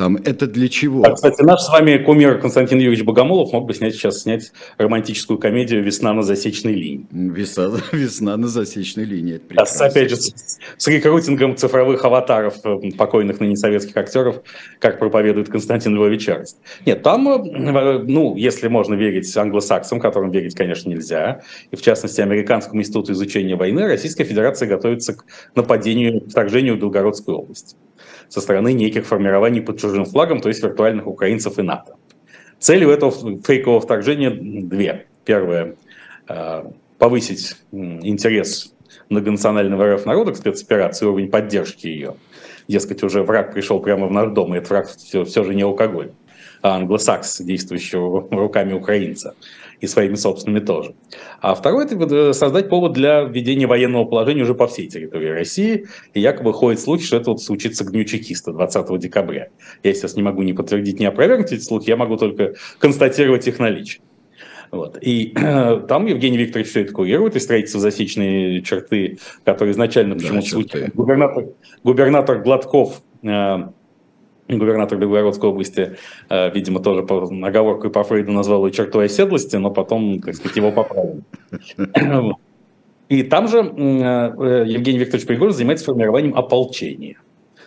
там, 0.00 0.16
это 0.16 0.46
для 0.46 0.70
чего? 0.70 1.04
А, 1.04 1.12
кстати, 1.12 1.42
наш 1.42 1.60
с 1.60 1.68
вами 1.68 1.98
кумир 1.98 2.38
Константин 2.38 2.78
Юрьевич 2.78 3.04
Богомолов 3.04 3.52
мог 3.52 3.66
бы 3.66 3.74
снять 3.74 3.92
сейчас 3.92 4.22
снять 4.22 4.50
романтическую 4.78 5.38
комедию 5.38 5.84
«Весна 5.84 6.14
на 6.14 6.22
засечной 6.22 6.72
линии». 6.72 7.06
Весна, 7.10 7.70
весна 7.92 8.38
на 8.38 8.48
засечной 8.48 9.04
линии. 9.04 9.42
А 9.56 9.66
с, 9.66 9.78
опять 9.78 10.08
же, 10.08 10.16
с, 10.16 10.58
с 10.78 10.88
рекрутингом 10.88 11.54
цифровых 11.54 12.02
аватаров 12.02 12.54
э, 12.64 12.92
покойных 12.96 13.40
ныне 13.40 13.56
советских 13.56 13.94
актеров, 13.94 14.40
как 14.78 14.98
проповедует 14.98 15.50
Константин 15.50 15.94
Львович 15.94 16.30
Арест. 16.30 16.56
Нет, 16.86 17.02
там, 17.02 17.28
э, 17.28 17.98
ну, 17.98 18.36
если 18.36 18.68
можно 18.68 18.94
верить 18.94 19.36
англосаксам, 19.36 20.00
которым 20.00 20.30
верить, 20.30 20.54
конечно, 20.54 20.88
нельзя, 20.88 21.42
и 21.70 21.76
в 21.76 21.82
частности 21.82 22.22
Американскому 22.22 22.80
институту 22.80 23.12
изучения 23.12 23.54
войны, 23.54 23.86
Российская 23.86 24.24
Федерация 24.24 24.66
готовится 24.66 25.12
к 25.12 25.26
нападению, 25.54 26.26
вторжению 26.26 26.76
в 26.76 26.78
Белгородскую 26.78 27.36
область 27.36 27.76
со 28.30 28.40
стороны 28.40 28.72
неких 28.72 29.06
формирований 29.06 29.60
под 29.60 29.78
чужим 29.78 30.06
флагом, 30.06 30.40
то 30.40 30.48
есть 30.48 30.62
виртуальных 30.62 31.06
украинцев 31.06 31.58
и 31.58 31.62
НАТО. 31.62 31.96
Целью 32.58 32.90
этого 32.90 33.12
фейкового 33.42 33.80
вторжения 33.80 34.30
две. 34.30 35.06
Первое 35.24 35.76
э,– 36.28 36.64
повысить 36.98 37.56
интерес 37.72 38.74
многонационального 39.08 39.94
РФ 39.94 40.06
народа 40.06 40.32
к 40.32 40.36
спецоперации, 40.36 41.06
уровень 41.06 41.30
поддержки 41.30 41.86
ее. 41.86 42.14
Дескать, 42.68 43.02
уже 43.02 43.22
враг 43.22 43.52
пришел 43.52 43.80
прямо 43.80 44.06
в 44.06 44.12
наш 44.12 44.30
дом, 44.30 44.54
и 44.54 44.58
этот 44.58 44.70
враг 44.70 44.88
все, 44.88 45.24
все 45.24 45.42
же 45.42 45.54
не 45.54 45.62
алкоголь, 45.62 46.12
а 46.62 46.76
англосакс, 46.76 47.40
действующего 47.40 48.28
руками 48.30 48.72
украинца 48.74 49.34
и 49.80 49.86
своими 49.86 50.14
собственными 50.14 50.60
тоже. 50.60 50.94
А 51.40 51.54
второе– 51.54 51.86
это 51.90 51.96
э, 52.14 52.32
создать 52.32 52.68
повод 52.68 52.92
для 52.92 53.22
введения 53.22 53.66
военного 53.66 54.04
положения 54.04 54.42
уже 54.42 54.54
по 54.54 54.66
всей 54.66 54.88
территории 54.88 55.28
России. 55.28 55.86
И 56.14 56.20
якобы 56.20 56.52
ходит 56.52 56.80
слухи, 56.80 57.04
что 57.04 57.16
это 57.16 57.30
вот 57.30 57.42
случится 57.42 57.84
к 57.84 57.90
Дню 57.90 58.04
чекиста 58.04 58.52
20 58.52 58.98
декабря. 58.98 59.48
Я 59.82 59.94
сейчас 59.94 60.16
не 60.16 60.22
могу 60.22 60.42
ни 60.42 60.52
подтвердить, 60.52 61.00
ни 61.00 61.04
опровергнуть 61.04 61.52
эти 61.52 61.62
слухи, 61.62 61.88
я 61.88 61.96
могу 61.96 62.16
только 62.16 62.54
констатировать 62.78 63.48
их 63.48 63.58
наличие. 63.58 64.02
Вот. 64.70 64.98
И 65.00 65.34
э, 65.36 65.80
там 65.88 66.06
Евгений 66.06 66.38
Викторович 66.38 66.68
все 66.68 66.82
это 66.82 66.92
курирует, 66.92 67.36
и 67.36 67.40
строительство 67.40 67.80
засечной 67.80 68.62
черты, 68.62 69.18
которые 69.44 69.72
изначально 69.72 70.14
почему-то 70.14 70.78
да, 70.78 70.86
губернатор, 70.94 71.44
губернатор 71.82 72.38
Гладков 72.42 73.02
э, 73.22 73.56
губернатор 74.58 74.98
Белгородской 74.98 75.50
области, 75.50 75.96
э, 76.28 76.50
видимо, 76.50 76.80
тоже 76.80 77.02
по 77.02 77.24
оговорку 77.24 77.90
по 77.90 78.02
Фрейду 78.02 78.32
назвал 78.32 78.66
ее 78.66 78.72
чертой 78.72 79.06
оседлости, 79.06 79.56
но 79.56 79.70
потом, 79.70 80.20
так 80.20 80.34
сказать, 80.34 80.56
его 80.56 80.72
поправили. 80.72 81.22
И 83.08 83.24
там 83.24 83.48
же 83.48 83.58
э, 83.58 84.64
Евгений 84.66 84.98
Викторович 84.98 85.26
Пригожин 85.26 85.52
занимается 85.52 85.84
формированием 85.86 86.36
ополчения. 86.36 87.16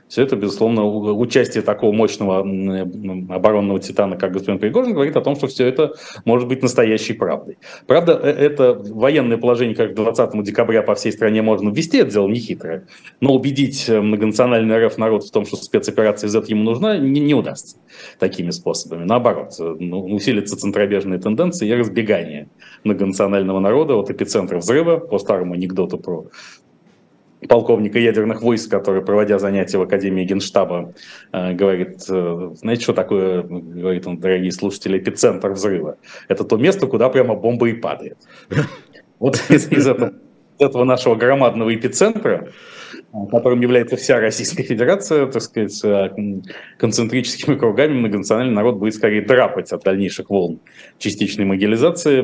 Все 0.08 0.24
это, 0.24 0.36
безусловно, 0.36 0.86
участие 0.86 1.64
такого 1.64 1.92
мощного 1.92 2.40
оборонного 2.40 3.80
титана, 3.80 4.16
как 4.16 4.34
господин 4.34 4.60
Пригожин, 4.60 4.94
говорит 4.94 5.16
о 5.16 5.22
том, 5.22 5.36
что 5.36 5.48
все 5.48 5.68
это 5.68 5.94
может 6.26 6.48
быть 6.48 6.62
настоящей 6.62 7.14
правдой. 7.14 7.58
Правда, 7.88 8.20
э, 8.22 8.30
это 8.30 8.74
военное 8.74 9.38
положение, 9.38 9.76
как 9.76 9.96
20 9.96 10.44
декабря 10.44 10.82
по 10.82 10.96
всей 10.96 11.12
стране 11.12 11.42
можно 11.42 11.70
ввести, 11.70 11.98
это 11.98 12.12
дело 12.12 12.28
нехитрое, 12.28 12.86
но 13.22 13.34
убедить 13.34 13.90
э, 13.90 14.02
многонациональный 14.02 14.86
РФ 14.86 14.98
народ 14.98 15.24
в 15.24 15.32
том, 15.32 15.46
что 15.46 15.58
спецоперация 15.58 16.28
Z 16.28 16.44
ему 16.48 16.64
нужна, 16.64 16.98
не, 16.98 17.20
не 17.20 17.34
удастся 17.34 17.78
такими 18.20 18.52
способами. 18.52 19.06
Наоборот, 19.06 19.54
э, 19.60 19.76
ну, 19.80 20.04
усилится 20.06 20.58
центробежные 20.58 21.20
тенденции 21.20 21.68
и 21.68 21.74
разбегание 21.74 22.50
многонационального 22.84 23.60
народа 23.60 23.96
от 23.96 24.10
эпицентра 24.10 24.58
взрыва, 24.58 24.98
по 24.98 25.18
старому 25.18 25.54
анекдоту 25.54 25.98
про 25.98 26.28
полковника 27.48 28.00
ядерных 28.00 28.42
войск, 28.42 28.70
который, 28.70 29.02
проводя 29.02 29.40
занятия 29.40 29.78
в 29.78 29.82
Академии 29.82 30.26
Генштаба, 30.26 30.94
э, 31.32 31.54
говорит, 31.54 32.04
э, 32.10 32.52
знаете, 32.56 32.84
что 32.84 32.94
такое, 32.94 33.44
говорит 33.44 34.08
он, 34.08 34.18
дорогие 34.18 34.52
слушатели, 34.52 34.98
эпицентр 34.98 35.52
взрыва? 35.52 35.98
Это 36.28 36.44
то 36.44 36.58
место, 36.58 36.88
куда 36.88 37.10
прямо 37.10 37.36
бомба 37.36 37.70
и 37.70 37.74
падает. 37.74 38.18
Вот 39.20 39.42
из, 39.50 39.68
этого 40.60 40.84
нашего 40.84 41.16
громадного 41.16 41.74
эпицентра 41.74 42.50
которым 43.30 43.62
является 43.62 43.96
вся 43.96 44.20
Российская 44.20 44.64
Федерация, 44.64 45.28
так 45.28 45.42
сказать, 45.42 45.80
э, 45.84 46.10
концентрическими 46.78 47.56
кругами 47.56 47.94
многонациональный 47.94 48.54
народ 48.54 48.78
будет 48.78 48.96
скорее 48.96 49.22
драпать 49.22 49.72
от 49.72 49.84
дальнейших 49.84 50.30
волн 50.32 50.60
частичной 50.98 51.46
могилизации, 51.46 52.20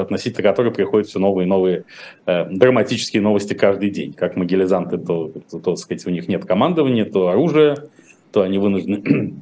относительно 0.00 0.42
которой 0.42 0.72
приходят 0.72 1.08
все 1.08 1.18
новые 1.18 1.46
и 1.46 1.48
новые 1.48 1.84
э, 2.26 2.44
драматические 2.50 3.22
новости 3.22 3.54
каждый 3.54 3.90
день. 3.90 4.12
Как 4.12 4.36
могилизанты, 4.36 4.98
то, 4.98 5.28
то, 5.28 5.58
то, 5.58 5.70
так 5.70 5.78
сказать, 5.78 6.06
у 6.06 6.10
них 6.10 6.28
нет 6.28 6.44
командования, 6.44 7.06
то 7.06 7.28
оружия, 7.28 7.88
то 8.30 8.42
они 8.42 8.58
вынуждены 8.58 9.34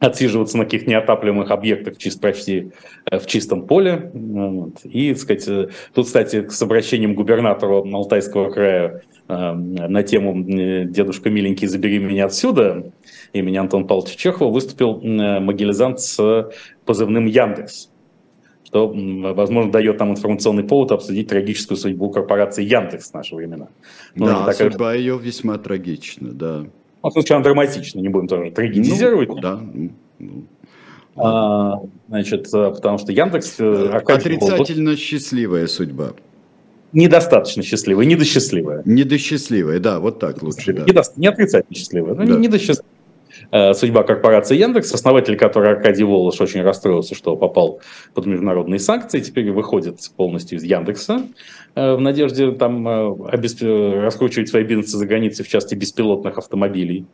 отсиживаться 0.00 0.56
на 0.58 0.64
каких-то 0.64 0.90
неотапливаемых 0.90 1.50
объектах 1.50 1.98
чисто 1.98 2.20
почти 2.20 2.70
э, 3.10 3.18
в 3.18 3.26
чистом 3.26 3.66
поле. 3.66 4.10
Вот. 4.14 4.84
И, 4.84 5.12
так 5.12 5.22
сказать, 5.22 5.48
э, 5.48 5.68
тут, 5.92 6.06
кстати, 6.06 6.48
с 6.48 6.62
обращением 6.62 7.14
губернатору 7.14 7.84
Алтайского 7.92 8.50
края 8.50 9.02
э, 9.28 9.52
на 9.52 10.02
тему 10.02 10.44
«Дедушка 10.44 11.30
миленький, 11.30 11.66
забери 11.66 11.98
меня 11.98 12.26
отсюда» 12.26 12.92
имени 13.32 13.56
Антона 13.56 13.86
Павловича 13.86 14.16
Чехова 14.16 14.50
выступил 14.50 15.00
могилизант 15.02 16.00
с 16.00 16.50
позывным 16.84 17.26
«Яндекс» 17.26 17.90
что, 18.64 18.92
возможно, 18.94 19.72
дает 19.72 19.98
нам 19.98 20.10
информационный 20.10 20.62
повод 20.62 20.92
обсудить 20.92 21.28
трагическую 21.28 21.78
судьбу 21.78 22.10
корпорации 22.10 22.62
Яндекс 22.64 23.10
в 23.10 23.14
наши 23.14 23.34
времена. 23.34 23.68
Ну, 24.14 24.26
да, 24.26 24.44
такая... 24.44 24.70
судьба 24.70 24.92
ее 24.92 25.18
весьма 25.18 25.56
трагична, 25.56 26.32
да. 26.32 26.66
Ну, 27.08 27.10
в 27.10 27.12
смысле, 27.14 27.36
она 27.36 27.44
драматична, 27.44 28.00
не 28.00 28.08
будем 28.08 28.28
тоже 28.28 28.50
трагедизировать. 28.50 29.28
Ну, 29.28 29.40
да. 29.40 29.60
Ну. 30.18 30.44
А, 31.16 31.80
значит, 32.08 32.46
э, 32.52 32.70
потому 32.70 32.98
что 32.98 33.12
Яндекс... 33.12 33.56
Э, 33.58 34.00
Отрицательно 34.04 34.90
был... 34.90 34.96
счастливая 34.96 35.66
судьба. 35.66 36.12
Недостаточно 36.92 37.62
счастливая, 37.62 38.06
недосчастливая. 38.06 38.82
Недосчастливая, 38.84 39.80
да, 39.80 40.00
вот 40.00 40.18
так 40.18 40.42
лучше. 40.42 40.72
Да. 40.72 40.84
Недо... 40.84 41.02
Не 41.16 41.26
отрицательно 41.26 41.74
счастливая, 41.74 42.14
но 42.14 42.24
да. 42.24 42.38
недосчастливая. 42.38 42.97
Э, 43.50 43.72
судьба 43.72 44.02
корпорации 44.02 44.56
Яндекс, 44.56 44.92
основатель 44.92 45.36
которой 45.36 45.72
Аркадий 45.72 46.04
Волош 46.04 46.40
очень 46.40 46.62
расстроился, 46.62 47.14
что 47.14 47.36
попал 47.36 47.80
под 48.14 48.26
международные 48.26 48.78
санкции, 48.78 49.20
теперь 49.20 49.50
выходит 49.50 49.98
полностью 50.16 50.58
из 50.58 50.64
Яндекса 50.64 51.22
э, 51.74 51.94
в 51.94 52.00
надежде 52.00 52.52
там 52.52 52.86
э, 52.86 54.02
раскручивать 54.02 54.48
свои 54.48 54.64
бизнесы 54.64 54.96
за 54.98 55.06
границей, 55.06 55.44
в 55.44 55.48
части 55.48 55.74
беспилотных 55.74 56.38
автомобилей. 56.38 57.06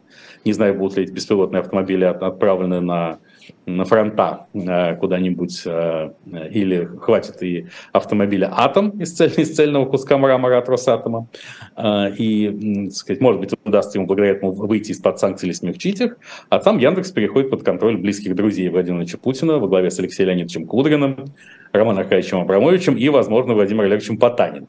Не 0.44 0.52
знаю, 0.52 0.74
будут 0.78 0.96
ли 0.96 1.04
эти 1.04 1.12
беспилотные 1.12 1.60
автомобили 1.60 2.04
отправлены 2.04 2.80
на 2.80 3.18
на 3.66 3.84
фронта 3.84 4.46
э, 4.52 4.96
куда-нибудь, 4.96 5.62
э, 5.66 6.10
или 6.50 6.88
хватит 7.00 7.42
и 7.42 7.66
автомобиля 7.92 8.52
«Атом» 8.54 8.90
из, 9.00 9.12
цель, 9.12 9.32
из 9.36 9.54
цельного 9.54 9.86
куска 9.86 10.18
мрамора 10.18 10.58
от 10.58 10.68
«Росатома», 10.68 11.28
э, 11.76 12.14
и, 12.16 12.86
так 12.86 12.94
сказать, 12.94 13.20
может 13.20 13.40
быть, 13.40 13.54
удастся 13.64 13.98
ему 13.98 14.06
благодаря 14.06 14.32
этому 14.32 14.52
выйти 14.52 14.92
из-под 14.92 15.18
санкций 15.18 15.48
или 15.48 15.54
смягчить 15.54 16.00
их, 16.00 16.16
а 16.48 16.60
сам 16.60 16.78
Яндекс 16.78 17.10
переходит 17.10 17.50
под 17.50 17.62
контроль 17.62 17.96
близких 17.96 18.34
друзей 18.34 18.68
Владимировича 18.68 19.18
Путина 19.18 19.58
во 19.58 19.68
главе 19.68 19.90
с 19.90 19.98
Алексеем 19.98 20.30
Леонидовичем 20.30 20.66
Кудриным, 20.66 21.26
Романом 21.72 22.00
Аркадьевичем 22.00 22.40
Абрамовичем 22.40 22.96
и, 22.96 23.08
возможно, 23.08 23.54
Владимиром 23.54 23.86
Олеговичем 23.86 24.18
Потаниным. 24.18 24.68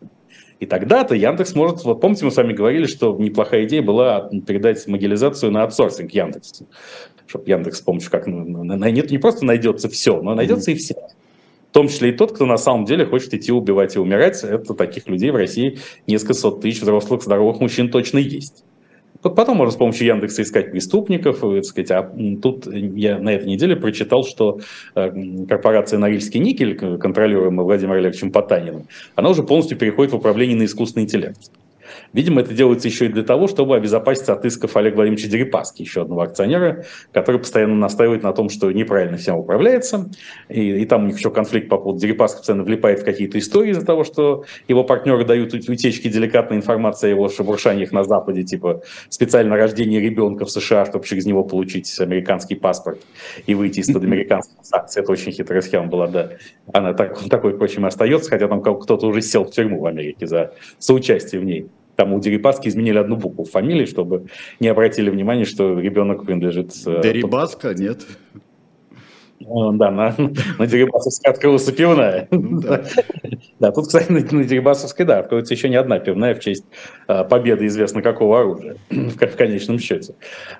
И 0.59 0.65
тогда-то 0.65 1.15
Яндекс 1.15 1.53
может, 1.53 1.83
вот 1.83 1.99
помните, 1.99 2.23
мы 2.23 2.31
с 2.31 2.37
вами 2.37 2.53
говорили, 2.53 2.85
что 2.85 3.15
неплохая 3.17 3.65
идея 3.65 3.81
была 3.81 4.29
передать 4.47 4.87
могилизацию 4.87 5.51
на 5.51 5.63
аутсорсинг 5.63 6.11
Яндексу 6.11 6.67
чтобы 7.27 7.49
Яндекс 7.49 7.79
с 7.79 7.81
помощью 7.81 8.11
как 8.11 8.27
ну, 8.27 8.63
нет, 8.63 9.11
не 9.11 9.17
просто 9.17 9.45
найдется 9.45 9.89
все, 9.89 10.21
но 10.21 10.35
найдется 10.35 10.71
mm-hmm. 10.71 10.75
и 10.75 10.77
все. 10.77 10.93
В 11.69 11.73
том 11.73 11.87
числе 11.89 12.09
и 12.09 12.13
тот, 12.13 12.31
кто 12.31 12.45
на 12.45 12.57
самом 12.57 12.85
деле 12.85 13.05
хочет 13.05 13.33
идти 13.33 13.51
убивать 13.51 13.95
и 13.95 13.99
умирать. 13.99 14.43
Это 14.43 14.73
таких 14.73 15.07
людей 15.07 15.31
в 15.31 15.35
России 15.35 15.79
несколько 16.07 16.33
сот 16.33 16.61
тысяч 16.61 16.81
взрослых, 16.81 17.21
здоровых 17.21 17.59
мужчин 17.59 17.89
точно 17.89 18.19
есть. 18.19 18.63
Потом 19.21 19.57
можно 19.57 19.71
с 19.71 19.75
помощью 19.75 20.07
Яндекса 20.07 20.43
искать 20.43 20.71
преступников. 20.71 21.43
И, 21.43 21.55
так 21.55 21.65
сказать, 21.65 21.91
а 21.91 22.03
тут 22.41 22.67
я 22.67 23.17
на 23.17 23.29
этой 23.29 23.47
неделе 23.47 23.75
прочитал, 23.75 24.23
что 24.23 24.59
э, 24.93 25.45
корпорация 25.47 25.97
«Норильский 25.97 26.39
никель», 26.39 26.75
контролируемая 26.75 27.65
Владимиром 27.65 27.97
Олеговичем 27.97 28.31
Потаниным, 28.31 28.87
она 29.15 29.29
уже 29.29 29.43
полностью 29.43 29.77
переходит 29.77 30.13
в 30.13 30.17
управление 30.17 30.55
на 30.55 30.65
искусственный 30.65 31.05
интеллект. 31.05 31.51
Видимо, 32.13 32.41
это 32.41 32.53
делается 32.53 32.87
еще 32.87 33.05
и 33.05 33.09
для 33.09 33.23
того, 33.23 33.47
чтобы 33.47 33.75
обезопасить 33.75 34.29
от 34.29 34.45
исков 34.45 34.75
Олега 34.77 34.95
Владимировича 34.95 35.29
Дерипаски, 35.29 35.81
еще 35.81 36.01
одного 36.01 36.21
акционера, 36.21 36.85
который 37.11 37.39
постоянно 37.39 37.75
настаивает 37.75 38.23
на 38.23 38.33
том, 38.33 38.49
что 38.49 38.71
неправильно 38.71 39.17
всем 39.17 39.37
управляется. 39.37 40.09
И, 40.49 40.81
и 40.81 40.85
там 40.85 41.03
у 41.03 41.07
них 41.07 41.17
еще 41.17 41.31
конфликт 41.31 41.69
по 41.69 41.77
поводу 41.77 41.99
Дерипаски 41.99 42.37
постоянно 42.37 42.63
влипает 42.63 43.01
в 43.01 43.05
какие-то 43.05 43.37
истории 43.37 43.71
из-за 43.71 43.85
того, 43.85 44.03
что 44.03 44.45
его 44.67 44.83
партнеры 44.83 45.25
дают 45.25 45.53
утечки 45.53 46.07
деликатной 46.07 46.57
информации 46.57 47.07
о 47.07 47.09
его 47.11 47.29
шебуршаниях 47.29 47.91
на 47.91 48.03
Западе, 48.03 48.43
типа 48.43 48.81
специально 49.09 49.55
рождение 49.55 49.99
ребенка 49.99 50.45
в 50.45 50.51
США, 50.51 50.85
чтобы 50.85 51.05
через 51.05 51.25
него 51.25 51.43
получить 51.43 51.99
американский 51.99 52.55
паспорт 52.55 53.01
и 53.45 53.55
выйти 53.55 53.79
из-под 53.79 54.03
американских 54.03 54.55
санкций. 54.63 55.01
Это 55.01 55.11
очень 55.11 55.31
хитрая 55.31 55.61
схема 55.61 55.87
была, 55.87 56.07
да. 56.07 56.31
Она 56.73 56.93
так, 56.93 57.17
такой, 57.29 57.53
впрочем, 57.53 57.85
и 57.85 57.87
остается, 57.87 58.29
хотя 58.29 58.47
там 58.47 58.61
кто-то 58.61 59.07
уже 59.07 59.21
сел 59.21 59.43
в 59.45 59.51
тюрьму 59.51 59.79
в 59.79 59.85
Америке 59.85 60.27
за 60.27 60.53
соучастие 60.79 61.41
в 61.41 61.45
ней. 61.45 61.67
Там 61.95 62.13
у 62.13 62.19
Дерипаски 62.19 62.67
изменили 62.67 62.97
одну 62.97 63.15
букву 63.15 63.45
в 63.45 63.51
фамилии, 63.51 63.85
чтобы 63.85 64.27
не 64.59 64.67
обратили 64.67 65.09
внимания, 65.09 65.45
что 65.45 65.79
ребенок 65.79 66.25
принадлежит... 66.25 66.73
Э, 66.85 67.01
Дерибаска, 67.01 67.73
нет? 67.73 68.05
Да, 69.39 69.91
на, 69.91 70.15
на 70.59 70.65
Дерибасовской 70.65 71.31
открылась 71.31 71.69
пивная. 71.71 72.27
Ну 72.31 72.61
да. 72.61 72.83
да, 73.59 73.71
тут, 73.71 73.87
кстати, 73.87 74.11
на, 74.11 74.19
на 74.19 74.43
Дерибасовской, 74.43 75.05
да, 75.05 75.19
откроется 75.19 75.53
еще 75.53 75.69
не 75.69 75.75
одна 75.75 75.99
пивная 75.99 76.33
в 76.35 76.39
честь 76.39 76.63
а, 77.07 77.25
победы 77.25 77.65
известно 77.67 78.01
какого 78.01 78.39
оружия 78.39 78.77
в, 78.89 79.17
в 79.17 79.35
конечном 79.35 79.77
счете, 79.77 80.15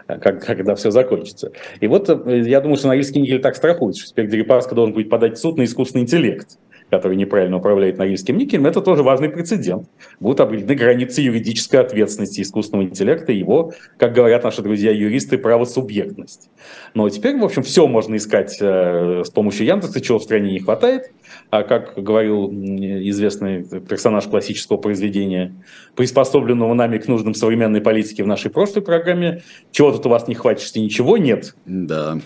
как, 0.07 0.45
когда 0.45 0.75
все 0.75 0.91
закончится. 0.91 1.51
И 1.79 1.88
вот 1.88 2.09
э, 2.09 2.43
я 2.45 2.59
думаю, 2.59 2.77
что 2.77 2.89
Норильский 2.89 3.21
никель 3.21 3.41
так 3.41 3.55
страхует, 3.55 3.97
что 3.97 4.09
теперь 4.09 4.27
Дерипаска 4.27 4.75
должен 4.75 4.93
будет 4.93 5.09
подать 5.09 5.38
в 5.38 5.41
суд 5.41 5.57
на 5.57 5.63
искусственный 5.63 6.03
интеллект 6.03 6.57
который 6.95 7.17
неправильно 7.17 7.57
управляет 7.57 7.97
Норильским 7.97 8.37
никелем, 8.37 8.65
это 8.65 8.81
тоже 8.81 9.03
важный 9.03 9.29
прецедент. 9.29 9.87
Будут 10.19 10.39
определены 10.39 10.75
границы 10.75 11.21
юридической 11.21 11.77
ответственности 11.77 12.41
искусственного 12.41 12.87
интеллекта 12.87 13.31
и 13.31 13.37
его, 13.37 13.73
как 13.97 14.13
говорят 14.13 14.43
наши 14.43 14.61
друзья-юристы, 14.61 15.37
правосубъектность. 15.37 16.49
Но 16.93 17.09
теперь, 17.09 17.37
в 17.37 17.43
общем, 17.43 17.63
все 17.63 17.87
можно 17.87 18.15
искать 18.15 18.57
э, 18.61 19.23
с 19.25 19.29
помощью 19.29 19.65
Яндекса, 19.65 20.01
чего 20.01 20.19
в 20.19 20.23
стране 20.23 20.53
не 20.53 20.59
хватает. 20.59 21.11
А 21.49 21.63
как 21.63 21.93
говорил 21.95 22.49
известный 22.51 23.63
персонаж 23.63 24.25
классического 24.25 24.77
произведения, 24.77 25.53
приспособленного 25.95 26.73
нами 26.73 26.97
к 26.97 27.07
нуждам 27.07 27.33
современной 27.33 27.81
политики 27.81 28.21
в 28.21 28.27
нашей 28.27 28.51
прошлой 28.51 28.81
программе, 28.81 29.43
чего 29.71 29.91
тут 29.91 30.05
у 30.05 30.09
вас 30.09 30.27
не 30.27 30.35
хватит, 30.35 30.61
если 30.61 30.79
ничего 30.79 31.17
нет. 31.17 31.55
Да. 31.65 32.19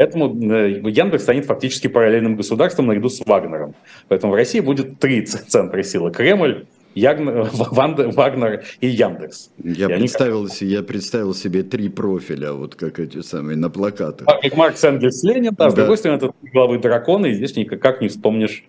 Поэтому 0.00 0.34
э, 0.50 0.80
Яндекс 0.82 1.24
станет 1.24 1.44
фактически 1.44 1.86
параллельным 1.86 2.34
государством 2.34 2.86
наряду 2.86 3.10
с 3.10 3.20
Вагнером. 3.26 3.74
Поэтому 4.08 4.32
в 4.32 4.34
России 4.34 4.60
будет 4.60 4.98
три 4.98 5.26
центра 5.26 5.82
силы. 5.82 6.10
Кремль, 6.10 6.64
Ягн, 6.94 7.42
Вагнер 7.52 8.64
и 8.80 8.86
Яндекс. 8.86 9.50
Я, 9.62 9.94
и 9.94 9.98
представил, 9.98 10.48
они... 10.48 10.70
я 10.70 10.82
представил 10.82 11.34
себе 11.34 11.64
три 11.64 11.90
профиля, 11.90 12.52
вот 12.52 12.76
как 12.76 12.98
эти 12.98 13.20
самые, 13.20 13.58
на 13.58 13.68
плакатах. 13.68 14.26
Как 14.26 14.56
Маркс, 14.56 14.82
Энгельс, 14.82 15.22
Ленин, 15.22 15.54
да, 15.54 15.66
да. 15.66 15.70
с 15.70 15.74
другой 15.74 15.98
стороны, 15.98 16.16
это 16.16 16.30
главы 16.50 16.78
дракона, 16.78 17.26
и 17.26 17.34
здесь 17.34 17.54
никак 17.56 18.00
не 18.00 18.08
вспомнишь 18.08 18.64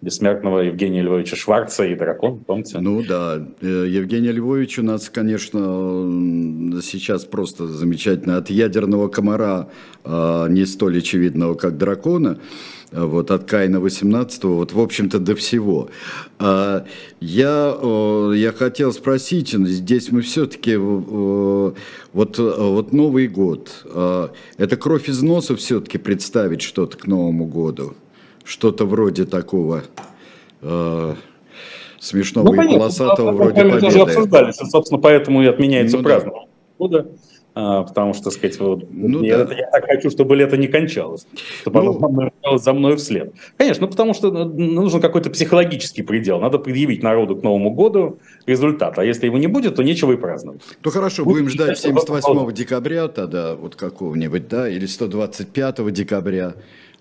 бессмертного 0.00 0.60
Евгения 0.60 1.02
Львовича 1.02 1.36
Шварца 1.36 1.84
и 1.84 1.94
дракон, 1.94 2.44
помните? 2.44 2.78
Ну 2.78 3.02
да, 3.02 3.46
э, 3.60 3.86
Евгений 3.88 4.32
Львович 4.32 4.78
у 4.78 4.82
нас, 4.82 5.08
конечно, 5.08 5.60
сейчас 6.82 7.24
просто 7.24 7.66
замечательно. 7.66 8.36
От 8.36 8.50
ядерного 8.50 9.08
комара, 9.08 9.68
а, 10.04 10.48
не 10.48 10.66
столь 10.66 10.98
очевидного, 10.98 11.54
как 11.54 11.78
дракона, 11.78 12.38
вот 12.92 13.30
от 13.30 13.44
Каина 13.44 13.80
18 13.80 14.44
вот 14.44 14.72
в 14.72 14.80
общем-то 14.80 15.18
до 15.18 15.34
всего. 15.34 15.88
А, 16.38 16.84
я, 17.20 17.76
я 18.34 18.52
хотел 18.52 18.92
спросить, 18.92 19.50
здесь 19.50 20.12
мы 20.12 20.20
все-таки, 20.20 20.76
вот, 20.76 22.38
вот 22.38 22.92
Новый 22.92 23.28
год, 23.28 23.84
а, 23.86 24.30
это 24.58 24.76
кровь 24.76 25.08
из 25.08 25.22
носа 25.22 25.56
все-таки 25.56 25.98
представить 25.98 26.62
что-то 26.62 26.96
к 26.96 27.06
Новому 27.06 27.46
году? 27.46 27.94
Что-то 28.46 28.86
вроде 28.86 29.24
такого 29.24 29.82
э, 30.62 31.14
смешного 31.98 32.54
ну, 32.54 32.62
и 32.62 32.68
полосатого 32.68 33.32
вроде 33.32 33.62
победы. 33.62 33.80
Мы 33.80 33.88
уже 33.88 34.00
обсуждали, 34.00 34.52
собственно, 34.52 35.00
поэтому 35.00 35.42
и 35.42 35.46
отменяется 35.46 35.96
ну, 35.96 36.02
празднование 36.04 36.48
да. 36.48 36.74
года. 36.78 37.06
А, 37.58 37.84
потому 37.84 38.12
что, 38.12 38.30
сказать, 38.30 38.60
вот, 38.60 38.84
ну, 38.90 39.22
я, 39.22 39.44
да. 39.44 39.54
я 39.54 39.70
так 39.70 39.86
хочу, 39.86 40.10
чтобы 40.10 40.36
лето 40.36 40.58
не 40.58 40.66
кончалось, 40.66 41.26
чтобы 41.62 41.82
ну, 41.82 41.96
оно 41.96 41.98
кончалось 42.30 42.62
за 42.62 42.74
мной 42.74 42.96
вслед. 42.96 43.32
Конечно, 43.56 43.86
ну 43.86 43.90
потому 43.90 44.12
что 44.12 44.30
ну, 44.30 44.44
нужен 44.82 45.00
какой-то 45.00 45.30
психологический 45.30 46.02
предел, 46.02 46.38
надо 46.38 46.58
предъявить 46.58 47.02
народу 47.02 47.34
к 47.34 47.42
Новому 47.42 47.70
году 47.70 48.18
результат, 48.44 48.98
а 48.98 49.04
если 49.06 49.24
его 49.24 49.38
не 49.38 49.46
будет, 49.46 49.76
то 49.76 49.82
нечего 49.82 50.12
и 50.12 50.16
праздновать. 50.16 50.60
Ну 50.84 50.90
хорошо, 50.90 51.24
будет 51.24 51.44
будем 51.44 51.48
ждать 51.48 51.78
78 51.78 52.52
декабря 52.52 53.08
тогда, 53.08 53.54
вот 53.54 53.74
какого-нибудь, 53.74 54.48
да, 54.48 54.68
или 54.68 54.84
125 54.84 55.92
декабря. 55.94 56.56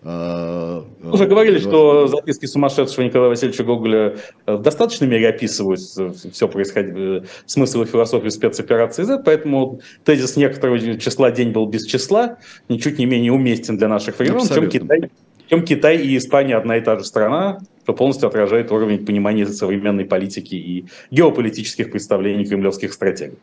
А, 0.07 0.85
Уже 1.03 1.25
говорили, 1.25 1.57
что 1.57 2.07
записки 2.07 2.45
сумасшедшего 2.45 3.03
Николая 3.05 3.29
Васильевича 3.29 3.63
Гоголя 3.63 4.17
э, 4.45 4.55
в 4.55 4.61
достаточной 4.61 5.07
мере 5.07 5.27
описывают 5.27 5.79
все 5.79 6.47
происходящее, 6.47 7.21
э, 7.21 7.25
смысл 7.47 7.81
и 7.81 7.85
философию 7.85 8.29
спецоперации. 8.29 9.01
Z, 9.01 9.23
поэтому 9.25 9.81
тезис 10.03 10.35
некоторого 10.35 10.79
числа 10.99 11.31
день 11.31 11.49
был 11.49 11.65
без 11.65 11.85
числа, 11.85 12.37
ничуть 12.69 12.99
не 12.99 13.07
менее 13.07 13.31
уместен 13.31 13.77
для 13.77 13.87
наших 13.87 14.19
времен, 14.19 14.45
чем 14.47 14.69
Китай 14.69 15.09
чем 15.49 15.63
Китай 15.63 15.97
и 15.97 16.17
Испания 16.17 16.55
одна 16.55 16.77
и 16.77 16.81
та 16.81 16.97
же 16.97 17.05
страна, 17.05 17.59
что 17.83 17.93
полностью 17.93 18.27
отражает 18.27 18.71
уровень 18.71 19.05
понимания 19.05 19.45
современной 19.45 20.05
политики 20.05 20.55
и 20.55 20.85
геополитических 21.11 21.91
представлений 21.91 22.45
кремлевских 22.45 22.91
стратегов. 22.93 23.37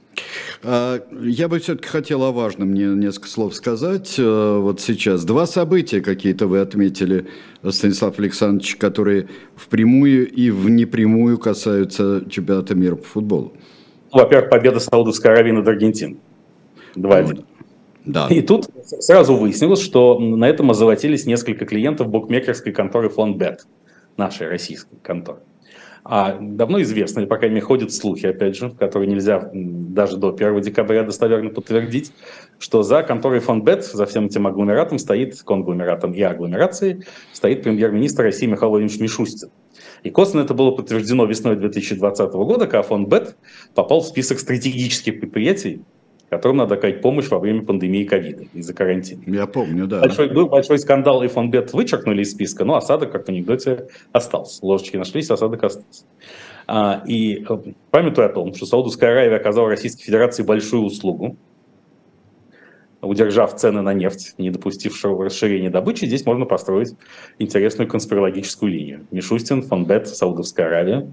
А, 0.64 1.00
я 1.22 1.48
бы 1.48 1.60
все-таки 1.60 1.88
хотел 1.88 2.24
о 2.24 2.32
важном 2.32 2.68
мне 2.68 2.86
несколько 2.86 3.28
слов 3.28 3.54
сказать. 3.54 4.16
Э, 4.18 4.58
вот 4.58 4.80
сейчас 4.80 5.24
два 5.24 5.46
события 5.46 6.00
какие-то 6.00 6.48
вы 6.48 6.58
отметили, 6.58 7.26
Станислав 7.68 8.18
Александрович, 8.18 8.74
которые 8.76 9.28
впрямую 9.54 10.28
и 10.28 10.50
в 10.50 10.68
непрямую 10.68 11.38
касаются 11.38 12.24
чемпионата 12.28 12.74
мира 12.74 12.96
по 12.96 13.04
футболу. 13.04 13.52
Во-первых, 14.10 14.50
победа 14.50 14.80
Саудовской 14.80 15.30
Аравии 15.30 15.52
над 15.52 15.68
Аргентиной. 15.68 16.18
2-1. 16.96 17.44
Да. 18.04 18.26
И 18.28 18.42
тут 18.42 18.68
сразу 19.00 19.36
выяснилось, 19.36 19.80
что 19.80 20.18
на 20.18 20.48
этом 20.48 20.70
озолотились 20.70 21.26
несколько 21.26 21.66
клиентов 21.66 22.08
букмекерской 22.08 22.72
конторы 22.72 23.08
Фонбет, 23.08 23.66
нашей 24.16 24.48
российской 24.48 24.96
конторы. 25.02 25.40
А 26.04 26.36
давно 26.40 26.82
известно, 26.82 27.20
или, 27.20 27.26
по 27.26 27.36
крайней 27.36 27.56
мере, 27.56 27.66
ходят 27.66 27.92
слухи, 27.92 28.26
опять 28.26 28.56
же, 28.56 28.70
которые 28.70 29.08
нельзя 29.08 29.50
даже 29.52 30.16
до 30.16 30.30
1 30.30 30.60
декабря 30.60 31.04
достоверно 31.04 31.50
подтвердить, 31.50 32.12
что 32.58 32.82
за 32.82 33.04
конторой 33.04 33.38
Фонбет, 33.38 33.84
за 33.84 34.04
всем 34.06 34.26
этим 34.26 34.48
агломератом 34.48 34.98
стоит, 34.98 35.40
конгломератом 35.42 36.12
и 36.12 36.20
агломерацией, 36.22 37.04
стоит 37.32 37.62
премьер-министр 37.62 38.24
России 38.24 38.46
Михаил 38.46 38.70
Владимирович 38.70 39.00
Мишустин. 39.00 39.50
И 40.02 40.10
косвенно 40.10 40.42
это 40.42 40.54
было 40.54 40.72
подтверждено 40.72 41.24
весной 41.24 41.54
2020 41.54 42.32
года, 42.32 42.66
когда 42.66 42.82
Фонбет 42.82 43.36
попал 43.76 44.00
в 44.00 44.06
список 44.06 44.40
стратегических 44.40 45.20
предприятий, 45.20 45.82
которым 46.32 46.56
надо 46.56 46.76
оказать 46.76 47.02
помощь 47.02 47.28
во 47.28 47.38
время 47.38 47.62
пандемии 47.62 48.04
ковида 48.04 48.44
из-за 48.54 48.72
карантина. 48.72 49.22
Я 49.26 49.46
помню, 49.46 49.86
да. 49.86 50.00
Большой, 50.00 50.30
был 50.30 50.48
большой 50.48 50.78
скандал, 50.78 51.22
и 51.22 51.28
фонбет 51.28 51.74
вычеркнули 51.74 52.22
из 52.22 52.30
списка, 52.30 52.64
но 52.64 52.76
осадок, 52.76 53.12
как 53.12 53.26
в 53.26 53.28
анекдоте, 53.28 53.88
остался. 54.12 54.64
Ложечки 54.64 54.96
нашлись, 54.96 55.30
осадок 55.30 55.62
остался. 55.62 56.04
А, 56.66 57.02
и 57.06 57.44
э, 57.46 57.58
памятуя 57.90 58.26
о 58.26 58.28
том, 58.30 58.54
что 58.54 58.64
Саудовская 58.64 59.10
Аравия 59.10 59.36
оказала 59.36 59.68
Российской 59.68 60.04
Федерации 60.04 60.42
большую 60.42 60.84
услугу, 60.84 61.36
удержав 63.02 63.56
цены 63.56 63.82
на 63.82 63.92
нефть, 63.92 64.34
не 64.38 64.50
допустившего 64.50 65.24
расширения 65.24 65.70
добычи, 65.70 66.06
здесь 66.06 66.24
можно 66.24 66.46
построить 66.46 66.94
интересную 67.38 67.88
конспирологическую 67.88 68.72
линию. 68.72 69.06
Мишустин, 69.10 69.62
Фонбет, 69.62 70.08
Саудовская 70.08 70.66
Аравия 70.66 71.08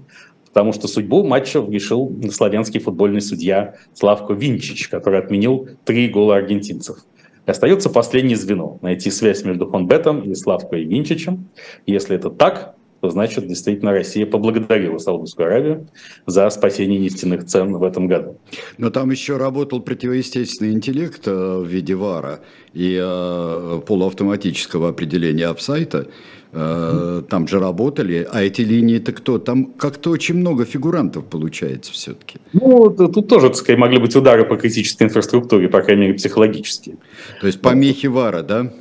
потому 0.50 0.72
что 0.72 0.88
судьбу 0.88 1.22
матча 1.22 1.60
решил 1.60 2.12
славянский 2.32 2.80
футбольный 2.80 3.20
судья 3.20 3.76
Славко 3.94 4.32
Винчич, 4.34 4.88
который 4.88 5.20
отменил 5.20 5.68
три 5.84 6.08
гола 6.08 6.36
аргентинцев. 6.36 6.98
И 7.46 7.50
остается 7.50 7.88
последнее 7.88 8.36
звено– 8.36 8.78
найти 8.82 9.10
связь 9.10 9.44
между 9.44 9.68
Фонбетом 9.68 10.22
и 10.22 10.34
Славко 10.34 10.76
и 10.76 10.84
Винчичем. 10.84 11.48
Если 11.86 12.16
это 12.16 12.30
так, 12.30 12.74
то 13.00 13.10
значит 13.10 13.46
действительно 13.46 13.92
Россия 13.92 14.26
поблагодарила 14.26 14.98
Саудовскую 14.98 15.46
Аравию 15.46 15.88
за 16.26 16.48
спасение 16.50 16.98
нефтяных 16.98 17.46
цен 17.46 17.72
в 17.72 17.82
этом 17.82 18.06
году. 18.06 18.38
Но 18.78 18.90
там 18.90 19.10
еще 19.10 19.36
работал 19.36 19.80
противоестественный 19.80 20.72
интеллект 20.72 21.26
э, 21.26 21.58
в 21.58 21.66
виде 21.66 21.94
ВАРа 21.94 22.40
и 22.74 22.98
э, 23.00 23.80
полуавтоматического 23.86 24.90
определения 24.90 25.46
апсайта. 25.46 26.08
Э, 26.52 27.22
там 27.28 27.48
же 27.48 27.58
работали, 27.58 28.26
а 28.30 28.42
эти 28.42 28.62
линии-то 28.62 29.12
кто? 29.12 29.38
Там 29.38 29.66
как-то 29.66 30.10
очень 30.10 30.34
много 30.34 30.64
фигурантов 30.64 31.24
получается 31.24 31.92
все-таки. 31.92 32.38
Ну, 32.52 32.90
тут 32.90 33.28
тоже, 33.28 33.48
так 33.48 33.56
сказать, 33.56 33.78
могли 33.78 33.98
быть 33.98 34.14
удары 34.16 34.44
по 34.44 34.56
критической 34.56 35.06
инфраструктуре, 35.06 35.68
по 35.68 35.80
крайней 35.80 36.02
мере, 36.02 36.14
психологические. 36.14 36.96
То 37.40 37.46
есть 37.46 37.60
помехи 37.60 38.08
ВАРа, 38.08 38.42
да? 38.42 38.72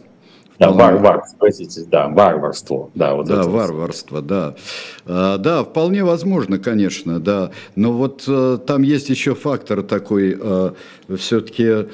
Да, 0.59 0.71
вар, 0.71 0.97
вар, 0.97 1.23
простите, 1.39 1.85
да, 1.89 2.09
варварство, 2.09 2.91
да, 2.93 3.15
вот 3.15 3.27
да, 3.27 3.41
это. 3.41 3.49
варварство, 3.49 4.21
да, 4.21 4.55
а, 5.05 5.37
да, 5.37 5.63
вполне 5.63 6.03
возможно, 6.03 6.59
конечно, 6.59 7.21
да, 7.21 7.51
но 7.77 7.93
вот 7.93 8.25
а, 8.27 8.57
там 8.57 8.81
есть 8.81 9.09
еще 9.09 9.35
фактор 9.35 9.83
такой, 9.83 10.37
а, 10.37 10.73
все-таки 11.15 11.87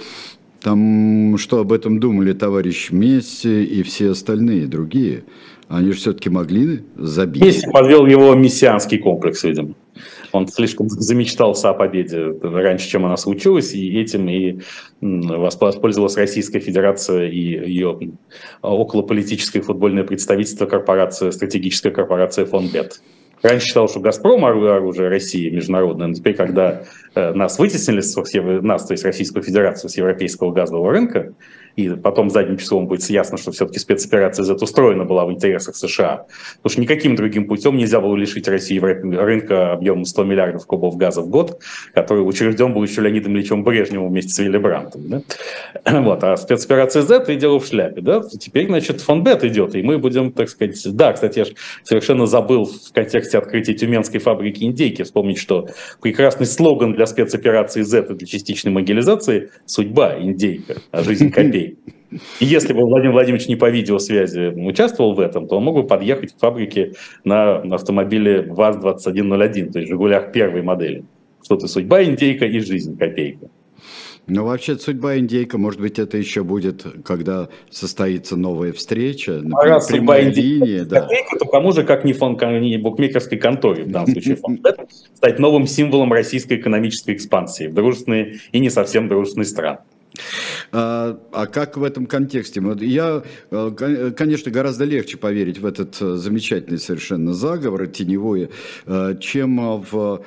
там, 0.62 1.38
что 1.38 1.60
об 1.60 1.72
этом 1.74 2.00
думали 2.00 2.34
товарищ 2.34 2.90
Месси 2.90 3.64
и 3.64 3.84
все 3.84 4.12
остальные 4.12 4.66
другие, 4.66 5.26
они 5.68 5.92
же 5.92 6.00
все-таки 6.00 6.32
могли 6.32 6.84
забить. 6.98 7.44
Месси 7.44 7.70
подвел 7.72 8.08
его 8.08 8.34
мессианский 8.34 8.98
комплекс, 8.98 9.44
видимо. 9.44 9.76
Он 10.32 10.48
слишком 10.48 10.90
замечтался 10.90 11.70
о 11.70 11.74
победе 11.74 12.34
раньше, 12.42 12.88
чем 12.88 13.06
она 13.06 13.18
случилась, 13.18 13.74
и 13.74 14.00
этим 14.00 14.30
и 14.30 14.60
воспользовалась 15.02 16.18
Российская 16.18 16.60
Федерация 16.60 17.28
и 17.28 17.40
ее 17.40 17.98
околополитическое 18.62 19.62
футбольное 19.62 20.04
представительство 20.04 20.66
корпорация, 20.66 21.32
стратегическая 21.32 21.92
корпорация 21.92 22.46
Фонбет. 22.46 23.02
Раньше 23.42 23.68
считал, 23.68 23.88
что 23.88 24.00
«Газпром»– 24.00 24.44
оружие 24.46 25.10
России 25.10 25.50
международное, 25.50 26.08
но 26.08 26.14
теперь, 26.14 26.36
когда 26.36 26.84
э, 27.14 27.34
нас 27.34 27.60
вытеснили, 27.60 28.02
нас, 28.62 28.88
то 28.88 28.94
есть 28.94 29.04
Российскую 29.04 29.44
Федерацию, 29.44 29.90
с 29.90 29.98
европейского 29.98 30.52
газового 30.52 30.92
рынка, 30.92 31.36
и 31.76 31.90
потом 31.90 32.30
задним 32.30 32.58
числом 32.58 32.88
будет 32.88 33.04
ясно, 33.10 33.38
что 33.38 33.52
все-таки 33.52 33.80
спецоперация 33.80 34.44
Z 34.44 34.56
устроена 34.56 35.04
была 35.04 35.26
в 35.26 35.32
интересах 35.32 35.76
США. 35.76 36.26
Потому 36.58 36.72
что 36.72 36.82
никаким 36.82 37.16
другим 37.16 37.48
путем 37.48 37.78
нельзя 37.78 38.00
было 38.00 38.16
лишить 38.16 38.48
России 38.48 38.80
рынка 38.80 39.74
объемом 39.74 40.06
100 40.06 40.24
миллиардов 40.24 40.66
кубов 40.66 40.96
газа 40.98 41.22
в 41.22 41.28
год, 41.28 41.62
который 41.94 42.22
учрежден 42.22 42.74
был 42.74 42.84
еще 42.84 43.02
Леонидом 43.02 43.36
Ильичем 43.36 43.64
Брежневым 43.64 44.10
вместе 44.10 44.32
с 44.32 44.40
Вилли 44.40 44.58
Брантом. 44.58 45.02
Да? 45.10 45.22
Вот. 46.06 46.24
А 46.24 46.38
спецоперация 46.38 47.02
Z 47.02 47.26
и 47.28 47.36
дело 47.36 47.60
в 47.60 47.66
шляпе. 47.66 48.02
Да? 48.02 48.22
Теперь, 48.22 48.68
значит, 48.68 49.02
фон 49.02 49.24
Бет 49.24 49.44
идет, 49.44 49.76
и 49.76 49.82
мы 49.82 49.98
будем, 49.98 50.32
так 50.32 50.50
сказать... 50.50 50.80
Да, 50.96 51.14
кстати, 51.14 51.40
я 51.40 51.46
совершенно 51.84 52.26
забыл 52.26 52.66
в 52.66 52.94
контексте 52.94 53.38
открытия 53.38 53.74
Тюменской 53.74 54.20
фабрики 54.20 54.64
индейки 54.64 55.04
вспомнить, 55.04 55.40
что 55.40 55.68
прекрасный 56.02 56.46
слоган 56.46 56.94
для 56.94 57.06
спецоперации 57.06 57.82
Z 57.82 58.08
и 58.10 58.14
для 58.14 58.28
частичной 58.28 58.72
могилизации 58.72 59.52
«Судьба 59.66 60.20
индейка, 60.20 60.76
а 60.92 61.04
жизнь 61.04 61.32
копейка». 61.32 61.65
И 62.40 62.46
если 62.46 62.74
бы 62.74 62.82
Владимир 62.82 63.14
Владимирович 63.14 63.48
не 63.48 63.56
по 63.56 63.70
видеосвязи 63.70 64.54
участвовал 64.56 65.14
в 65.14 65.20
этом, 65.20 65.48
то 65.48 65.58
он 65.58 65.64
мог 65.64 65.76
бы 65.76 65.84
подъехать 65.84 66.34
к 66.34 66.40
фабрике 66.40 66.94
на 67.24 67.58
автомобиле 67.58 68.44
ВАЗ-2101, 68.44 69.72
то 69.72 69.80
есть 69.80 69.90
«Жигулях» 69.90 70.32
первой 70.32 70.62
модели. 70.62 71.04
Что-то 71.44 71.68
судьба, 71.68 72.04
индейка 72.04 72.46
и 72.46 72.60
жизнь 72.60 72.98
копейка. 72.98 73.50
Ну, 74.28 74.44
вообще, 74.44 74.76
судьба 74.76 75.20
индейка, 75.20 75.60
может 75.60 75.80
быть, 75.80 76.00
это 76.00 76.18
еще 76.18 76.44
будет, 76.44 76.84
когда 77.04 77.50
состоится 77.70 78.36
новая 78.36 78.74
встреча, 78.74 79.34
например, 79.34 79.60
а 79.60 79.66
раз 79.66 79.88
прямая 79.88 80.32
линия. 80.32 80.84
Да. 80.84 81.02
Копейка, 81.02 81.38
то 81.38 81.46
кому 81.46 81.72
же, 81.74 81.84
как 81.84 82.06
не 82.06 82.14
фонд 82.14 82.42
не 82.42 82.78
букмекерской 82.78 83.38
конторе, 83.38 83.84
в 83.84 83.92
данном 83.92 84.12
случае 84.12 84.38
фонд, 84.38 84.66
стать 85.14 85.38
новым 85.38 85.68
символом 85.68 86.12
российской 86.12 86.58
экономической 86.58 87.14
экспансии 87.14 87.68
в 87.68 87.76
дружественные 87.76 88.40
и 88.52 88.60
не 88.60 88.72
совсем 88.72 89.08
дружественные 89.08 89.46
страны. 89.46 89.78
А, 90.72 91.20
а 91.32 91.46
как 91.48 91.78
в 91.78 91.84
этом 91.84 92.06
контексте? 92.06 92.62
Я, 92.82 93.24
э, 93.52 94.12
конечно, 94.16 94.52
гораздо 94.52 94.86
легче 94.86 95.18
поверить 95.18 95.60
в 95.60 95.66
этот 95.66 96.02
э, 96.02 96.16
замечательный 96.16 96.80
совершенно 96.80 97.34
заговор, 97.34 97.88
теневой, 97.88 98.50
э, 98.86 99.16
чем 99.20 99.82
в 99.82 100.24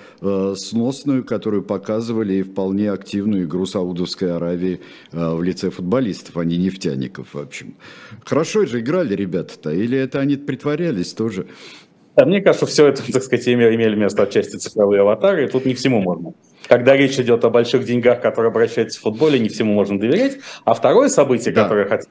сносную, 0.56 1.24
которую 1.24 1.62
показывали 1.62 2.34
и 2.34 2.42
вполне 2.42 2.90
активную 2.90 3.44
игру 3.44 3.66
Саудовской 3.66 4.34
Аравии 4.34 4.80
в 5.12 5.42
лице 5.42 5.70
футболистов, 5.70 6.36
а 6.36 6.44
не 6.44 6.56
нефтяников, 6.56 7.34
в 7.34 7.38
общем. 7.38 7.74
Хорошо 8.24 8.66
же 8.66 8.80
играли 8.80 9.14
ребята-то, 9.14 9.70
или 9.70 9.98
это 9.98 10.20
они 10.20 10.36
притворялись 10.36 11.12
тоже? 11.12 11.46
Да, 12.16 12.26
мне 12.26 12.40
кажется, 12.40 12.66
все 12.66 12.88
это, 12.88 13.12
так 13.12 13.22
сказать, 13.22 13.48
имели 13.48 13.94
место 13.94 14.22
отчасти 14.22 14.56
цифровые 14.56 15.02
аватары, 15.02 15.44
и 15.44 15.48
тут 15.48 15.66
не 15.66 15.74
всему 15.74 16.00
можно 16.00 16.32
когда 16.68 16.96
речь 16.96 17.18
идет 17.18 17.44
о 17.44 17.50
больших 17.50 17.84
деньгах, 17.84 18.20
которые 18.20 18.50
обращаются 18.50 19.00
в 19.00 19.02
футболе, 19.02 19.38
не 19.38 19.48
всему 19.48 19.74
можно 19.74 19.98
доверять. 19.98 20.38
А 20.64 20.74
второе 20.74 21.08
событие, 21.08 21.54
да. 21.54 21.64
которое 21.64 21.84
я 21.84 21.88
хотел 21.88 22.10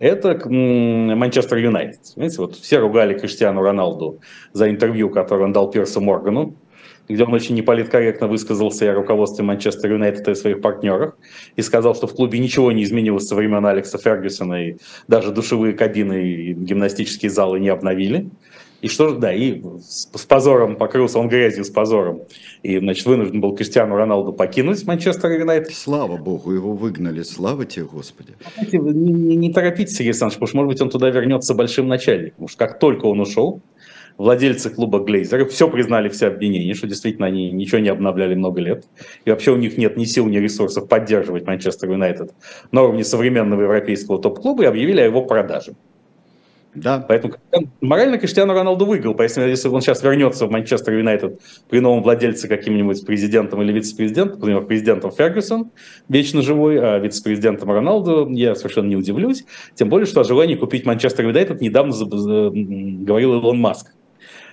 это 0.00 0.48
Манчестер 0.48 1.58
Юнайтед. 1.58 2.04
Знаете, 2.06 2.38
вот 2.38 2.56
все 2.56 2.78
ругали 2.78 3.16
Криштиану 3.16 3.60
Роналду 3.60 4.20
за 4.54 4.70
интервью, 4.70 5.10
которое 5.10 5.44
он 5.44 5.52
дал 5.52 5.70
Пирсу 5.70 6.00
Моргану, 6.00 6.56
где 7.06 7.24
он 7.24 7.34
очень 7.34 7.54
неполиткорректно 7.54 8.26
высказался 8.26 8.90
о 8.90 8.94
руководстве 8.94 9.44
Манчестер 9.44 9.92
Юнайтед 9.92 10.26
и 10.26 10.34
своих 10.34 10.62
партнерах, 10.62 11.18
и 11.54 11.60
сказал, 11.60 11.94
что 11.94 12.06
в 12.06 12.14
клубе 12.14 12.38
ничего 12.38 12.72
не 12.72 12.82
изменилось 12.82 13.28
со 13.28 13.34
времен 13.34 13.64
Алекса 13.66 13.98
Фергюсона, 13.98 14.68
и 14.68 14.76
даже 15.06 15.32
душевые 15.32 15.74
кабины 15.74 16.24
и 16.24 16.54
гимнастические 16.54 17.30
залы 17.30 17.60
не 17.60 17.68
обновили. 17.68 18.30
И 18.80 18.88
что 18.88 19.14
да, 19.14 19.32
и 19.32 19.62
с, 19.80 20.08
с 20.12 20.26
позором 20.26 20.76
покрылся 20.76 21.18
он 21.18 21.28
грязью 21.28 21.64
с 21.64 21.70
позором. 21.70 22.22
И, 22.62 22.78
значит, 22.78 23.06
вынужден 23.06 23.40
был 23.40 23.54
Криштиану 23.54 23.96
Роналду 23.96 24.32
покинуть 24.32 24.84
Манчестер 24.86 25.30
Юнайтед. 25.32 25.74
Слава 25.74 26.16
богу, 26.16 26.52
его 26.52 26.72
выгнали. 26.72 27.22
Слава 27.22 27.66
тебе, 27.66 27.84
Господи. 27.84 28.34
Знаете, 28.54 28.78
не, 28.78 29.12
не, 29.12 29.36
не 29.36 29.52
торопитесь, 29.52 29.94
Сергей 29.94 30.10
Александрович, 30.10 30.36
потому 30.36 30.48
что, 30.48 30.56
может 30.56 30.68
быть, 30.68 30.80
он 30.82 30.90
туда 30.90 31.10
вернется 31.10 31.54
большим 31.54 31.88
начальником. 31.88 32.46
Потому 32.46 32.48
что 32.48 32.58
как 32.58 32.78
только 32.78 33.06
он 33.06 33.20
ушел, 33.20 33.60
владельцы 34.16 34.70
клуба 34.70 35.00
Глейзеры 35.00 35.46
все 35.46 35.68
признали 35.68 36.08
все 36.08 36.26
обвинения, 36.28 36.74
что 36.74 36.86
действительно 36.86 37.26
они 37.26 37.50
ничего 37.50 37.78
не 37.78 37.88
обновляли 37.88 38.34
много 38.34 38.60
лет. 38.60 38.84
И 39.24 39.30
вообще 39.30 39.52
у 39.52 39.56
них 39.56 39.78
нет 39.78 39.96
ни 39.96 40.04
сил, 40.04 40.26
ни 40.26 40.38
ресурсов 40.38 40.88
поддерживать 40.88 41.46
Манчестер 41.46 41.90
Юнайтед 41.90 42.32
на 42.72 42.82
уровне 42.82 43.04
современного 43.04 43.62
европейского 43.62 44.20
топ-клуба 44.20 44.64
и 44.64 44.66
объявили 44.66 45.00
о 45.00 45.04
его 45.04 45.22
продаже. 45.22 45.74
Да. 46.74 47.04
Поэтому 47.08 47.34
морально 47.80 48.18
Криштиану 48.18 48.54
Роналду 48.54 48.86
выиграл. 48.86 49.14
Поэтому 49.14 49.46
если 49.46 49.68
он 49.68 49.80
сейчас 49.80 50.02
вернется 50.02 50.46
в 50.46 50.50
Манчестер 50.50 50.94
Юнайтед 50.94 51.40
при 51.68 51.80
новом 51.80 52.02
владельце 52.02 52.46
каким-нибудь 52.46 53.04
президентом 53.04 53.60
или 53.62 53.72
вице-президентом, 53.72 54.38
например, 54.38 54.62
президентом 54.62 55.10
Фергюсон, 55.10 55.72
вечно 56.08 56.42
живой, 56.42 56.78
а 56.78 56.98
вице-президентом 56.98 57.70
Роналду, 57.70 58.28
я 58.30 58.54
совершенно 58.54 58.86
не 58.86 58.96
удивлюсь. 58.96 59.44
Тем 59.74 59.88
более, 59.88 60.06
что 60.06 60.20
о 60.20 60.24
желании 60.24 60.54
купить 60.54 60.86
Манчестер 60.86 61.26
Юнайтед 61.26 61.60
недавно 61.60 61.92
говорил 61.92 63.34
Илон 63.34 63.58
Маск. 63.58 63.92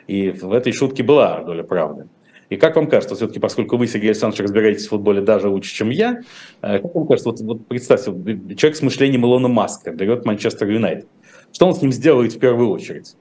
И 0.08 0.32
в 0.32 0.54
этой 0.54 0.74
шутке 0.74 1.04
была 1.04 1.44
доля 1.44 1.64
правды. 1.64 2.08
И 2.50 2.56
как 2.56 2.78
вам 2.78 2.88
кажется, 2.88 3.16
все-таки, 3.16 3.40
поскольку 3.40 3.76
вы, 3.76 3.88
Сергей 3.88 4.12
Александрович, 4.12 4.42
разбираетесь 4.42 4.88
в 4.88 4.90
футболе 4.90 5.22
даже 5.22 5.50
лучше, 5.50 5.74
чем 5.74 5.90
я, 5.90 6.22
э, 6.62 6.80
как 6.80 6.96
вам 6.96 7.06
кажется, 7.08 7.30
вот, 7.30 7.42
вот 7.42 7.68
представьте, 7.68 8.12
человек 8.56 8.78
с 8.78 8.82
мышлением 8.82 9.26
Илона 9.26 9.50
Маска 9.50 9.92
берет 9.92 10.26
Манчестер 10.26 10.70
Юнайтед. 10.70 11.08
Что 11.52 11.68
он 11.68 11.76
с 11.76 11.82
ним 11.82 11.92
сделает 11.92 12.34
в 12.34 12.40
первую 12.40 12.70
очередь? 12.70 13.16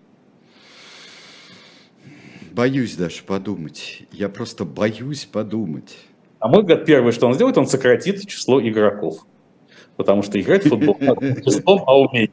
Боюсь 2.52 2.96
даже 2.96 3.22
подумать. 3.22 4.04
Я 4.12 4.28
просто 4.28 4.64
боюсь 4.64 5.26
подумать. 5.26 5.96
А 6.38 6.48
мой 6.48 6.62
взгляд, 6.62 6.86
первое, 6.86 7.12
что 7.12 7.26
он 7.26 7.34
сделает, 7.34 7.58
он 7.58 7.66
сократит 7.66 8.26
число 8.26 8.66
игроков. 8.66 9.26
Потому 9.96 10.22
что 10.22 10.40
играть 10.40 10.64
в 10.64 10.68
футбол 10.68 10.96
числом, 10.96 11.82
а 11.86 11.98
умеет. 11.98 12.30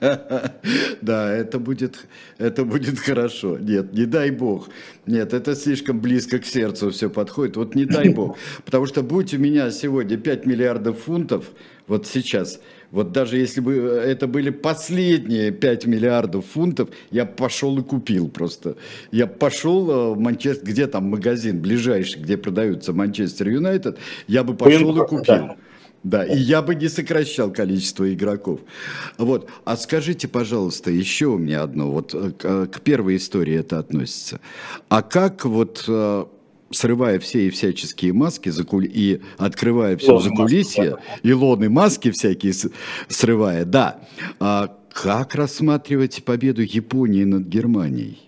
Да, 1.00 1.32
это 1.32 1.58
будет, 1.58 2.06
это 2.38 2.64
будет 2.64 2.98
хорошо. 2.98 3.58
Нет, 3.58 3.92
не 3.92 4.06
дай 4.06 4.30
бог. 4.30 4.68
Нет, 5.04 5.32
это 5.32 5.54
слишком 5.54 6.00
близко 6.00 6.38
к 6.38 6.44
сердцу 6.44 6.90
все 6.90 7.08
подходит. 7.10 7.56
Вот 7.56 7.74
не 7.74 7.84
дай 7.84 8.08
бог. 8.08 8.36
Потому 8.64 8.86
что 8.86 9.02
будь 9.02 9.34
у 9.34 9.38
меня 9.38 9.70
сегодня 9.70 10.16
5 10.16 10.46
миллиардов 10.46 11.00
фунтов, 11.00 11.50
вот 11.86 12.06
сейчас– 12.06 12.60
вот 12.90 13.12
даже 13.12 13.38
если 13.38 13.60
бы 13.60 13.74
э, 13.74 14.10
это 14.10 14.26
были 14.26 14.50
последние 14.50 15.50
5 15.50 15.86
миллиардов 15.86 16.46
фунтов, 16.46 16.90
я 17.10 17.26
пошел 17.26 17.78
и 17.78 17.82
купил 17.82 18.28
просто. 18.28 18.76
Я 19.10 19.26
пошел 19.26 19.90
э, 19.90 20.14
в 20.14 20.18
Манчестер, 20.18 20.66
где 20.66 20.86
там 20.86 21.04
магазин 21.04 21.60
ближайший, 21.60 22.22
где 22.22 22.36
продаются 22.36 22.92
Манчестер 22.92 23.48
Юнайтед, 23.48 23.98
я 24.26 24.44
бы 24.44 24.54
пошел 24.54 25.02
и 25.02 25.06
купил. 25.06 25.56
Да, 26.02 26.24
и 26.24 26.36
я 26.36 26.62
бы 26.62 26.76
не 26.76 26.88
сокращал 26.88 27.52
количество 27.52 28.12
игроков. 28.12 28.60
Вот. 29.18 29.50
А 29.64 29.76
скажите, 29.76 30.28
пожалуйста, 30.28 30.92
еще 30.92 31.26
у 31.26 31.38
меня 31.38 31.62
одно. 31.62 31.90
Вот 31.90 32.14
э, 32.14 32.30
к, 32.30 32.66
к 32.66 32.80
первой 32.82 33.16
истории 33.16 33.56
это 33.56 33.80
относится. 33.80 34.40
А 34.88 35.02
как 35.02 35.44
вот 35.44 35.84
срывая 36.70 37.18
все 37.18 37.46
и 37.46 37.50
всяческие 37.50 38.12
маски 38.12 38.50
и 38.84 39.20
открывая 39.38 39.96
все 39.96 40.18
за 40.18 40.30
кулисье, 40.30 40.96
и 41.22 41.32
лоны 41.32 41.68
маски 41.68 42.10
всякие 42.10 42.52
срывая, 43.08 43.64
да. 43.64 44.00
А 44.40 44.76
как 44.90 45.34
рассматривать 45.34 46.24
победу 46.24 46.62
Японии 46.62 47.24
над 47.24 47.46
Германией? 47.46 48.18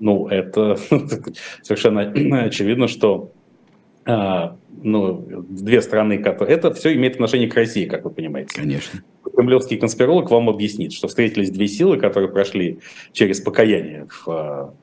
Ну, 0.00 0.26
это 0.26 0.76
совершенно 1.62 2.12
очевидно, 2.42 2.88
что 2.88 3.32
а, 4.06 4.56
ну, 4.82 5.24
две 5.48 5.80
страны, 5.80 6.18
которые... 6.18 6.56
Это 6.56 6.74
все 6.74 6.94
имеет 6.94 7.14
отношение 7.14 7.48
к 7.48 7.54
России, 7.54 7.86
как 7.86 8.04
вы 8.04 8.10
понимаете. 8.10 8.54
Конечно. 8.54 9.02
Кремлевский 9.34 9.78
конспиролог 9.78 10.30
вам 10.30 10.48
объяснит, 10.50 10.92
что 10.92 11.08
встретились 11.08 11.50
две 11.50 11.66
силы, 11.66 11.96
которые 11.96 12.30
прошли 12.30 12.80
через 13.12 13.40
покаяние 13.40 14.06
в 14.08 14.28
а, 14.28 14.74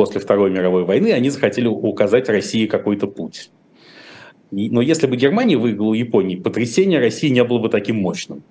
после 0.00 0.18
Второй 0.18 0.50
мировой 0.50 0.84
войны, 0.84 1.12
они 1.12 1.28
захотели 1.28 1.66
указать 1.66 2.30
России 2.30 2.64
какой-то 2.66 3.06
путь. 3.06 3.50
Но 4.50 4.80
если 4.80 5.06
бы 5.06 5.14
Германия 5.14 5.58
выиграла 5.58 5.92
Японии, 5.92 6.36
потрясение 6.36 6.98
России 6.98 7.28
не 7.28 7.44
было 7.44 7.58
бы 7.58 7.68
таким 7.68 7.96
мощным. 7.96 8.42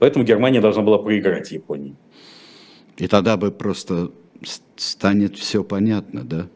Поэтому 0.00 0.24
Германия 0.24 0.60
должна 0.60 0.82
была 0.82 0.98
проиграть 0.98 1.52
Японии. 1.52 1.94
И 2.96 3.06
тогда 3.06 3.36
бы 3.36 3.52
просто 3.52 4.10
станет 4.74 5.36
все 5.36 5.62
понятно, 5.62 6.24
да? 6.24 6.48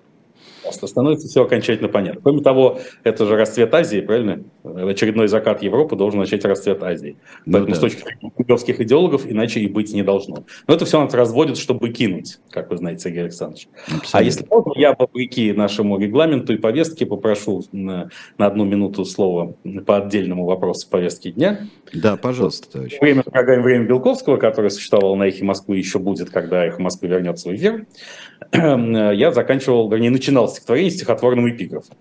Просто 0.70 0.86
становится 0.86 1.26
все 1.26 1.42
окончательно 1.42 1.88
понятно. 1.88 2.20
Кроме 2.22 2.42
того, 2.42 2.78
это 3.02 3.26
же 3.26 3.36
расцвет 3.36 3.74
Азии, 3.74 4.00
правильно? 4.00 4.44
Очередной 4.62 5.26
закат 5.26 5.62
Европы 5.62 5.96
должен 5.96 6.20
начать 6.20 6.44
расцвет 6.44 6.80
Азии. 6.82 7.16
Ну, 7.44 7.54
Поэтому 7.54 7.72
да. 7.72 7.76
с 7.76 7.80
точки 7.80 8.02
зрения 8.04 8.32
кремлевских 8.36 8.80
идеологов 8.80 9.26
иначе 9.26 9.60
и 9.60 9.66
быть 9.66 9.92
не 9.92 10.04
должно. 10.04 10.44
Но 10.68 10.74
это 10.74 10.84
все 10.84 11.02
нас 11.02 11.12
разводит, 11.12 11.56
чтобы 11.56 11.88
кинуть, 11.90 12.38
как 12.50 12.70
вы 12.70 12.76
знаете, 12.76 13.04
Сергей 13.04 13.22
Александрович. 13.22 13.68
Абсолютно. 13.86 14.18
А 14.18 14.22
если 14.22 14.46
можно, 14.48 14.72
я 14.76 14.94
вопреки 14.96 15.52
нашему 15.52 15.98
регламенту 15.98 16.52
и 16.52 16.56
повестке 16.56 17.04
попрошу 17.04 17.64
на, 17.72 18.10
на 18.38 18.46
одну 18.46 18.64
минуту 18.64 19.04
слова 19.04 19.54
по 19.86 19.96
отдельному 19.96 20.44
вопросу 20.44 20.88
повестки 20.88 21.32
дня. 21.32 21.66
Да, 21.92 22.16
пожалуйста, 22.16 22.70
товарищ. 22.70 22.98
Время, 23.00 23.24
дорогое 23.24 23.60
время 23.60 23.86
Белковского, 23.86 24.36
которое 24.36 24.70
существовало 24.70 25.16
на 25.16 25.24
«Эхе 25.24 25.44
Москвы», 25.44 25.78
еще 25.78 25.98
будет, 25.98 26.30
когда 26.30 26.64
«Эхо 26.64 26.80
Москвы» 26.80 27.08
вернется 27.08 27.48
в 27.48 27.54
эфир. 27.54 27.86
Я 28.52 29.32
заканчивал, 29.32 29.90
вернее, 29.90 30.10
начинал 30.10 30.48
стихотворение 30.60 30.90
стихотворным 30.90 31.50
эпиграфом. 31.50 31.96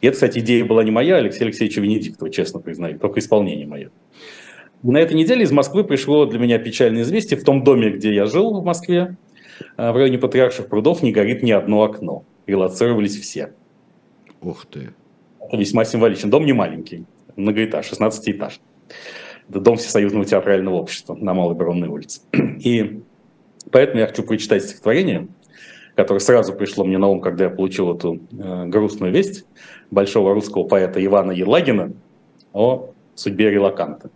И 0.00 0.06
это, 0.06 0.14
кстати, 0.14 0.40
идея 0.40 0.64
была 0.64 0.84
не 0.84 0.90
моя, 0.90 1.16
Алексея 1.16 1.44
Алексеевича 1.44 1.80
Венедиктова, 1.80 2.30
честно 2.30 2.60
признаю, 2.60 2.98
только 2.98 3.20
исполнение 3.20 3.66
мое. 3.66 3.90
На 4.82 4.98
этой 4.98 5.14
неделе 5.14 5.44
из 5.44 5.52
Москвы 5.52 5.84
пришло 5.84 6.26
для 6.26 6.38
меня 6.38 6.58
печальное 6.58 7.02
известие. 7.02 7.38
В 7.38 7.44
том 7.44 7.64
доме, 7.64 7.90
где 7.90 8.12
я 8.12 8.26
жил 8.26 8.60
в 8.60 8.64
Москве, 8.64 9.16
э, 9.76 9.92
в 9.92 9.96
районе 9.96 10.18
Патриарших 10.18 10.66
прудов, 10.68 11.02
не 11.02 11.12
горит 11.12 11.42
ни 11.42 11.52
одно 11.52 11.84
окно. 11.84 12.24
Релацировались 12.46 13.16
все. 13.18 13.54
Ух 14.42 14.66
ты. 14.66 14.92
Это 15.40 15.56
весьма 15.56 15.84
символично. 15.84 16.30
Дом 16.30 16.44
не 16.44 16.52
маленький, 16.52 17.04
многоэтаж, 17.36 17.86
16 17.86 18.28
этаж. 18.30 18.60
Это 19.48 19.60
дом 19.60 19.76
Всесоюзного 19.76 20.24
театрального 20.24 20.74
общества 20.74 21.14
на 21.14 21.32
Малой 21.32 21.54
Бронной 21.54 21.88
улице. 21.88 22.22
И 22.32 23.02
поэтому 23.70 24.00
я 24.00 24.06
хочу 24.08 24.24
прочитать 24.24 24.64
стихотворение, 24.64 25.28
которое 25.94 26.20
сразу 26.20 26.52
пришло 26.54 26.84
мне 26.84 26.98
на 26.98 27.08
ум, 27.08 27.20
когда 27.20 27.44
я 27.44 27.50
получил 27.50 27.94
эту 27.94 28.20
э, 28.32 28.66
грустную 28.66 29.12
весть 29.12 29.44
большого 29.90 30.34
русского 30.34 30.64
поэта 30.64 31.04
Ивана 31.04 31.32
Елагина 31.32 31.92
о 32.52 32.90
судьбе 33.14 33.50
релаканта. 33.50 34.10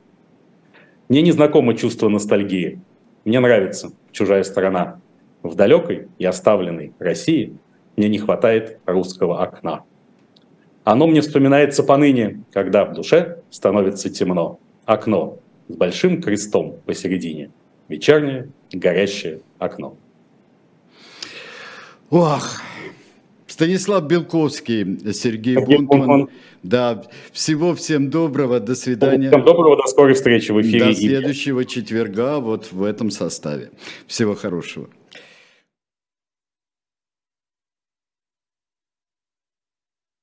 Мне 1.09 1.23
не 1.23 1.33
знакомо 1.33 1.75
чувство 1.75 2.09
ностальгии. 2.09 2.81
Мне 3.25 3.41
нравится 3.41 3.93
чужая 4.11 4.43
страна. 4.43 5.01
В 5.43 5.55
далекой 5.55 6.09
и 6.19 6.25
оставленной 6.25 6.93
России 6.99 7.57
мне 7.97 8.09
не 8.09 8.19
хватает 8.19 8.81
русского 8.87 9.43
окна. 9.43 9.85
Оно 10.85 11.07
мне 11.07 11.21
вспоминается 11.21 11.83
поныне, 11.83 12.43
когда 12.53 12.85
в 12.85 12.95
душе 12.95 13.39
становится 13.51 14.11
темно. 14.11 14.59
Окно 14.85 15.39
с 15.69 15.75
большим 15.75 16.23
крестом 16.23 16.77
посередине. 16.85 17.51
Вечернее 17.89 18.49
горящее 18.73 19.41
окно. 19.59 19.97
Ох, 22.11 22.61
Станислав 23.47 24.07
Белковский, 24.07 25.13
Сергей 25.13 25.57
Гунтман. 25.57 26.29
Да, 26.63 27.03
всего 27.33 27.75
всем 27.75 28.11
доброго, 28.11 28.61
до 28.61 28.75
свидания. 28.75 29.29
Всем 29.29 29.45
доброго, 29.45 29.77
до 29.77 29.87
скорой 29.87 30.15
встречи 30.15 30.53
в 30.53 30.61
эфире. 30.61 30.85
До 30.87 30.95
следующего 30.95 31.65
четверга 31.65 32.39
вот 32.39 32.71
в 32.71 32.83
этом 32.83 33.11
составе. 33.11 33.71
Всего 34.07 34.35
хорошего. 34.35 34.89